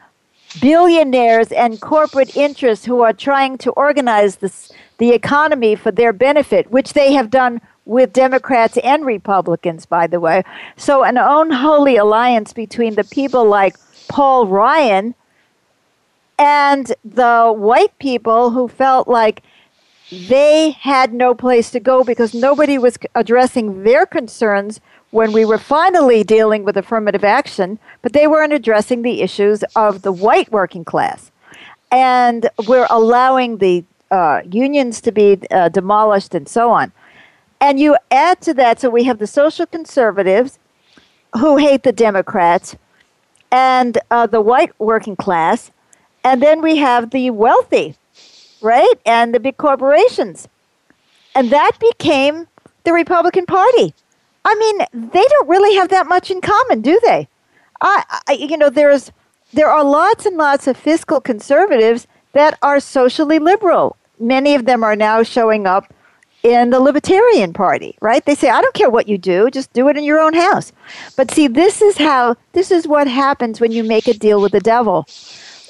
billionaires 0.62 1.52
and 1.52 1.80
corporate 1.82 2.36
interests 2.36 2.86
who 2.86 3.02
are 3.02 3.14
trying 3.14 3.58
to 3.60 3.72
organize 3.72 4.38
this, 4.38 4.72
the 4.98 5.12
economy 5.12 5.76
for 5.76 5.92
their 5.92 6.14
benefit, 6.14 6.72
which 6.72 6.94
they 6.94 7.14
have 7.14 7.30
done 7.30 7.62
with 7.88 8.12
Democrats 8.14 8.78
and 8.84 9.06
Republicans, 9.06 9.86
by 9.86 10.06
the 10.08 10.20
way. 10.20 10.44
So, 10.76 11.04
an 11.04 11.18
unholy 11.18 11.96
alliance 11.96 12.54
between 12.54 12.96
the 12.96 13.06
people 13.06 13.46
like 13.46 13.76
Paul 14.10 14.46
Ryan 14.46 15.16
and 16.38 16.94
the 17.04 17.54
white 17.56 17.98
people 17.98 18.52
who 18.52 18.68
felt 18.68 19.08
like 19.08 19.42
they 20.12 20.72
had 20.72 21.14
no 21.14 21.34
place 21.34 21.72
to 21.72 21.80
go 21.80 22.04
because 22.04 22.34
nobody 22.34 22.78
was 22.78 22.98
addressing 23.16 23.84
their 23.84 24.06
concerns 24.06 24.80
when 25.12 25.32
we 25.32 25.46
were 25.46 25.58
finally 25.58 26.24
dealing 26.24 26.64
with 26.64 26.78
affirmative 26.78 27.24
action, 27.24 27.80
but 28.02 28.14
they 28.14 28.28
weren't 28.28 28.54
addressing 28.54 29.02
the 29.02 29.22
issues 29.22 29.64
of 29.76 30.02
the 30.02 30.12
white 30.12 30.52
working 30.52 30.84
class. 30.84 31.32
And 31.92 32.50
we're 32.68 32.88
allowing 32.90 33.58
the 33.58 33.86
uh, 34.12 34.42
unions 34.50 35.02
to 35.02 35.12
be 35.12 35.40
uh, 35.52 35.70
demolished 35.70 36.36
and 36.36 36.48
so 36.48 36.70
on. 36.70 36.92
And 37.60 37.80
you 37.80 37.98
add 38.12 38.42
to 38.42 38.54
that, 38.56 38.80
so 38.80 38.90
we 38.90 39.06
have 39.06 39.20
the 39.20 39.28
social 39.28 39.66
conservatives 39.66 40.60
who 41.40 41.58
hate 41.58 41.84
the 41.84 41.92
Democrats 41.92 42.76
and 43.52 43.98
uh, 44.12 44.28
the 44.28 44.42
white 44.42 44.78
working 44.80 45.16
class. 45.16 45.72
And 46.24 46.42
then 46.42 46.62
we 46.62 46.78
have 46.78 47.12
the 47.12 47.30
wealthy, 47.32 47.96
right? 48.62 48.94
And 49.06 49.34
the 49.34 49.40
big 49.40 49.58
corporations. 49.58 50.48
And 51.34 51.50
that 51.52 51.78
became 51.80 52.48
the 52.84 52.94
Republican 52.94 53.46
Party. 53.46 53.94
I 54.46 54.56
mean, 54.56 55.12
they 55.12 55.24
don't 55.24 55.50
really 55.50 55.76
have 55.76 55.90
that 55.90 56.08
much 56.08 56.32
in 56.32 56.42
common, 56.42 56.82
do 56.82 57.00
they? 57.04 57.28
I, 57.82 58.22
I, 58.28 58.34
you 58.34 58.58
know, 58.58 58.70
there's 58.70 59.12
there 59.54 59.70
are 59.70 59.84
lots 59.84 60.26
and 60.26 60.36
lots 60.36 60.68
of 60.68 60.76
fiscal 60.76 61.22
conservatives 61.22 62.08
that 62.34 62.58
are 62.62 62.80
socially 62.80 63.40
liberal. 63.40 63.96
Many 64.20 64.56
of 64.56 64.66
them 64.66 64.84
are 64.84 64.96
now 64.96 65.24
showing 65.24 65.66
up 65.66 65.94
in 66.48 66.70
the 66.70 66.80
Libertarian 66.80 67.52
Party, 67.52 67.98
right? 68.02 68.24
They 68.24 68.36
say, 68.36 68.50
I 68.50 68.62
don't 68.62 68.74
care 68.74 68.90
what 68.90 69.10
you 69.10 69.18
do, 69.18 69.50
just 69.50 69.74
do 69.74 69.90
it 69.90 69.98
in 69.98 70.04
your 70.04 70.20
own 70.20 70.34
house. 70.34 70.72
But 71.18 71.30
see, 71.32 71.48
this 71.48 71.82
is 71.82 71.98
how, 71.98 72.36
this 72.54 72.72
is 72.72 72.88
what 72.88 73.08
happens 73.08 73.60
when 73.60 73.74
you 73.74 73.84
make 73.84 74.08
a 74.08 74.14
deal 74.14 74.42
with 74.42 74.54
the 74.54 74.62
devil. 74.62 75.06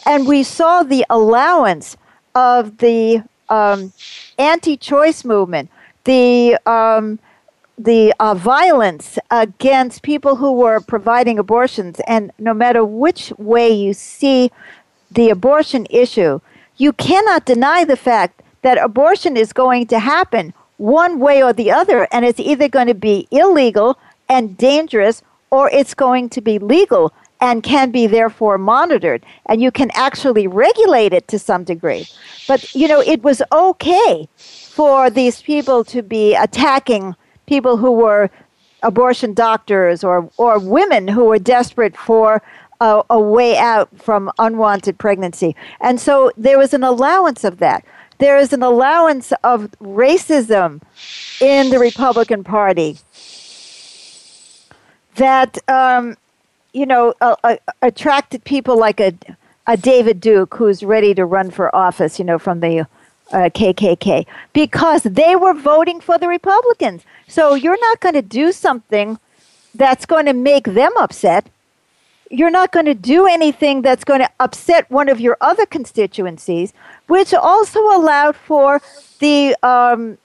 And 0.05 0.28
we 0.28 0.43
saw 0.43 0.84
the 0.84 1.03
allowance 1.09 1.97
of 2.36 2.78
the 2.78 3.23
um, 3.49 3.91
anti 4.38 4.78
choice 4.78 5.25
movement, 5.25 5.71
the 6.03 6.57
um, 6.65 7.19
the 7.80 8.13
uh, 8.19 8.34
violence 8.34 9.19
against 9.30 10.01
people 10.01 10.36
who 10.36 10.53
were 10.53 10.80
providing 10.80 11.38
abortions, 11.38 11.99
and 12.07 12.32
no 12.39 12.53
matter 12.53 12.84
which 12.84 13.32
way 13.38 13.71
you 13.71 13.93
see 13.93 14.51
the 15.11 15.30
abortion 15.30 15.86
issue, 15.89 16.39
you 16.78 16.91
cannot 16.93 17.45
deny 17.45 17.86
the 17.86 17.97
fact 17.97 18.41
that 18.63 18.84
abortion 18.84 19.38
is 19.38 19.53
going 19.53 19.86
to 19.88 19.99
happen 19.99 20.53
one 20.78 21.19
way 21.19 21.43
or 21.43 21.53
the 21.53 21.71
other, 21.71 22.07
and 22.11 22.25
it's 22.25 22.39
either 22.39 22.69
going 22.69 22.88
to 22.88 22.93
be 22.93 23.28
illegal 23.32 23.97
and 24.30 24.57
dangerous, 24.57 25.21
or 25.49 25.69
it's 25.69 25.93
going 25.93 26.30
to 26.30 26.41
be 26.41 26.59
legal 26.59 27.13
and 27.39 27.61
can 27.61 27.91
be 27.91 28.07
therefore 28.07 28.57
monitored, 28.57 29.23
and 29.45 29.61
you 29.61 29.71
can 29.71 29.91
actually 29.93 30.47
regulate 30.47 31.13
it 31.13 31.28
to 31.28 31.38
some 31.38 31.63
degree. 31.63 32.07
But 32.47 32.73
you 32.73 32.88
know, 32.88 33.01
it 33.01 33.23
was 33.23 33.41
okay 33.51 34.28
for 34.38 35.09
these 35.09 35.41
people 35.41 35.84
to 35.86 36.01
be 36.01 36.36
attacking 36.36 37.15
people 37.45 37.78
who 37.78 37.91
were 37.91 38.30
abortion 38.84 39.34
doctors 39.34 40.03
or, 40.03 40.30
or 40.38 40.59
women 40.59 41.07
who 41.07 41.25
were 41.25 41.39
desperate 41.39 41.95
for 41.97 42.41
a, 42.80 43.03
a, 43.09 43.19
way 43.19 43.57
out 43.57 43.89
from 43.97 44.32
unwanted 44.38 44.97
pregnancy. 44.99 45.55
And 45.82 45.99
so 45.99 46.32
there 46.38 46.59
was 46.59 46.73
an 46.73 46.84
allowance 46.84 47.43
of 47.43 47.57
that. 47.57 47.84
There 48.20 48.38
is 48.38 48.53
an 48.53 48.63
allowance 48.63 49.32
of 49.43 49.72
racism 49.82 50.82
in 51.39 51.70
the 51.70 51.80
Republican 51.80 52.43
Party 52.43 52.97
that, 55.15 55.57
um, 55.70 56.18
you 56.74 56.86
know, 56.86 57.13
uh, 57.22 57.36
uh, 57.43 57.57
attracted 57.82 58.43
people 58.43 58.78
like 58.78 58.99
a, 58.99 59.13
a 59.68 59.78
David 59.78 60.20
Duke 60.20 60.55
who's 60.55 60.84
ready 60.84 61.13
to 61.13 61.26
run 61.26 61.51
for 61.51 61.76
office, 61.76 62.18
you 62.18 62.26
know, 62.26 62.39
from 62.39 62.59
the 62.59 62.88
uh, 63.32 63.49
KKK 63.49 64.26
because 64.53 65.03
they 65.03 65.36
were 65.36 65.53
voting 65.53 65.99
for 65.99 66.18
the 66.18 66.28
Republicans. 66.28 67.03
So 67.28 67.55
you're 67.55 67.80
not 67.80 67.99
going 67.99 68.15
to 68.15 68.22
do 68.22 68.51
something 68.51 69.20
that's 69.76 70.05
going 70.05 70.26
to 70.26 70.34
make 70.34 70.63
them 70.63 70.91
upset. 70.97 71.47
You're 72.30 72.51
not 72.51 72.71
going 72.71 72.86
to 72.86 72.93
do 72.93 73.25
anything 73.25 73.82
that's 73.82 74.03
going 74.03 74.19
to 74.19 74.30
upset 74.39 74.89
one 74.91 75.09
of 75.09 75.19
your 75.19 75.38
other 75.41 75.65
constituencies, 75.65 76.73
which 77.07 77.34
also 77.34 77.80
allowed 77.80 78.36
for 78.36 78.82
the 79.19 79.55
um, 79.63 80.17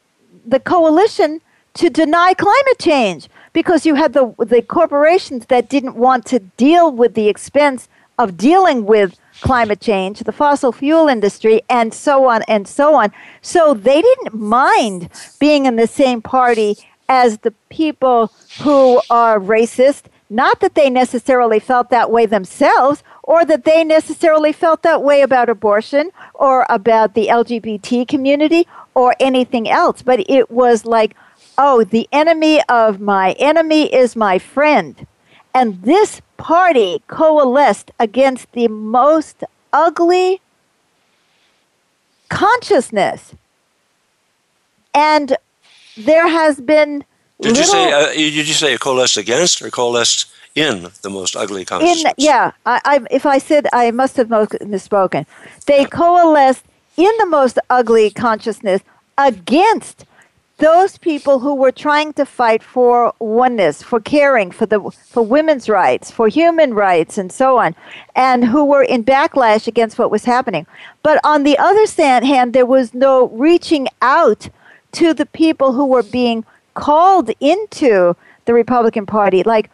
the 0.46 0.60
coalition 0.60 1.40
to 1.74 1.88
deny 1.88 2.34
climate 2.34 2.78
change 2.80 3.28
because 3.52 3.86
you 3.86 3.94
had 3.94 4.12
the 4.12 4.34
the 4.38 4.62
corporations 4.62 5.46
that 5.46 5.68
didn't 5.68 5.96
want 5.96 6.26
to 6.26 6.38
deal 6.38 6.90
with 6.90 7.14
the 7.14 7.28
expense 7.28 7.88
of 8.18 8.36
dealing 8.36 8.84
with 8.84 9.18
climate 9.40 9.80
change, 9.80 10.20
the 10.20 10.32
fossil 10.32 10.72
fuel 10.72 11.08
industry, 11.08 11.62
and 11.68 11.92
so 11.92 12.28
on 12.28 12.42
and 12.42 12.68
so 12.68 12.94
on. 12.94 13.12
So 13.40 13.74
they 13.74 14.02
didn't 14.02 14.34
mind 14.34 15.08
being 15.40 15.66
in 15.66 15.76
the 15.76 15.86
same 15.86 16.22
party 16.22 16.76
as 17.08 17.38
the 17.38 17.52
people 17.68 18.32
who 18.60 19.00
are 19.10 19.38
racist. 19.38 20.04
Not 20.32 20.60
that 20.60 20.74
they 20.74 20.88
necessarily 20.88 21.60
felt 21.60 21.90
that 21.90 22.10
way 22.10 22.24
themselves, 22.24 23.02
or 23.22 23.44
that 23.44 23.64
they 23.64 23.84
necessarily 23.84 24.50
felt 24.50 24.82
that 24.82 25.02
way 25.02 25.20
about 25.20 25.50
abortion 25.50 26.10
or 26.32 26.64
about 26.70 27.12
the 27.12 27.26
LGBT 27.26 28.08
community 28.08 28.66
or 28.94 29.14
anything 29.20 29.68
else, 29.68 30.00
but 30.00 30.24
it 30.30 30.50
was 30.50 30.86
like, 30.86 31.14
oh, 31.58 31.84
the 31.84 32.08
enemy 32.12 32.62
of 32.70 32.98
my 32.98 33.32
enemy 33.32 33.94
is 33.94 34.16
my 34.16 34.38
friend. 34.38 35.06
And 35.54 35.82
this 35.82 36.22
party 36.38 37.02
coalesced 37.08 37.90
against 38.00 38.50
the 38.52 38.68
most 38.68 39.44
ugly 39.70 40.40
consciousness. 42.30 43.34
And 44.94 45.36
there 45.94 46.28
has 46.28 46.58
been. 46.58 47.04
Did 47.42 47.56
you 47.56 47.64
say? 47.64 47.92
Uh, 47.92 48.12
did 48.12 48.48
you 48.48 48.54
say 48.54 48.76
coalesced 48.78 49.16
against 49.16 49.62
or 49.62 49.70
coalesced 49.70 50.30
in 50.54 50.88
the 51.02 51.10
most 51.10 51.36
ugly 51.36 51.64
consciousness? 51.64 52.14
In, 52.16 52.24
yeah, 52.24 52.52
I, 52.66 52.80
I, 52.84 53.00
if 53.10 53.26
I 53.26 53.38
said 53.38 53.66
I 53.72 53.90
must 53.90 54.16
have 54.16 54.28
misspoken. 54.28 55.26
They 55.66 55.84
coalesced 55.84 56.64
in 56.96 57.12
the 57.18 57.26
most 57.26 57.58
ugly 57.70 58.10
consciousness 58.10 58.82
against 59.18 60.04
those 60.58 60.96
people 60.98 61.40
who 61.40 61.54
were 61.54 61.72
trying 61.72 62.12
to 62.12 62.24
fight 62.24 62.62
for 62.62 63.12
oneness, 63.18 63.82
for 63.82 63.98
caring, 63.98 64.52
for 64.52 64.66
the 64.66 64.80
for 64.80 65.22
women's 65.22 65.68
rights, 65.68 66.10
for 66.10 66.28
human 66.28 66.72
rights, 66.72 67.18
and 67.18 67.32
so 67.32 67.58
on, 67.58 67.74
and 68.14 68.44
who 68.44 68.64
were 68.64 68.84
in 68.84 69.02
backlash 69.02 69.66
against 69.66 69.98
what 69.98 70.10
was 70.10 70.24
happening. 70.24 70.66
But 71.02 71.18
on 71.24 71.42
the 71.42 71.58
other 71.58 71.86
hand, 72.24 72.52
there 72.52 72.66
was 72.66 72.94
no 72.94 73.28
reaching 73.28 73.88
out 74.00 74.48
to 74.92 75.12
the 75.12 75.26
people 75.26 75.72
who 75.72 75.86
were 75.86 76.04
being 76.04 76.44
called 76.74 77.30
into 77.40 78.16
the 78.44 78.54
Republican 78.54 79.06
Party. 79.06 79.42
Like 79.42 79.70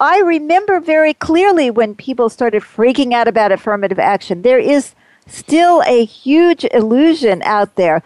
I 0.00 0.20
remember 0.20 0.80
very 0.80 1.14
clearly 1.14 1.70
when 1.70 1.94
people 1.94 2.28
started 2.28 2.62
freaking 2.62 3.12
out 3.12 3.28
about 3.28 3.52
affirmative 3.52 3.98
action. 3.98 4.42
There 4.42 4.58
is 4.58 4.94
still 5.26 5.82
a 5.86 6.04
huge 6.04 6.64
illusion 6.72 7.42
out 7.42 7.76
there 7.76 8.02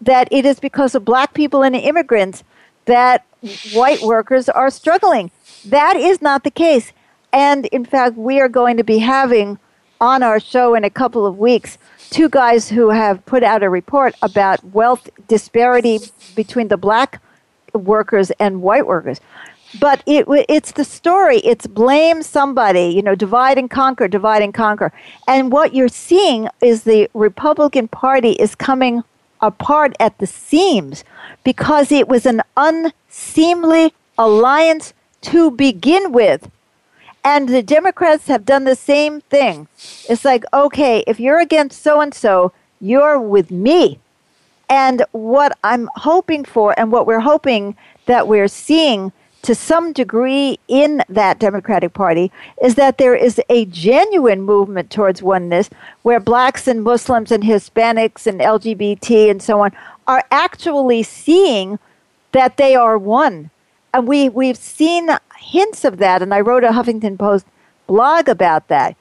that 0.00 0.28
it 0.30 0.44
is 0.44 0.58
because 0.58 0.94
of 0.94 1.04
black 1.04 1.32
people 1.34 1.62
and 1.62 1.76
immigrants 1.76 2.44
that 2.86 3.24
white 3.72 4.02
workers 4.02 4.48
are 4.48 4.70
struggling. 4.70 5.30
That 5.64 5.96
is 5.96 6.20
not 6.20 6.44
the 6.44 6.50
case. 6.50 6.92
And 7.32 7.66
in 7.66 7.84
fact, 7.84 8.16
we 8.16 8.40
are 8.40 8.48
going 8.48 8.76
to 8.76 8.84
be 8.84 8.98
having 8.98 9.58
on 10.00 10.22
our 10.22 10.40
show 10.40 10.74
in 10.74 10.84
a 10.84 10.90
couple 10.90 11.24
of 11.24 11.38
weeks 11.38 11.78
two 12.10 12.28
guys 12.28 12.68
who 12.68 12.90
have 12.90 13.24
put 13.24 13.42
out 13.42 13.62
a 13.62 13.70
report 13.70 14.14
about 14.20 14.62
wealth 14.64 15.08
disparity 15.28 16.00
between 16.34 16.68
the 16.68 16.76
black 16.76 17.22
workers 17.72 18.30
and 18.32 18.62
white 18.62 18.86
workers. 18.86 19.20
But 19.80 20.02
it, 20.06 20.26
it's 20.48 20.72
the 20.72 20.84
story. 20.84 21.38
It's 21.38 21.66
blame 21.66 22.22
somebody, 22.22 22.88
you 22.88 23.02
know, 23.02 23.14
divide 23.14 23.56
and 23.56 23.70
conquer, 23.70 24.06
divide 24.06 24.42
and 24.42 24.52
conquer. 24.52 24.92
And 25.26 25.50
what 25.50 25.74
you're 25.74 25.88
seeing 25.88 26.48
is 26.60 26.82
the 26.82 27.08
Republican 27.14 27.88
Party 27.88 28.32
is 28.32 28.54
coming 28.54 29.02
apart 29.40 29.94
at 29.98 30.18
the 30.18 30.26
seams 30.26 31.04
because 31.42 31.90
it 31.90 32.06
was 32.06 32.26
an 32.26 32.42
unseemly 32.56 33.94
alliance 34.18 34.92
to 35.22 35.50
begin 35.50 36.12
with. 36.12 36.50
And 37.24 37.48
the 37.48 37.62
Democrats 37.62 38.26
have 38.26 38.44
done 38.44 38.64
the 38.64 38.76
same 38.76 39.20
thing. 39.22 39.68
It's 40.08 40.24
like, 40.24 40.44
okay, 40.52 41.04
if 41.06 41.20
you're 41.20 41.40
against 41.40 41.80
so 41.80 42.00
and 42.00 42.12
so, 42.12 42.52
you're 42.80 43.20
with 43.20 43.50
me. 43.50 44.00
And 44.72 45.04
what 45.12 45.58
I'm 45.62 45.90
hoping 45.96 46.46
for, 46.46 46.74
and 46.80 46.90
what 46.90 47.06
we're 47.06 47.20
hoping 47.20 47.76
that 48.06 48.26
we're 48.26 48.48
seeing 48.48 49.12
to 49.42 49.54
some 49.54 49.92
degree 49.92 50.58
in 50.66 51.02
that 51.10 51.38
Democratic 51.38 51.92
Party 51.92 52.32
is 52.62 52.76
that 52.76 52.96
there 52.96 53.14
is 53.14 53.38
a 53.50 53.66
genuine 53.66 54.40
movement 54.40 54.90
towards 54.90 55.22
oneness 55.22 55.68
where 56.00 56.20
blacks 56.20 56.66
and 56.66 56.82
Muslims 56.82 57.30
and 57.30 57.44
Hispanics 57.44 58.26
and 58.26 58.40
LGBT 58.40 59.30
and 59.30 59.42
so 59.42 59.60
on 59.60 59.72
are 60.06 60.24
actually 60.30 61.02
seeing 61.02 61.78
that 62.30 62.56
they 62.56 62.74
are 62.74 62.96
one. 62.96 63.50
And 63.92 64.08
we, 64.08 64.30
we've 64.30 64.56
seen 64.56 65.10
hints 65.36 65.84
of 65.84 65.98
that, 65.98 66.22
and 66.22 66.32
I 66.32 66.40
wrote 66.40 66.64
a 66.64 66.68
Huffington 66.68 67.18
Post 67.18 67.44
blog 67.86 68.26
about 68.26 68.68
that, 68.68 68.96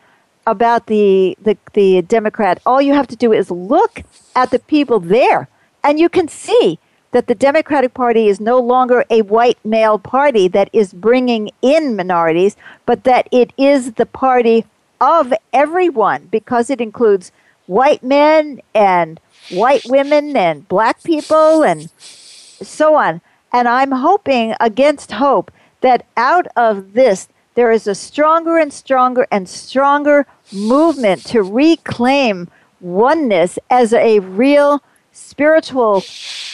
about 0.46 0.88
the, 0.88 1.38
the, 1.42 1.58
the 1.72 2.02
Democrat. 2.02 2.60
All 2.66 2.82
you 2.82 2.94
have 2.94 3.08
to 3.08 3.16
do 3.16 3.32
is 3.32 3.50
look 3.50 4.02
at 4.36 4.52
the 4.52 4.60
people 4.60 5.00
there, 5.00 5.48
and 5.84 6.00
you 6.00 6.10
can 6.10 6.28
see 6.28 6.80
that 7.12 7.28
the 7.28 7.36
Democratic 7.36 7.94
Party 7.94 8.28
is 8.28 8.40
no 8.40 8.60
longer 8.60 9.04
a 9.10 9.22
white 9.22 9.58
male 9.66 10.00
party 10.00 10.48
that 10.48 10.70
is 10.72 10.94
bringing 10.94 11.52
in 11.62 11.96
minorities, 11.96 12.56
but 12.86 13.04
that 13.04 13.28
it 13.32 13.52
is 13.58 13.94
the 13.94 14.06
party 14.06 14.66
of 15.00 15.34
everyone 15.52 16.28
because 16.32 16.70
it 16.70 16.80
includes 16.80 17.32
white 17.66 18.04
men 18.04 18.62
and 18.74 19.20
white 19.50 19.84
women 19.88 20.38
and 20.38 20.68
black 20.68 21.04
people 21.04 21.64
and 21.64 21.90
so 21.98 22.96
on. 22.96 23.22
And 23.52 23.68
I'm 23.68 23.92
hoping 23.92 24.56
against 24.60 25.14
hope 25.14 25.52
that 25.82 26.06
out 26.16 26.48
of 26.56 26.94
this, 26.94 27.28
there 27.56 27.72
is 27.72 27.88
a 27.88 27.96
stronger 27.96 28.58
and 28.58 28.72
stronger 28.72 29.28
and 29.32 29.50
stronger 29.50 30.26
movement 30.54 31.26
to 31.26 31.42
reclaim 31.42 32.50
oneness 32.80 33.60
as 33.70 33.94
a 33.94 34.20
real 34.20 34.82
spiritual 35.12 36.04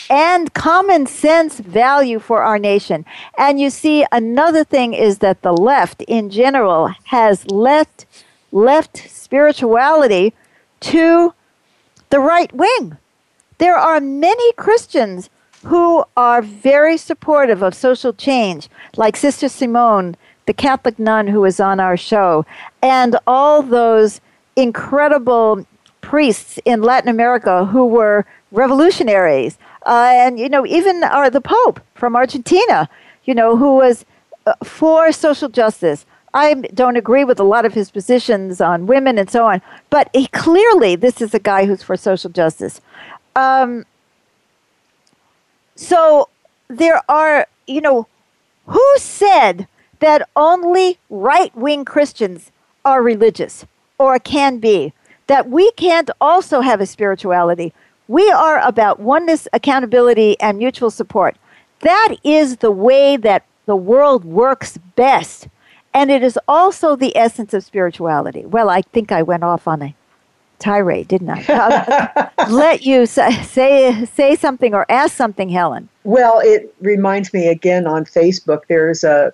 and 0.10 0.54
common 0.54 1.06
sense 1.06 1.60
value 1.60 2.20
for 2.20 2.42
our 2.42 2.60
nation. 2.60 3.06
And 3.38 3.60
you 3.60 3.70
see, 3.70 4.06
another 4.12 4.64
thing 4.64 4.94
is 4.94 5.20
that 5.20 5.42
the 5.42 5.54
left 5.54 6.02
in 6.04 6.30
general 6.30 6.94
has 7.06 7.50
left, 7.50 8.06
left 8.52 9.10
spirituality 9.10 10.34
to 10.82 11.34
the 12.10 12.20
right 12.20 12.54
wing. 12.54 12.98
There 13.58 13.78
are 13.78 14.00
many 14.00 14.54
Christians 14.54 15.30
who 15.66 16.04
are 16.16 16.42
very 16.42 16.98
supportive 16.98 17.62
of 17.62 17.74
social 17.74 18.14
change, 18.14 18.70
like 18.96 19.18
Sister 19.18 19.50
Simone, 19.50 20.16
the 20.46 20.54
Catholic 20.54 20.98
nun 21.00 21.28
who 21.28 21.42
was 21.42 21.60
on 21.60 21.80
our 21.80 21.98
show, 21.98 22.46
and 22.82 23.18
all 23.26 23.62
those 23.62 24.22
incredible 24.56 25.66
priests 26.12 26.60
in 26.72 26.78
Latin 26.92 27.10
America 27.18 27.56
who 27.74 27.84
were 27.98 28.18
revolutionaries 28.52 29.56
Uh, 29.88 30.12
and, 30.24 30.38
you 30.38 30.50
know, 30.50 30.66
even 30.66 31.02
uh, 31.04 31.30
the 31.30 31.40
Pope 31.40 31.80
from 31.96 32.16
Argentina, 32.16 32.90
you 33.24 33.34
know, 33.34 33.56
who 33.56 33.72
was 33.84 34.04
uh, 34.46 34.54
for 34.64 35.14
social 35.14 35.48
justice. 35.62 36.06
I 36.34 36.56
don't 36.74 36.98
agree 36.98 37.24
with 37.24 37.40
a 37.40 37.48
lot 37.56 37.64
of 37.66 37.74
his 37.74 37.90
positions 37.90 38.60
on 38.60 38.86
women 38.86 39.18
and 39.18 39.30
so 39.30 39.46
on, 39.52 39.62
but 39.90 40.10
he, 40.14 40.28
clearly 40.28 40.98
this 40.98 41.22
is 41.22 41.34
a 41.34 41.40
guy 41.40 41.66
who's 41.68 41.84
for 41.84 41.96
social 41.96 42.30
justice. 42.30 42.82
Um, 43.36 43.86
so 45.76 46.28
there 46.68 47.02
are, 47.08 47.48
you 47.66 47.82
know, 47.82 48.08
who 48.66 48.88
said 48.98 49.68
that 50.00 50.28
only 50.36 50.98
right 51.10 51.56
wing 51.56 51.86
Christians 51.86 52.52
are 52.84 53.02
religious 53.02 53.66
or 53.98 54.20
can 54.20 54.60
be? 54.60 54.92
That 55.28 55.50
we 55.50 55.72
can't 55.72 56.10
also 56.20 56.62
have 56.62 56.82
a 56.82 56.86
spirituality. 56.86 57.74
We 58.08 58.30
are 58.32 58.60
about 58.60 59.00
oneness, 59.00 59.48
accountability, 59.54 60.40
and 60.40 60.58
mutual 60.58 60.90
support. 60.90 61.36
That 61.82 62.16
is 62.24 62.58
the 62.58 62.72
way 62.72 63.18
that 63.18 63.46
the 63.66 63.76
world 63.76 64.26
works 64.26 64.78
best. 64.96 65.48
And 65.94 66.10
it 66.10 66.24
is 66.24 66.40
also 66.48 66.96
the 66.96 67.16
essence 67.18 67.54
of 67.54 67.64
spirituality. 67.64 68.46
Well, 68.46 68.70
I 68.70 68.82
think 68.82 69.12
I 69.12 69.22
went 69.22 69.44
off 69.44 69.68
on 69.68 69.82
a 69.82 69.96
tirade, 70.60 71.08
didn't 71.08 71.30
I? 71.30 72.32
let 72.50 72.84
you 72.86 73.06
say, 73.06 73.32
say, 73.44 74.06
say 74.06 74.36
something 74.36 74.74
or 74.74 74.86
ask 74.90 75.16
something, 75.16 75.50
Helen. 75.50 75.90
Well, 76.04 76.40
it 76.40 76.74
reminds 76.82 77.34
me 77.34 77.48
again 77.48 77.88
on 77.88 78.06
Facebook, 78.06 78.62
there's 78.68 79.04
a, 79.04 79.34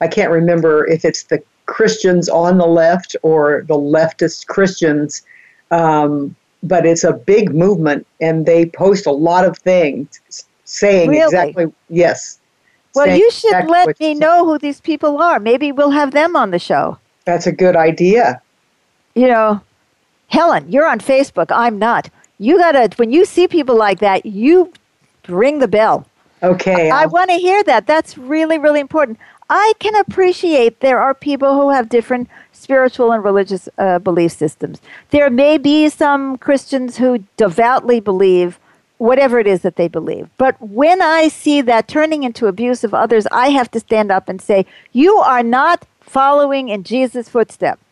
I 0.00 0.08
can't 0.08 0.30
remember 0.30 0.86
if 0.86 1.04
it's 1.04 1.24
the 1.24 1.42
Christians 1.66 2.28
on 2.28 2.58
the 2.58 2.66
left 2.66 3.16
or 3.22 3.64
the 3.68 3.74
leftist 3.74 4.46
Christians, 4.46 5.22
um, 5.70 6.34
but 6.62 6.86
it's 6.86 7.04
a 7.04 7.12
big 7.12 7.54
movement 7.54 8.06
and 8.20 8.46
they 8.46 8.66
post 8.66 9.06
a 9.06 9.12
lot 9.12 9.44
of 9.44 9.58
things 9.58 10.20
saying 10.64 11.10
really? 11.10 11.22
exactly, 11.22 11.72
yes. 11.88 12.38
Well, 12.94 13.14
you 13.14 13.30
should 13.30 13.52
exactly 13.52 13.70
let 13.70 14.00
me 14.00 14.14
know 14.14 14.46
who 14.46 14.58
these 14.58 14.80
people 14.80 15.20
are. 15.20 15.38
Maybe 15.38 15.70
we'll 15.70 15.90
have 15.90 16.12
them 16.12 16.34
on 16.34 16.50
the 16.50 16.58
show. 16.58 16.98
That's 17.26 17.46
a 17.46 17.52
good 17.52 17.76
idea. 17.76 18.40
You 19.14 19.28
know, 19.28 19.60
Helen, 20.28 20.70
you're 20.70 20.86
on 20.86 21.00
Facebook. 21.00 21.46
I'm 21.50 21.78
not. 21.78 22.08
You 22.38 22.58
gotta 22.58 22.90
when 22.96 23.10
you 23.10 23.24
see 23.24 23.48
people 23.48 23.76
like 23.76 23.98
that, 24.00 24.24
you 24.24 24.72
ring 25.28 25.58
the 25.58 25.68
bell. 25.68 26.06
Okay. 26.42 26.90
I, 26.90 27.02
I 27.02 27.06
want 27.06 27.30
to 27.30 27.36
hear 27.36 27.62
that. 27.64 27.86
That's 27.86 28.18
really, 28.18 28.58
really 28.58 28.80
important. 28.80 29.18
I 29.48 29.74
can 29.78 29.94
appreciate 29.94 30.80
there 30.80 31.00
are 31.00 31.14
people 31.14 31.54
who 31.54 31.70
have 31.70 31.88
different 31.88 32.28
spiritual 32.52 33.12
and 33.12 33.22
religious 33.22 33.68
uh, 33.78 33.98
belief 34.00 34.32
systems. 34.32 34.80
There 35.10 35.30
may 35.30 35.56
be 35.58 35.88
some 35.88 36.36
Christians 36.38 36.96
who 36.96 37.24
devoutly 37.36 38.00
believe 38.00 38.58
whatever 38.98 39.38
it 39.38 39.46
is 39.46 39.62
that 39.62 39.76
they 39.76 39.88
believe. 39.88 40.28
But 40.38 40.60
when 40.60 41.02
I 41.02 41.28
see 41.28 41.60
that 41.60 41.86
turning 41.86 42.22
into 42.22 42.46
abuse 42.46 42.82
of 42.82 42.94
others, 42.94 43.26
I 43.30 43.50
have 43.50 43.70
to 43.72 43.80
stand 43.80 44.10
up 44.10 44.28
and 44.28 44.40
say, 44.40 44.66
You 44.92 45.16
are 45.16 45.42
not 45.42 45.86
following 46.00 46.68
in 46.68 46.82
Jesus' 46.82 47.28
footsteps. 47.28 47.82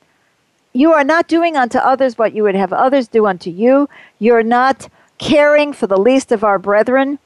You 0.73 0.93
are 0.93 1.05
not 1.05 1.29
doing 1.29 1.57
unto 1.57 1.79
others 1.79 2.19
what 2.19 2.35
you 2.35 2.43
would 2.43 2.57
have 2.57 2.73
others 2.73 3.07
do 3.07 3.27
unto 3.27 3.51
you. 3.51 3.89
You're 4.19 4.43
not 4.43 4.89
caring 5.19 5.73
for 5.73 5.87
the 5.87 6.01
least 6.01 6.33
of 6.33 6.43
our 6.43 6.59
brethren. 6.59 7.21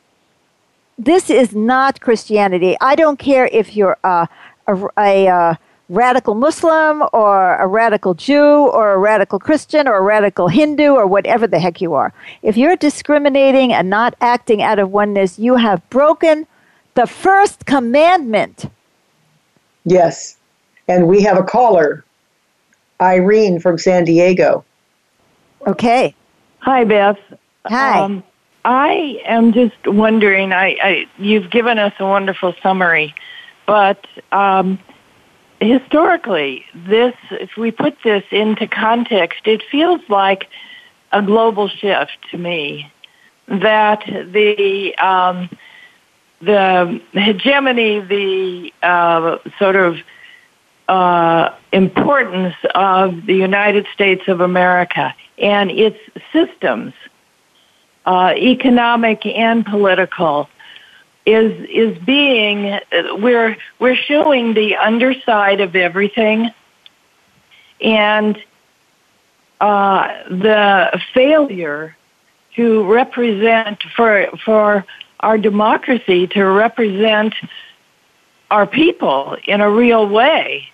This 0.98 1.30
is 1.30 1.54
not 1.54 2.00
Christianity. 2.00 2.76
I 2.80 2.96
don't 2.96 3.18
care 3.18 3.48
if 3.52 3.76
you're 3.76 3.96
a, 4.02 4.28
a, 4.66 4.76
a, 4.98 5.26
a 5.26 5.58
radical 5.88 6.34
Muslim 6.34 7.04
or 7.12 7.56
a 7.56 7.66
radical 7.66 8.14
Jew 8.14 8.68
or 8.68 8.92
a 8.92 8.98
radical 8.98 9.38
Christian 9.38 9.86
or 9.86 9.98
a 9.98 10.02
radical 10.02 10.48
Hindu 10.48 10.90
or 10.90 11.06
whatever 11.06 11.46
the 11.46 11.60
heck 11.60 11.80
you 11.80 11.94
are. 11.94 12.12
If 12.42 12.56
you're 12.56 12.76
discriminating 12.76 13.72
and 13.72 13.88
not 13.88 14.16
acting 14.20 14.60
out 14.60 14.78
of 14.78 14.90
oneness, 14.90 15.38
you 15.38 15.54
have 15.54 15.88
broken 15.88 16.46
the 16.94 17.06
first 17.06 17.64
commandment. 17.64 18.68
Yes. 19.84 20.36
And 20.88 21.06
we 21.06 21.22
have 21.22 21.38
a 21.38 21.44
caller. 21.44 22.04
Irene 23.00 23.60
from 23.60 23.78
San 23.78 24.04
Diego. 24.04 24.64
Okay. 25.66 26.14
Hi, 26.58 26.82
Beth. 26.82 27.18
Hi. 27.66 28.00
Um, 28.00 28.24
I 28.68 29.22
am 29.24 29.54
just 29.54 29.86
wondering. 29.86 30.52
I, 30.52 30.76
I, 30.82 31.06
you've 31.16 31.50
given 31.50 31.78
us 31.78 31.94
a 31.98 32.04
wonderful 32.04 32.54
summary, 32.62 33.14
but 33.66 34.04
um, 34.30 34.78
historically, 35.58 36.66
this 36.74 37.14
if 37.30 37.56
we 37.56 37.70
put 37.70 37.96
this 38.04 38.24
into 38.30 38.68
context, 38.68 39.46
it 39.46 39.62
feels 39.70 40.02
like 40.10 40.50
a 41.12 41.22
global 41.22 41.68
shift 41.68 42.18
to 42.30 42.36
me. 42.36 42.92
That 43.46 44.04
the 44.06 44.94
um, 44.98 45.48
the 46.42 47.00
hegemony, 47.12 48.00
the 48.00 48.70
uh, 48.86 49.38
sort 49.58 49.76
of 49.76 49.96
uh, 50.88 51.54
importance 51.72 52.54
of 52.74 53.24
the 53.24 53.34
United 53.34 53.86
States 53.94 54.24
of 54.28 54.42
America 54.42 55.14
and 55.38 55.70
its 55.70 55.98
systems, 56.34 56.92
uh, 58.08 58.32
economic 58.34 59.26
and 59.26 59.66
political, 59.66 60.48
is 61.26 61.52
is 61.68 61.98
being 62.04 62.80
we're 63.20 63.54
we're 63.78 64.00
showing 64.10 64.54
the 64.54 64.76
underside 64.76 65.60
of 65.60 65.76
everything, 65.76 66.50
and 67.82 68.42
uh, 69.60 70.08
the 70.30 70.98
failure 71.12 71.94
to 72.56 72.90
represent 72.90 73.82
for 73.94 74.26
for 74.42 74.86
our 75.20 75.36
democracy 75.36 76.26
to 76.28 76.44
represent 76.44 77.34
our 78.50 78.66
people 78.66 79.36
in 79.44 79.60
a 79.60 79.70
real 79.70 80.08
way. 80.08 80.66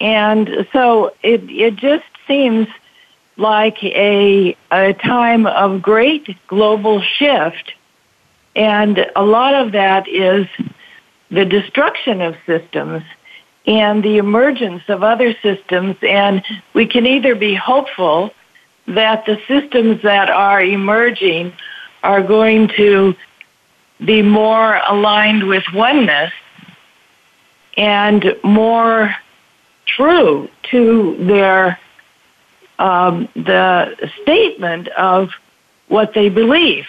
And 0.00 0.66
so 0.72 1.12
it, 1.22 1.42
it 1.50 1.76
just 1.76 2.04
seems 2.26 2.66
like 3.36 3.82
a, 3.84 4.56
a 4.70 4.92
time 4.94 5.46
of 5.46 5.82
great 5.82 6.36
global 6.46 7.02
shift. 7.02 7.72
And 8.54 9.10
a 9.14 9.22
lot 9.22 9.54
of 9.54 9.72
that 9.72 10.08
is 10.08 10.46
the 11.30 11.44
destruction 11.44 12.20
of 12.22 12.36
systems 12.46 13.02
and 13.66 14.02
the 14.02 14.16
emergence 14.18 14.82
of 14.88 15.02
other 15.02 15.34
systems. 15.42 15.96
And 16.02 16.42
we 16.72 16.86
can 16.86 17.06
either 17.06 17.34
be 17.34 17.54
hopeful 17.54 18.32
that 18.86 19.26
the 19.26 19.38
systems 19.48 20.02
that 20.02 20.30
are 20.30 20.62
emerging 20.62 21.52
are 22.02 22.22
going 22.22 22.68
to 22.76 23.14
be 24.04 24.22
more 24.22 24.80
aligned 24.86 25.46
with 25.46 25.64
oneness 25.74 26.32
and 27.76 28.36
more 28.42 29.14
true 29.86 30.48
to 30.70 31.16
their 31.20 31.78
um, 32.78 33.28
the 33.34 34.10
statement 34.22 34.88
of 34.88 35.30
what 35.88 36.14
they 36.14 36.28
believe. 36.28 36.86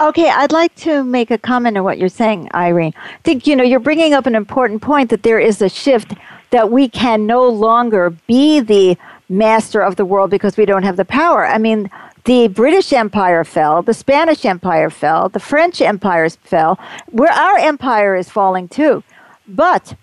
Okay, 0.00 0.30
I'd 0.30 0.52
like 0.52 0.74
to 0.76 1.02
make 1.02 1.30
a 1.32 1.38
comment 1.38 1.76
on 1.76 1.82
what 1.82 1.98
you're 1.98 2.08
saying, 2.08 2.48
Irene. 2.54 2.94
I 2.96 3.18
think 3.24 3.48
you 3.48 3.56
know 3.56 3.64
you're 3.64 3.80
bringing 3.80 4.14
up 4.14 4.26
an 4.26 4.36
important 4.36 4.80
point 4.80 5.10
that 5.10 5.24
there 5.24 5.40
is 5.40 5.60
a 5.60 5.68
shift 5.68 6.14
that 6.50 6.70
we 6.70 6.88
can 6.88 7.26
no 7.26 7.48
longer 7.48 8.10
be 8.28 8.60
the 8.60 8.96
master 9.28 9.80
of 9.80 9.96
the 9.96 10.04
world 10.04 10.30
because 10.30 10.56
we 10.56 10.64
don't 10.64 10.84
have 10.84 10.96
the 10.96 11.04
power. 11.04 11.44
I 11.44 11.58
mean, 11.58 11.90
the 12.24 12.46
British 12.48 12.92
Empire 12.92 13.42
fell, 13.42 13.82
the 13.82 13.92
Spanish 13.92 14.44
Empire 14.44 14.88
fell, 14.88 15.28
the 15.28 15.40
French 15.40 15.80
empires 15.80 16.36
fell. 16.44 16.78
Where 17.10 17.32
our 17.32 17.58
empire 17.58 18.14
is 18.14 18.28
falling 18.28 18.68
too, 18.68 19.02
but 19.48 19.96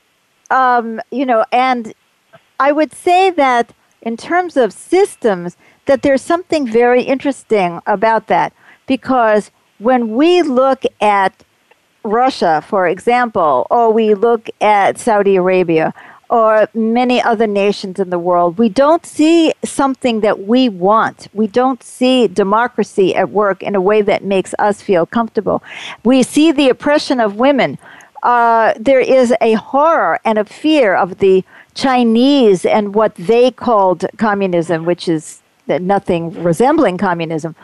um, 0.49 1.01
you 1.09 1.25
know, 1.25 1.45
and 1.53 1.93
I 2.59 2.73
would 2.73 2.93
say 2.93 3.29
that 3.31 3.73
in 4.05 4.15
terms 4.15 4.55
of 4.55 4.71
systems, 4.71 5.57
that 5.85 6.03
there's 6.03 6.21
something 6.21 6.67
very 6.67 7.01
interesting 7.01 7.81
about 7.85 8.27
that 8.27 8.53
because 8.87 9.51
when 9.79 10.15
we 10.15 10.41
look 10.41 10.83
at 11.01 11.43
Russia, 12.03 12.63
for 12.65 12.87
example, 12.87 13.65
or 13.69 13.91
we 13.91 14.13
look 14.13 14.47
at 14.61 14.99
Saudi 14.99 15.35
Arabia, 15.35 15.93
or 16.27 16.67
many 16.73 17.21
other 17.21 17.45
nations 17.45 17.99
in 17.99 18.09
the 18.09 18.17
world, 18.17 18.57
we 18.57 18.67
don't 18.67 19.05
see 19.05 19.53
something 19.63 20.21
that 20.21 20.47
we 20.47 20.69
want. 20.69 21.27
We 21.33 21.45
don't 21.45 21.83
see 21.83 22.27
democracy 22.27 23.15
at 23.15 23.29
work 23.29 23.61
in 23.61 23.75
a 23.75 23.81
way 23.81 24.01
that 24.01 24.23
makes 24.23 24.55
us 24.57 24.81
feel 24.81 25.05
comfortable. 25.05 25.61
We 26.03 26.23
see 26.23 26.51
the 26.51 26.69
oppression 26.69 27.19
of 27.19 27.35
women 27.35 27.77
uh, 28.25 28.73
there 28.79 28.99
is 28.99 29.35
a 29.39 29.53
horror 29.53 30.19
and 30.25 30.39
a 30.39 30.43
fear 30.43 30.95
of 30.95 31.19
the 31.19 31.45
Chinese 31.75 32.65
and 32.65 32.95
what 32.95 33.13
they 33.15 33.51
called 33.51 34.05
communism, 34.17 34.85
which 34.85 35.07
is 35.07 35.41
nothing 35.67 36.31
resembling 36.43 36.97
communism. 36.97 37.55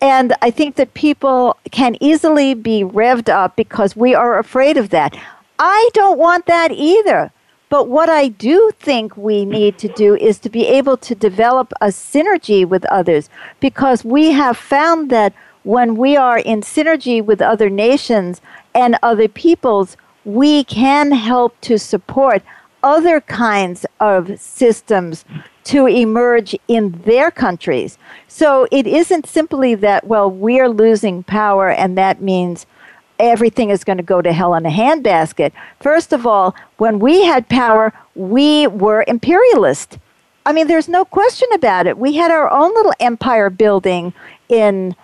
And 0.00 0.34
I 0.42 0.50
think 0.50 0.76
that 0.76 0.94
people 0.94 1.56
can 1.70 1.96
easily 2.00 2.54
be 2.54 2.84
revved 2.84 3.28
up 3.28 3.56
because 3.56 3.96
we 3.96 4.14
are 4.14 4.38
afraid 4.38 4.76
of 4.76 4.90
that. 4.90 5.16
I 5.58 5.90
don't 5.92 6.18
want 6.18 6.46
that 6.46 6.72
either. 6.72 7.32
But 7.70 7.88
what 7.88 8.08
I 8.08 8.28
do 8.28 8.70
think 8.78 9.16
we 9.16 9.44
need 9.44 9.78
to 9.78 9.88
do 9.88 10.14
is 10.14 10.38
to 10.40 10.50
be 10.50 10.66
able 10.66 10.96
to 10.98 11.14
develop 11.14 11.72
a 11.80 11.86
synergy 11.86 12.64
with 12.68 12.84
others 12.86 13.28
because 13.58 14.04
we 14.04 14.30
have 14.32 14.56
found 14.56 15.10
that 15.10 15.32
when 15.64 15.96
we 15.96 16.16
are 16.16 16.38
in 16.38 16.60
synergy 16.60 17.24
with 17.24 17.40
other 17.40 17.70
nations 17.70 18.40
and 18.74 18.96
other 19.02 19.26
peoples, 19.26 19.96
we 20.24 20.62
can 20.64 21.10
help 21.12 21.58
to 21.62 21.78
support 21.78 22.42
other 22.84 23.20
kinds 23.22 23.84
of 23.98 24.38
systems 24.38 25.24
to 25.64 25.86
emerge 25.86 26.54
in 26.68 26.92
their 27.04 27.30
countries. 27.30 27.98
So 28.28 28.68
it 28.70 28.86
isn't 28.86 29.26
simply 29.26 29.74
that, 29.76 30.06
well, 30.06 30.30
we're 30.30 30.68
losing 30.68 31.22
power 31.22 31.70
and 31.70 31.96
that 31.96 32.20
means 32.20 32.66
everything 33.18 33.70
is 33.70 33.84
going 33.84 33.96
to 33.96 34.04
go 34.04 34.20
to 34.20 34.32
hell 34.32 34.54
in 34.54 34.66
a 34.66 34.70
handbasket. 34.70 35.52
First 35.80 36.12
of 36.12 36.26
all, 36.26 36.54
when 36.76 36.98
we 36.98 37.24
had 37.24 37.48
power, 37.48 37.92
we 38.14 38.66
were 38.66 39.04
imperialist. 39.08 39.98
I 40.44 40.52
mean, 40.52 40.66
there's 40.66 40.88
no 40.88 41.06
question 41.06 41.48
about 41.54 41.86
it. 41.86 41.96
We 41.96 42.14
had 42.14 42.30
our 42.30 42.50
own 42.50 42.74
little 42.74 42.92
empire 43.00 43.48
building 43.48 44.12
in 44.50 44.94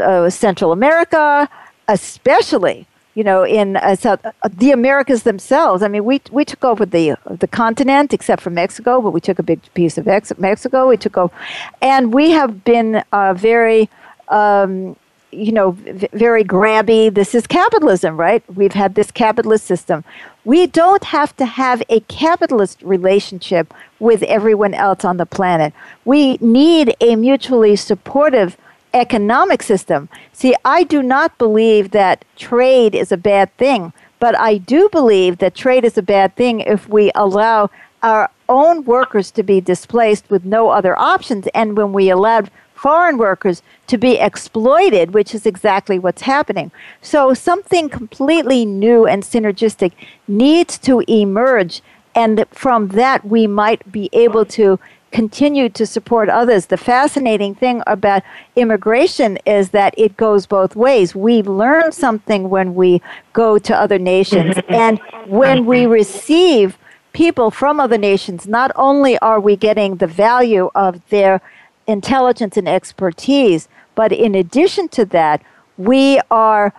uh, 0.00 0.28
Central 0.30 0.72
America, 0.72 1.48
especially 1.86 2.86
you 3.18 3.24
know, 3.24 3.44
in 3.44 3.76
uh, 3.78 3.96
South, 3.96 4.24
uh, 4.24 4.30
the 4.48 4.70
Americas 4.70 5.24
themselves. 5.24 5.82
I 5.82 5.88
mean, 5.88 6.04
we 6.04 6.20
we 6.30 6.44
took 6.44 6.64
over 6.64 6.86
the 6.86 7.16
the 7.26 7.48
continent 7.48 8.14
except 8.14 8.40
for 8.40 8.50
Mexico, 8.50 9.02
but 9.02 9.10
we 9.10 9.20
took 9.20 9.40
a 9.40 9.42
big 9.42 9.60
piece 9.74 9.98
of 9.98 10.06
ex- 10.06 10.38
Mexico. 10.38 10.86
We 10.86 10.96
took 10.96 11.16
over, 11.18 11.34
and 11.82 12.14
we 12.14 12.30
have 12.30 12.62
been 12.62 13.02
uh, 13.12 13.34
very. 13.34 13.90
Um, 14.28 14.94
you 15.30 15.52
know, 15.52 15.72
v- 15.72 16.08
very 16.14 16.42
grabby. 16.42 17.12
This 17.12 17.34
is 17.34 17.46
capitalism, 17.46 18.16
right? 18.16 18.42
We've 18.56 18.72
had 18.72 18.94
this 18.94 19.10
capitalist 19.10 19.66
system. 19.66 20.02
We 20.46 20.66
don't 20.66 21.04
have 21.04 21.36
to 21.36 21.44
have 21.44 21.82
a 21.90 22.00
capitalist 22.00 22.80
relationship 22.82 23.74
with 24.00 24.22
everyone 24.22 24.72
else 24.72 25.04
on 25.04 25.18
the 25.18 25.26
planet. 25.26 25.74
We 26.06 26.38
need 26.40 26.96
a 27.02 27.14
mutually 27.16 27.76
supportive 27.76 28.56
economic 28.98 29.62
system. 29.62 30.08
See, 30.32 30.54
I 30.64 30.82
do 30.82 31.02
not 31.02 31.38
believe 31.38 31.90
that 31.92 32.24
trade 32.36 32.94
is 32.94 33.12
a 33.12 33.16
bad 33.16 33.56
thing, 33.56 33.92
but 34.18 34.38
I 34.38 34.58
do 34.58 34.88
believe 34.90 35.38
that 35.38 35.54
trade 35.54 35.84
is 35.84 35.96
a 35.96 36.02
bad 36.02 36.36
thing 36.36 36.60
if 36.60 36.88
we 36.88 37.10
allow 37.14 37.70
our 38.02 38.30
own 38.48 38.84
workers 38.84 39.30
to 39.32 39.42
be 39.42 39.60
displaced 39.60 40.30
with 40.30 40.44
no 40.44 40.70
other 40.70 40.98
options 40.98 41.46
and 41.54 41.76
when 41.76 41.92
we 41.92 42.10
allowed 42.10 42.50
foreign 42.74 43.18
workers 43.18 43.60
to 43.88 43.98
be 43.98 44.18
exploited, 44.18 45.12
which 45.12 45.34
is 45.34 45.44
exactly 45.46 45.98
what's 45.98 46.22
happening. 46.22 46.70
So 47.02 47.34
something 47.34 47.88
completely 47.88 48.64
new 48.64 49.04
and 49.04 49.24
synergistic 49.24 49.92
needs 50.28 50.78
to 50.78 51.02
emerge 51.08 51.82
and 52.14 52.44
from 52.50 52.88
that 52.88 53.24
we 53.24 53.46
might 53.46 53.92
be 53.92 54.08
able 54.12 54.44
to 54.44 54.78
continue 55.10 55.68
to 55.70 55.86
support 55.86 56.28
others. 56.28 56.66
The 56.66 56.76
fascinating 56.76 57.54
thing 57.54 57.82
about 57.86 58.22
immigration 58.56 59.38
is 59.46 59.70
that 59.70 59.94
it 59.96 60.16
goes 60.16 60.46
both 60.46 60.76
ways. 60.76 61.14
We 61.14 61.42
learn 61.42 61.92
something 61.92 62.50
when 62.50 62.74
we 62.74 63.02
go 63.32 63.58
to 63.58 63.76
other 63.76 63.98
nations, 63.98 64.56
and 64.68 65.00
when 65.26 65.66
we 65.66 65.86
receive 65.86 66.78
people 67.12 67.50
from 67.50 67.80
other 67.80 67.98
nations, 67.98 68.46
not 68.46 68.70
only 68.76 69.18
are 69.18 69.40
we 69.40 69.56
getting 69.56 69.96
the 69.96 70.06
value 70.06 70.70
of 70.74 71.06
their 71.08 71.40
intelligence 71.86 72.56
and 72.56 72.68
expertise, 72.68 73.68
but 73.94 74.12
in 74.12 74.34
addition 74.34 74.88
to 74.88 75.04
that, 75.06 75.42
we 75.76 76.20
are. 76.30 76.72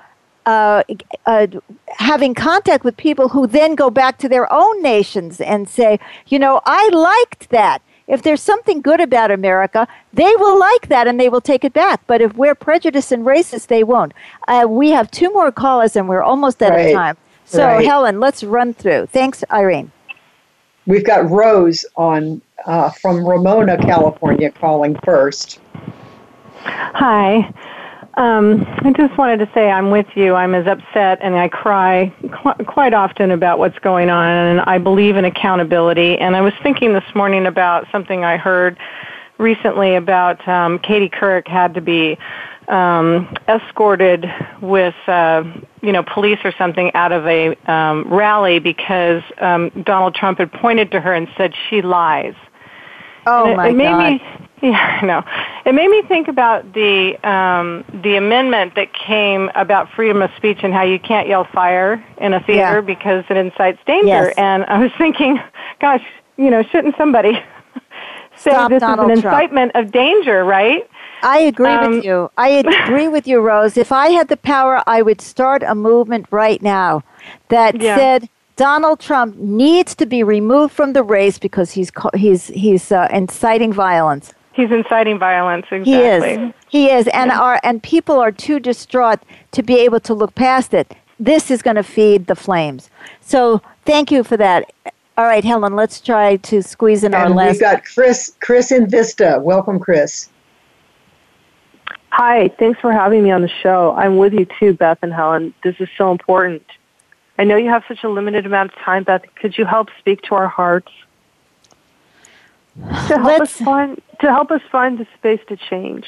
Uh, 0.46 0.82
uh, 1.28 1.46
having 1.90 2.34
contact 2.34 2.84
with 2.84 2.98
people 2.98 3.30
who 3.30 3.46
then 3.46 3.76
go 3.76 3.92
back 3.92 4.18
to 4.18 4.28
their 4.28 4.52
own 4.52 4.82
nations 4.82 5.40
and 5.40 5.70
say, 5.70 6.00
you 6.28 6.40
know, 6.40 6.60
I 6.66 6.90
liked 6.92 7.52
that 7.52 7.84
if 8.10 8.24
there's 8.24 8.42
something 8.42 8.82
good 8.82 9.00
about 9.00 9.32
America, 9.32 9.88
they 10.12 10.34
will 10.38 10.60
like 10.60 10.90
that 10.90 11.08
and 11.08 11.20
they 11.20 11.30
will 11.30 11.40
take 11.40 11.64
it 11.64 11.72
back. 11.72 12.02
But 12.08 12.22
if 12.22 12.36
we're 12.36 12.56
prejudiced 12.56 13.12
and 13.12 13.24
racist, 13.24 13.68
they 13.68 13.84
won't. 13.84 14.14
Uh, 14.48 14.66
we 14.68 14.90
have 14.90 15.10
two 15.12 15.32
more 15.32 15.52
callers 15.52 15.96
and 15.96 16.10
we're 16.10 16.24
almost 16.24 16.62
out 16.62 16.72
right. 16.72 16.88
of 16.88 16.94
time. 16.94 17.18
So, 17.46 17.66
right. 17.66 17.86
Helen, 17.86 18.20
let's 18.20 18.44
run 18.44 18.74
through. 18.74 19.06
Thanks, 19.08 19.44
Irene. 19.52 19.92
We've 20.88 21.06
got 21.06 21.30
Rose 21.30 21.86
on 21.96 22.42
uh, 22.66 22.90
from 22.90 23.24
Ramona, 23.26 23.78
California, 23.78 24.52
calling 24.52 24.98
first. 25.06 25.60
Hi. 26.64 27.54
Um, 28.20 28.66
I 28.80 28.92
just 28.92 29.18
wanted 29.18 29.38
to 29.38 29.50
say 29.54 29.72
I'm 29.72 29.92
with 29.92 30.08
you. 30.14 30.36
I'm 30.36 30.54
as 30.54 30.68
upset 30.68 31.20
and 31.22 31.38
I 31.38 31.48
cry 31.48 32.14
qu- 32.34 32.66
quite 32.66 32.94
often 32.94 33.32
about 33.32 33.60
what's 33.60 33.80
going 33.80 34.10
on, 34.10 34.30
and 34.30 34.60
I 34.60 34.78
believe 34.78 35.16
in 35.16 35.24
accountability. 35.24 36.18
And 36.18 36.36
I 36.36 36.42
was 36.42 36.52
thinking 36.62 36.92
this 36.92 37.16
morning 37.16 37.46
about 37.46 37.88
something 37.94 38.26
I 38.26 38.36
heard 38.36 38.78
recently 39.38 39.96
about 39.96 40.46
um, 40.50 40.80
Katie 40.80 41.08
Couric 41.08 41.48
had 41.48 41.74
to 41.76 41.80
be 41.80 42.18
um, 42.68 43.34
escorted 43.48 44.26
with, 44.62 44.96
uh, 45.08 45.46
you 45.82 45.94
know, 45.94 46.04
police 46.04 46.40
or 46.44 46.52
something 46.58 46.94
out 46.96 47.14
of 47.14 47.26
a 47.26 47.56
um, 47.72 48.06
rally 48.14 48.60
because 48.60 49.24
um, 49.40 49.70
Donald 49.86 50.14
Trump 50.14 50.40
had 50.40 50.52
pointed 50.52 50.92
to 50.92 51.00
her 51.00 51.14
and 51.14 51.30
said 51.38 51.54
she 51.70 51.82
lies. 51.82 52.36
Oh 53.26 53.50
it, 53.50 53.56
my 53.56 53.70
it 53.70 53.76
made 53.76 53.86
God. 53.86 54.12
Me, 54.12 54.22
yeah, 54.72 55.00
I 55.02 55.06
know. 55.06 55.24
It 55.66 55.74
made 55.74 55.90
me 55.90 56.02
think 56.04 56.28
about 56.28 56.74
the 56.74 57.18
um, 57.28 57.84
the 58.02 58.16
amendment 58.16 58.76
that 58.76 58.94
came 58.94 59.50
about 59.56 59.92
freedom 59.92 60.22
of 60.22 60.32
speech 60.38 60.60
and 60.64 60.74
how 60.74 60.84
you 60.84 61.00
can't 61.00 61.28
yell 61.28 61.46
fire 61.46 62.04
in 62.20 62.34
a 62.34 62.40
theater 62.40 62.76
yeah. 62.76 62.82
because 62.82 63.26
it 63.30 63.38
incites 63.38 63.80
danger. 63.86 64.08
Yes. 64.08 64.34
And 64.38 64.64
I 64.66 64.80
was 64.80 64.92
thinking, 64.98 65.40
gosh, 65.82 66.04
you 66.38 66.50
know, 66.50 66.64
shouldn't 66.64 66.96
somebody 66.98 67.34
say 68.36 68.52
Stop 68.52 68.70
this 68.70 68.80
Donald 68.80 69.12
is 69.12 69.20
an 69.20 69.22
Trump. 69.22 69.36
incitement 69.36 69.72
of 69.76 69.92
danger, 69.92 70.44
right? 70.46 70.90
I 71.22 71.40
agree 71.40 71.68
um, 71.68 71.96
with 71.96 72.06
you. 72.06 72.32
I 72.38 72.50
agree 72.86 73.08
with 73.08 73.28
you, 73.28 73.42
Rose. 73.42 73.78
If 73.78 73.92
I 73.92 74.10
had 74.10 74.30
the 74.30 74.38
power, 74.38 74.82
I 74.88 75.02
would 75.02 75.22
start 75.22 75.64
a 75.64 75.76
movement 75.76 76.28
right 76.32 76.62
now 76.62 77.04
that 77.50 77.82
yeah. 77.82 77.98
said 77.98 78.30
Donald 78.56 79.00
Trump 79.00 79.36
needs 79.38 79.96
to 79.96 80.06
be 80.06 80.24
removed 80.24 80.74
from 80.74 80.94
the 80.94 81.04
race 81.04 81.38
because 81.38 81.72
he's 81.72 81.92
he's 82.16 82.48
he's 82.48 82.92
uh, 82.92 83.08
inciting 83.12 83.74
violence. 83.74 84.34
He's 84.60 84.72
inciting 84.72 85.18
violence. 85.18 85.68
Exactly. 85.72 85.94
He 85.94 86.02
is. 86.02 86.54
He 86.68 86.92
is, 86.92 87.08
and 87.14 87.32
yeah. 87.32 87.40
our 87.40 87.62
and 87.64 87.82
people 87.82 88.20
are 88.20 88.34
too 88.34 88.60
distraught 88.60 89.22
to 89.54 89.64
be 89.64 89.80
able 89.80 90.02
to 90.02 90.14
look 90.14 90.36
past 90.36 90.74
it. 90.74 90.94
This 91.18 91.50
is 91.50 91.62
going 91.62 91.78
to 91.78 91.84
feed 91.84 92.28
the 92.28 92.36
flames. 92.36 92.90
So 93.22 93.62
thank 93.86 94.12
you 94.12 94.22
for 94.22 94.36
that. 94.36 94.70
All 95.18 95.24
right, 95.24 95.46
Helen, 95.46 95.78
let's 95.78 96.02
try 96.02 96.36
to 96.36 96.62
squeeze 96.62 97.06
in 97.06 97.14
and 97.14 97.24
our 97.24 97.30
last. 97.30 97.52
We've 97.54 97.62
got 97.62 97.86
Chris. 97.86 98.36
Chris 98.42 98.74
in 98.74 98.90
Vista. 98.90 99.40
Welcome, 99.42 99.80
Chris. 99.80 100.28
Hi. 102.10 102.50
Thanks 102.60 102.82
for 102.82 102.92
having 102.92 103.24
me 103.24 103.32
on 103.32 103.42
the 103.42 103.52
show. 103.64 103.94
I'm 103.96 104.18
with 104.18 104.34
you 104.34 104.46
too, 104.60 104.74
Beth 104.74 105.00
and 105.02 105.14
Helen. 105.14 105.54
This 105.64 105.76
is 105.80 105.88
so 105.98 106.12
important. 106.12 106.66
I 107.38 107.46
know 107.46 107.56
you 107.56 107.70
have 107.70 107.86
such 107.88 108.04
a 108.04 108.10
limited 108.10 108.46
amount 108.46 108.74
of 108.74 108.80
time, 108.80 109.04
Beth. 109.04 109.22
Could 109.36 109.58
you 109.58 109.64
help 109.64 109.88
speak 110.00 110.22
to 110.24 110.36
our 110.36 110.50
hearts? 110.50 110.92
To 112.80 113.18
help 113.18 113.26
Let's, 113.26 113.42
us 113.42 113.66
find 113.66 114.02
to 114.22 114.28
help 114.28 114.52
us 114.52 114.62
find 114.72 114.98
the 114.98 115.08
space 115.18 115.42
to 115.48 115.58
change. 115.58 116.06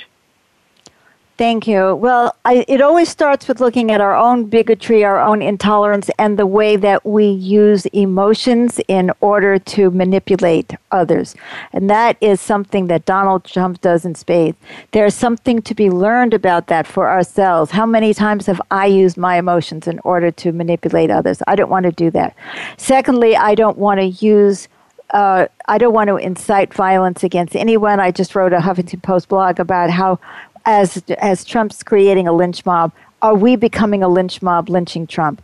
Thank 1.41 1.65
you. 1.65 1.95
Well, 1.95 2.35
I, 2.45 2.65
it 2.67 2.81
always 2.81 3.09
starts 3.09 3.47
with 3.47 3.59
looking 3.59 3.89
at 3.89 3.99
our 3.99 4.15
own 4.15 4.45
bigotry, 4.45 5.03
our 5.03 5.19
own 5.19 5.41
intolerance, 5.41 6.07
and 6.19 6.37
the 6.37 6.45
way 6.45 6.75
that 6.75 7.03
we 7.03 7.25
use 7.25 7.87
emotions 7.87 8.79
in 8.87 9.11
order 9.21 9.57
to 9.57 9.89
manipulate 9.89 10.75
others. 10.91 11.33
And 11.73 11.89
that 11.89 12.15
is 12.21 12.39
something 12.39 12.87
that 12.87 13.05
Donald 13.05 13.43
Trump 13.43 13.81
does 13.81 14.05
in 14.05 14.13
spades. 14.13 14.57
There's 14.91 15.15
something 15.15 15.63
to 15.63 15.73
be 15.73 15.89
learned 15.89 16.35
about 16.35 16.67
that 16.67 16.85
for 16.85 17.09
ourselves. 17.09 17.71
How 17.71 17.87
many 17.87 18.13
times 18.13 18.45
have 18.45 18.61
I 18.69 18.85
used 18.85 19.17
my 19.17 19.37
emotions 19.37 19.87
in 19.87 19.99
order 20.03 20.29
to 20.29 20.51
manipulate 20.51 21.09
others? 21.09 21.41
I 21.47 21.55
don't 21.55 21.71
want 21.71 21.85
to 21.85 21.91
do 21.91 22.11
that. 22.11 22.35
Secondly, 22.77 23.35
I 23.35 23.55
don't 23.55 23.79
want 23.79 23.99
to 23.99 24.05
use 24.05 24.67
uh, 25.11 25.47
I 25.67 25.77
don't 25.77 25.93
want 25.93 26.07
to 26.07 26.17
incite 26.17 26.73
violence 26.73 27.23
against 27.23 27.55
anyone. 27.55 27.99
I 27.99 28.11
just 28.11 28.35
wrote 28.35 28.53
a 28.53 28.59
Huffington 28.59 29.01
Post 29.01 29.29
blog 29.29 29.59
about 29.59 29.89
how 29.89 30.19
as 30.65 31.03
as 31.19 31.43
Trump's 31.43 31.83
creating 31.83 32.27
a 32.27 32.33
lynch 32.33 32.65
mob, 32.65 32.91
are 33.21 33.35
we 33.35 33.55
becoming 33.55 34.03
a 34.03 34.07
lynch 34.07 34.41
mob 34.41 34.69
lynching 34.69 35.07
Trump? 35.07 35.41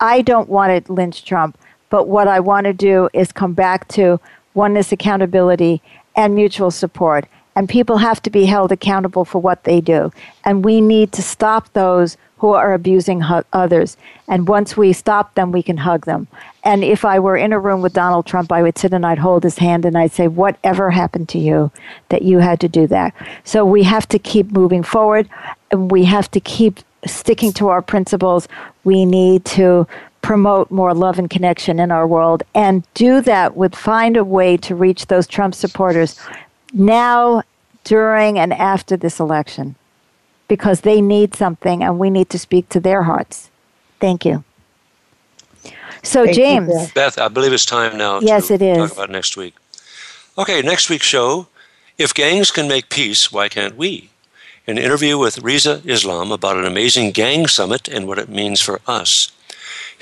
I 0.00 0.22
don't 0.22 0.48
want 0.48 0.86
to 0.86 0.92
lynch 0.92 1.24
Trump, 1.24 1.58
but 1.90 2.08
what 2.08 2.28
I 2.28 2.40
want 2.40 2.64
to 2.64 2.72
do 2.72 3.08
is 3.12 3.30
come 3.32 3.52
back 3.52 3.88
to 3.88 4.20
oneness, 4.54 4.92
accountability, 4.92 5.80
and 6.16 6.34
mutual 6.34 6.70
support. 6.70 7.26
And 7.56 7.68
people 7.68 7.98
have 7.98 8.20
to 8.22 8.30
be 8.30 8.46
held 8.46 8.72
accountable 8.72 9.24
for 9.24 9.40
what 9.40 9.64
they 9.64 9.80
do. 9.80 10.12
And 10.44 10.64
we 10.64 10.80
need 10.80 11.12
to 11.12 11.22
stop 11.22 11.72
those 11.72 12.16
who 12.38 12.52
are 12.52 12.74
abusing 12.74 13.22
others. 13.52 13.96
And 14.28 14.46
once 14.48 14.76
we 14.76 14.92
stop 14.92 15.34
them, 15.34 15.50
we 15.50 15.62
can 15.62 15.78
hug 15.78 16.04
them. 16.04 16.26
And 16.62 16.84
if 16.84 17.04
I 17.04 17.18
were 17.18 17.36
in 17.36 17.52
a 17.52 17.58
room 17.58 17.80
with 17.80 17.92
Donald 17.92 18.26
Trump, 18.26 18.52
I 18.52 18.62
would 18.62 18.76
sit 18.76 18.92
and 18.92 19.06
I'd 19.06 19.18
hold 19.18 19.44
his 19.44 19.58
hand 19.58 19.84
and 19.84 19.96
I'd 19.96 20.12
say, 20.12 20.28
Whatever 20.28 20.90
happened 20.90 21.28
to 21.30 21.38
you 21.38 21.70
that 22.10 22.22
you 22.22 22.40
had 22.40 22.60
to 22.60 22.68
do 22.68 22.86
that? 22.88 23.14
So 23.44 23.64
we 23.64 23.82
have 23.84 24.06
to 24.08 24.18
keep 24.18 24.50
moving 24.50 24.82
forward 24.82 25.28
and 25.70 25.90
we 25.90 26.04
have 26.04 26.30
to 26.32 26.40
keep 26.40 26.80
sticking 27.06 27.52
to 27.54 27.68
our 27.68 27.80
principles. 27.80 28.48
We 28.82 29.04
need 29.04 29.44
to 29.46 29.86
promote 30.20 30.70
more 30.70 30.94
love 30.94 31.18
and 31.18 31.28
connection 31.28 31.78
in 31.78 31.90
our 31.90 32.06
world 32.06 32.42
and 32.54 32.82
do 32.94 33.20
that 33.20 33.56
with 33.56 33.74
find 33.74 34.16
a 34.16 34.24
way 34.24 34.56
to 34.56 34.74
reach 34.74 35.06
those 35.06 35.26
Trump 35.26 35.54
supporters 35.54 36.18
now, 36.74 37.42
during, 37.84 38.38
and 38.38 38.52
after 38.54 38.96
this 38.98 39.20
election. 39.20 39.76
because 40.48 40.82
they 40.82 41.00
need 41.00 41.34
something 41.34 41.82
and 41.82 41.98
we 41.98 42.10
need 42.10 42.30
to 42.30 42.38
speak 42.38 42.68
to 42.70 42.80
their 42.80 43.04
hearts. 43.04 43.50
Thank 44.00 44.24
you. 44.24 44.44
So, 46.02 46.24
Thank 46.24 46.36
James. 46.36 46.68
You, 46.68 46.74
Beth. 46.74 46.94
Beth, 46.94 47.18
I 47.18 47.28
believe 47.28 47.52
it's 47.52 47.66
time 47.66 47.96
now 47.98 48.20
yes, 48.20 48.48
to 48.48 48.54
it 48.54 48.62
is. 48.62 48.78
talk 48.78 48.92
about 48.92 49.10
next 49.10 49.36
week. 49.36 49.54
Okay, 50.38 50.62
next 50.62 50.90
week's 50.90 51.06
show 51.06 51.48
If 51.98 52.14
Gangs 52.14 52.50
Can 52.52 52.68
Make 52.68 52.90
Peace, 52.90 53.32
Why 53.32 53.48
Can't 53.48 53.76
We? 53.76 54.10
An 54.66 54.78
interview 54.78 55.18
with 55.18 55.38
Riza 55.40 55.82
Islam 55.84 56.32
about 56.32 56.56
an 56.56 56.66
amazing 56.66 57.12
gang 57.12 57.46
summit 57.48 57.88
and 57.88 58.06
what 58.08 58.18
it 58.18 58.28
means 58.30 58.60
for 58.60 58.80
us. 58.86 59.32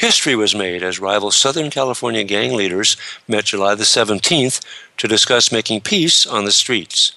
History 0.02 0.34
was 0.34 0.52
made 0.52 0.82
as 0.82 0.98
rival 0.98 1.30
Southern 1.30 1.70
California 1.70 2.24
gang 2.24 2.54
leaders 2.54 2.96
met 3.28 3.44
July 3.44 3.76
the 3.76 3.84
17th 3.84 4.60
to 4.96 5.06
discuss 5.06 5.52
making 5.52 5.82
peace 5.82 6.26
on 6.26 6.44
the 6.44 6.50
streets. 6.50 7.12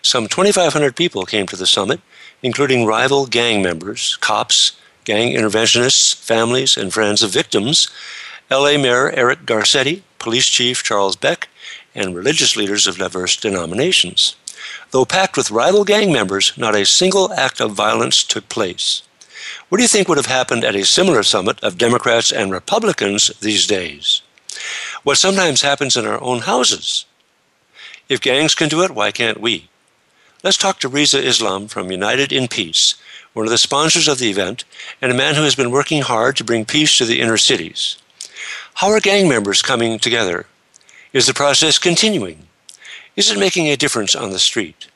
Some 0.00 0.26
2,500 0.26 0.96
people 0.96 1.26
came 1.26 1.44
to 1.48 1.56
the 1.56 1.66
summit, 1.66 2.00
including 2.42 2.86
rival 2.86 3.26
gang 3.26 3.60
members, 3.60 4.16
cops, 4.22 4.72
gang 5.04 5.34
interventionists, 5.34 6.14
families, 6.14 6.78
and 6.78 6.94
friends 6.94 7.22
of 7.22 7.30
victims, 7.30 7.90
LA 8.50 8.78
Mayor 8.78 9.10
Eric 9.10 9.40
Garcetti, 9.44 10.00
Police 10.18 10.48
Chief 10.48 10.82
Charles 10.82 11.16
Beck, 11.16 11.50
and 11.94 12.16
religious 12.16 12.56
leaders 12.56 12.86
of 12.86 12.96
diverse 12.96 13.36
denominations. 13.36 14.34
Though 14.92 15.04
packed 15.04 15.36
with 15.36 15.50
rival 15.50 15.84
gang 15.84 16.10
members, 16.10 16.54
not 16.56 16.74
a 16.74 16.86
single 16.86 17.34
act 17.34 17.60
of 17.60 17.72
violence 17.72 18.24
took 18.24 18.48
place. 18.48 19.02
What 19.70 19.78
do 19.78 19.84
you 19.84 19.88
think 19.88 20.08
would 20.08 20.18
have 20.18 20.26
happened 20.26 20.64
at 20.64 20.74
a 20.74 20.84
similar 20.84 21.22
summit 21.22 21.62
of 21.62 21.78
Democrats 21.78 22.32
and 22.32 22.50
Republicans 22.50 23.28
these 23.40 23.68
days? 23.68 24.20
What 25.04 25.16
sometimes 25.16 25.62
happens 25.62 25.96
in 25.96 26.06
our 26.06 26.20
own 26.20 26.40
houses. 26.40 27.06
If 28.08 28.20
gangs 28.20 28.56
can 28.56 28.68
do 28.68 28.82
it, 28.82 28.90
why 28.90 29.12
can't 29.12 29.40
we? 29.40 29.68
Let's 30.42 30.56
talk 30.56 30.80
to 30.80 30.88
Riza 30.88 31.24
Islam 31.24 31.68
from 31.68 31.92
United 31.92 32.32
in 32.32 32.48
Peace, 32.48 32.96
one 33.32 33.46
of 33.46 33.52
the 33.52 33.58
sponsors 33.58 34.08
of 34.08 34.18
the 34.18 34.28
event, 34.28 34.64
and 35.00 35.12
a 35.12 35.14
man 35.14 35.36
who 35.36 35.42
has 35.42 35.54
been 35.54 35.70
working 35.70 36.02
hard 36.02 36.36
to 36.38 36.44
bring 36.44 36.64
peace 36.64 36.98
to 36.98 37.04
the 37.04 37.20
inner 37.20 37.36
cities. 37.36 37.96
How 38.74 38.88
are 38.88 38.98
gang 38.98 39.28
members 39.28 39.62
coming 39.62 40.00
together? 40.00 40.46
Is 41.12 41.28
the 41.28 41.34
process 41.34 41.78
continuing? 41.78 42.48
Is 43.14 43.30
it 43.30 43.38
making 43.38 43.68
a 43.68 43.76
difference 43.76 44.16
on 44.16 44.30
the 44.30 44.40
street? 44.40 44.88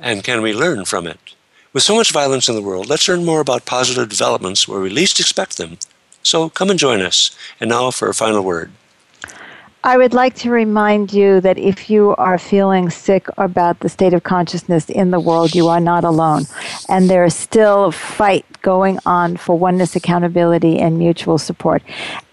And 0.00 0.24
can 0.24 0.40
we 0.40 0.54
learn 0.54 0.86
from 0.86 1.06
it? 1.06 1.33
With 1.74 1.82
so 1.82 1.96
much 1.96 2.12
violence 2.12 2.48
in 2.48 2.54
the 2.54 2.62
world, 2.62 2.88
let's 2.88 3.08
learn 3.08 3.24
more 3.24 3.40
about 3.40 3.66
positive 3.66 4.08
developments 4.08 4.68
where 4.68 4.78
we 4.78 4.90
least 4.90 5.18
expect 5.18 5.58
them. 5.58 5.76
So 6.22 6.48
come 6.48 6.70
and 6.70 6.78
join 6.78 7.00
us. 7.00 7.36
And 7.58 7.68
now 7.68 7.90
for 7.90 8.08
a 8.08 8.14
final 8.14 8.44
word. 8.44 8.70
I 9.82 9.96
would 9.96 10.14
like 10.14 10.36
to 10.36 10.50
remind 10.50 11.12
you 11.12 11.40
that 11.40 11.58
if 11.58 11.90
you 11.90 12.14
are 12.14 12.38
feeling 12.38 12.90
sick 12.90 13.26
about 13.36 13.80
the 13.80 13.88
state 13.88 14.14
of 14.14 14.22
consciousness 14.22 14.88
in 14.88 15.10
the 15.10 15.18
world, 15.18 15.56
you 15.56 15.66
are 15.66 15.80
not 15.80 16.04
alone. 16.04 16.44
And 16.88 17.10
there 17.10 17.24
is 17.24 17.34
still 17.34 17.86
a 17.86 17.92
fight 17.92 18.46
going 18.62 19.00
on 19.04 19.36
for 19.36 19.58
oneness, 19.58 19.96
accountability, 19.96 20.78
and 20.78 20.96
mutual 20.96 21.38
support. 21.38 21.82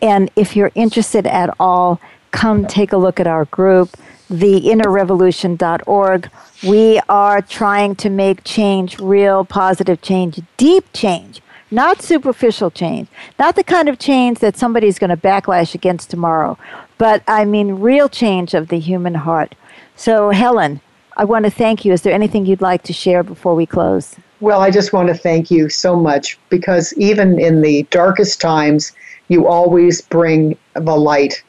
And 0.04 0.30
if 0.36 0.56
you're 0.56 0.72
interested 0.76 1.26
at 1.26 1.54
all, 1.60 2.00
come 2.30 2.68
take 2.68 2.94
a 2.94 2.98
look 2.98 3.20
at 3.20 3.26
our 3.26 3.46
group, 3.46 3.98
theinnerrevolution.org. 4.32 6.30
We 6.64 7.00
are 7.10 7.42
trying 7.42 7.96
to 7.96 8.10
make 8.10 8.44
change, 8.44 9.00
real 9.00 9.46
positive 9.46 10.02
change, 10.02 10.42
deep 10.58 10.86
change 10.94 11.42
not 11.72 12.02
superficial 12.02 12.70
change, 12.70 13.08
not 13.40 13.56
the 13.56 13.64
kind 13.64 13.88
of 13.88 13.98
change 13.98 14.40
that 14.40 14.58
somebody's 14.58 15.00
going 15.00 15.10
to 15.10 15.18
backlash 15.18 15.74
against 15.74 16.10
tomorrow, 16.10 16.58
but 16.98 17.24
I 17.28 17.46
mean 17.46 17.76
real 17.76 18.10
change 18.10 18.54
of 18.54 18.68
the 18.68 18.78
human 18.78 19.16
heart. 19.16 19.56
So, 19.96 20.32
Helen, 20.32 20.82
I 21.18 21.24
want 21.24 21.46
to 21.46 21.52
thank 21.52 21.86
you. 21.86 21.94
Is 21.94 22.02
there 22.02 22.14
anything 22.14 22.46
you'd 22.46 22.62
like 22.62 22.84
to 22.84 22.94
share 22.94 23.24
before 23.24 23.56
we 23.56 23.66
close? 23.66 24.16
Well, 24.42 24.62
I 24.62 24.72
just 24.72 24.92
want 24.92 25.08
to 25.10 25.14
thank 25.14 25.52
you 25.52 25.70
so 25.70 25.96
much 25.96 26.38
because 26.50 26.94
even 26.98 27.40
in 27.40 27.62
the 27.62 27.84
darkest 27.84 28.42
times, 28.42 28.92
you 29.28 29.48
always 29.48 30.02
bring 30.02 30.58
the 30.74 30.96
light. 30.96 31.44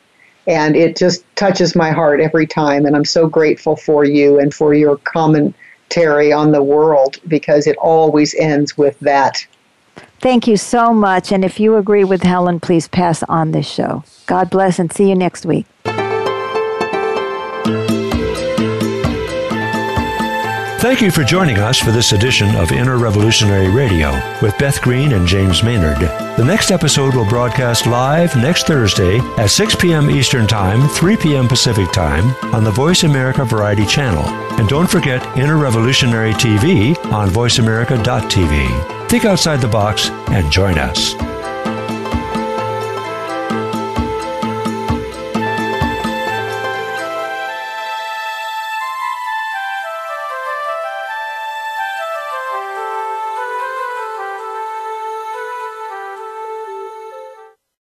And 0.46 0.76
it 0.76 0.96
just 0.96 1.24
touches 1.36 1.76
my 1.76 1.90
heart 1.90 2.20
every 2.20 2.46
time. 2.46 2.84
And 2.86 2.96
I'm 2.96 3.04
so 3.04 3.28
grateful 3.28 3.76
for 3.76 4.04
you 4.04 4.38
and 4.38 4.52
for 4.52 4.74
your 4.74 4.96
commentary 4.98 6.32
on 6.32 6.52
the 6.52 6.62
world 6.62 7.18
because 7.28 7.66
it 7.66 7.76
always 7.76 8.34
ends 8.34 8.76
with 8.76 8.98
that 9.00 9.46
Thank 10.22 10.46
you 10.46 10.56
so 10.56 10.94
much. 10.94 11.32
And 11.32 11.44
if 11.44 11.58
you 11.58 11.76
agree 11.76 12.04
with 12.04 12.22
Helen, 12.22 12.60
please 12.60 12.86
pass 12.86 13.24
on 13.24 13.50
this 13.50 13.68
show. 13.68 14.04
God 14.26 14.50
bless 14.50 14.78
and 14.78 14.92
see 14.92 15.08
you 15.08 15.16
next 15.16 15.44
week. 15.44 15.66
Thank 20.82 21.00
you 21.00 21.12
for 21.12 21.22
joining 21.22 21.58
us 21.58 21.78
for 21.78 21.92
this 21.92 22.10
edition 22.10 22.56
of 22.56 22.72
Inner 22.72 22.98
Revolutionary 22.98 23.70
Radio 23.70 24.10
with 24.42 24.58
Beth 24.58 24.82
Green 24.82 25.12
and 25.12 25.28
James 25.28 25.62
Maynard. 25.62 26.00
The 26.36 26.44
next 26.44 26.72
episode 26.72 27.14
will 27.14 27.24
broadcast 27.24 27.86
live 27.86 28.34
next 28.34 28.66
Thursday 28.66 29.18
at 29.38 29.50
6 29.50 29.76
p.m. 29.76 30.10
Eastern 30.10 30.48
Time, 30.48 30.88
3 30.88 31.16
p.m. 31.18 31.46
Pacific 31.46 31.92
Time 31.92 32.34
on 32.52 32.64
the 32.64 32.72
Voice 32.72 33.04
America 33.04 33.44
Variety 33.44 33.86
Channel. 33.86 34.24
And 34.58 34.68
don't 34.68 34.90
forget 34.90 35.24
Inner 35.38 35.56
Revolutionary 35.56 36.32
TV 36.32 36.96
on 37.12 37.28
voiceamerica.tv. 37.28 39.08
Think 39.08 39.24
outside 39.24 39.60
the 39.60 39.68
box 39.68 40.10
and 40.30 40.50
join 40.50 40.78
us. 40.78 41.14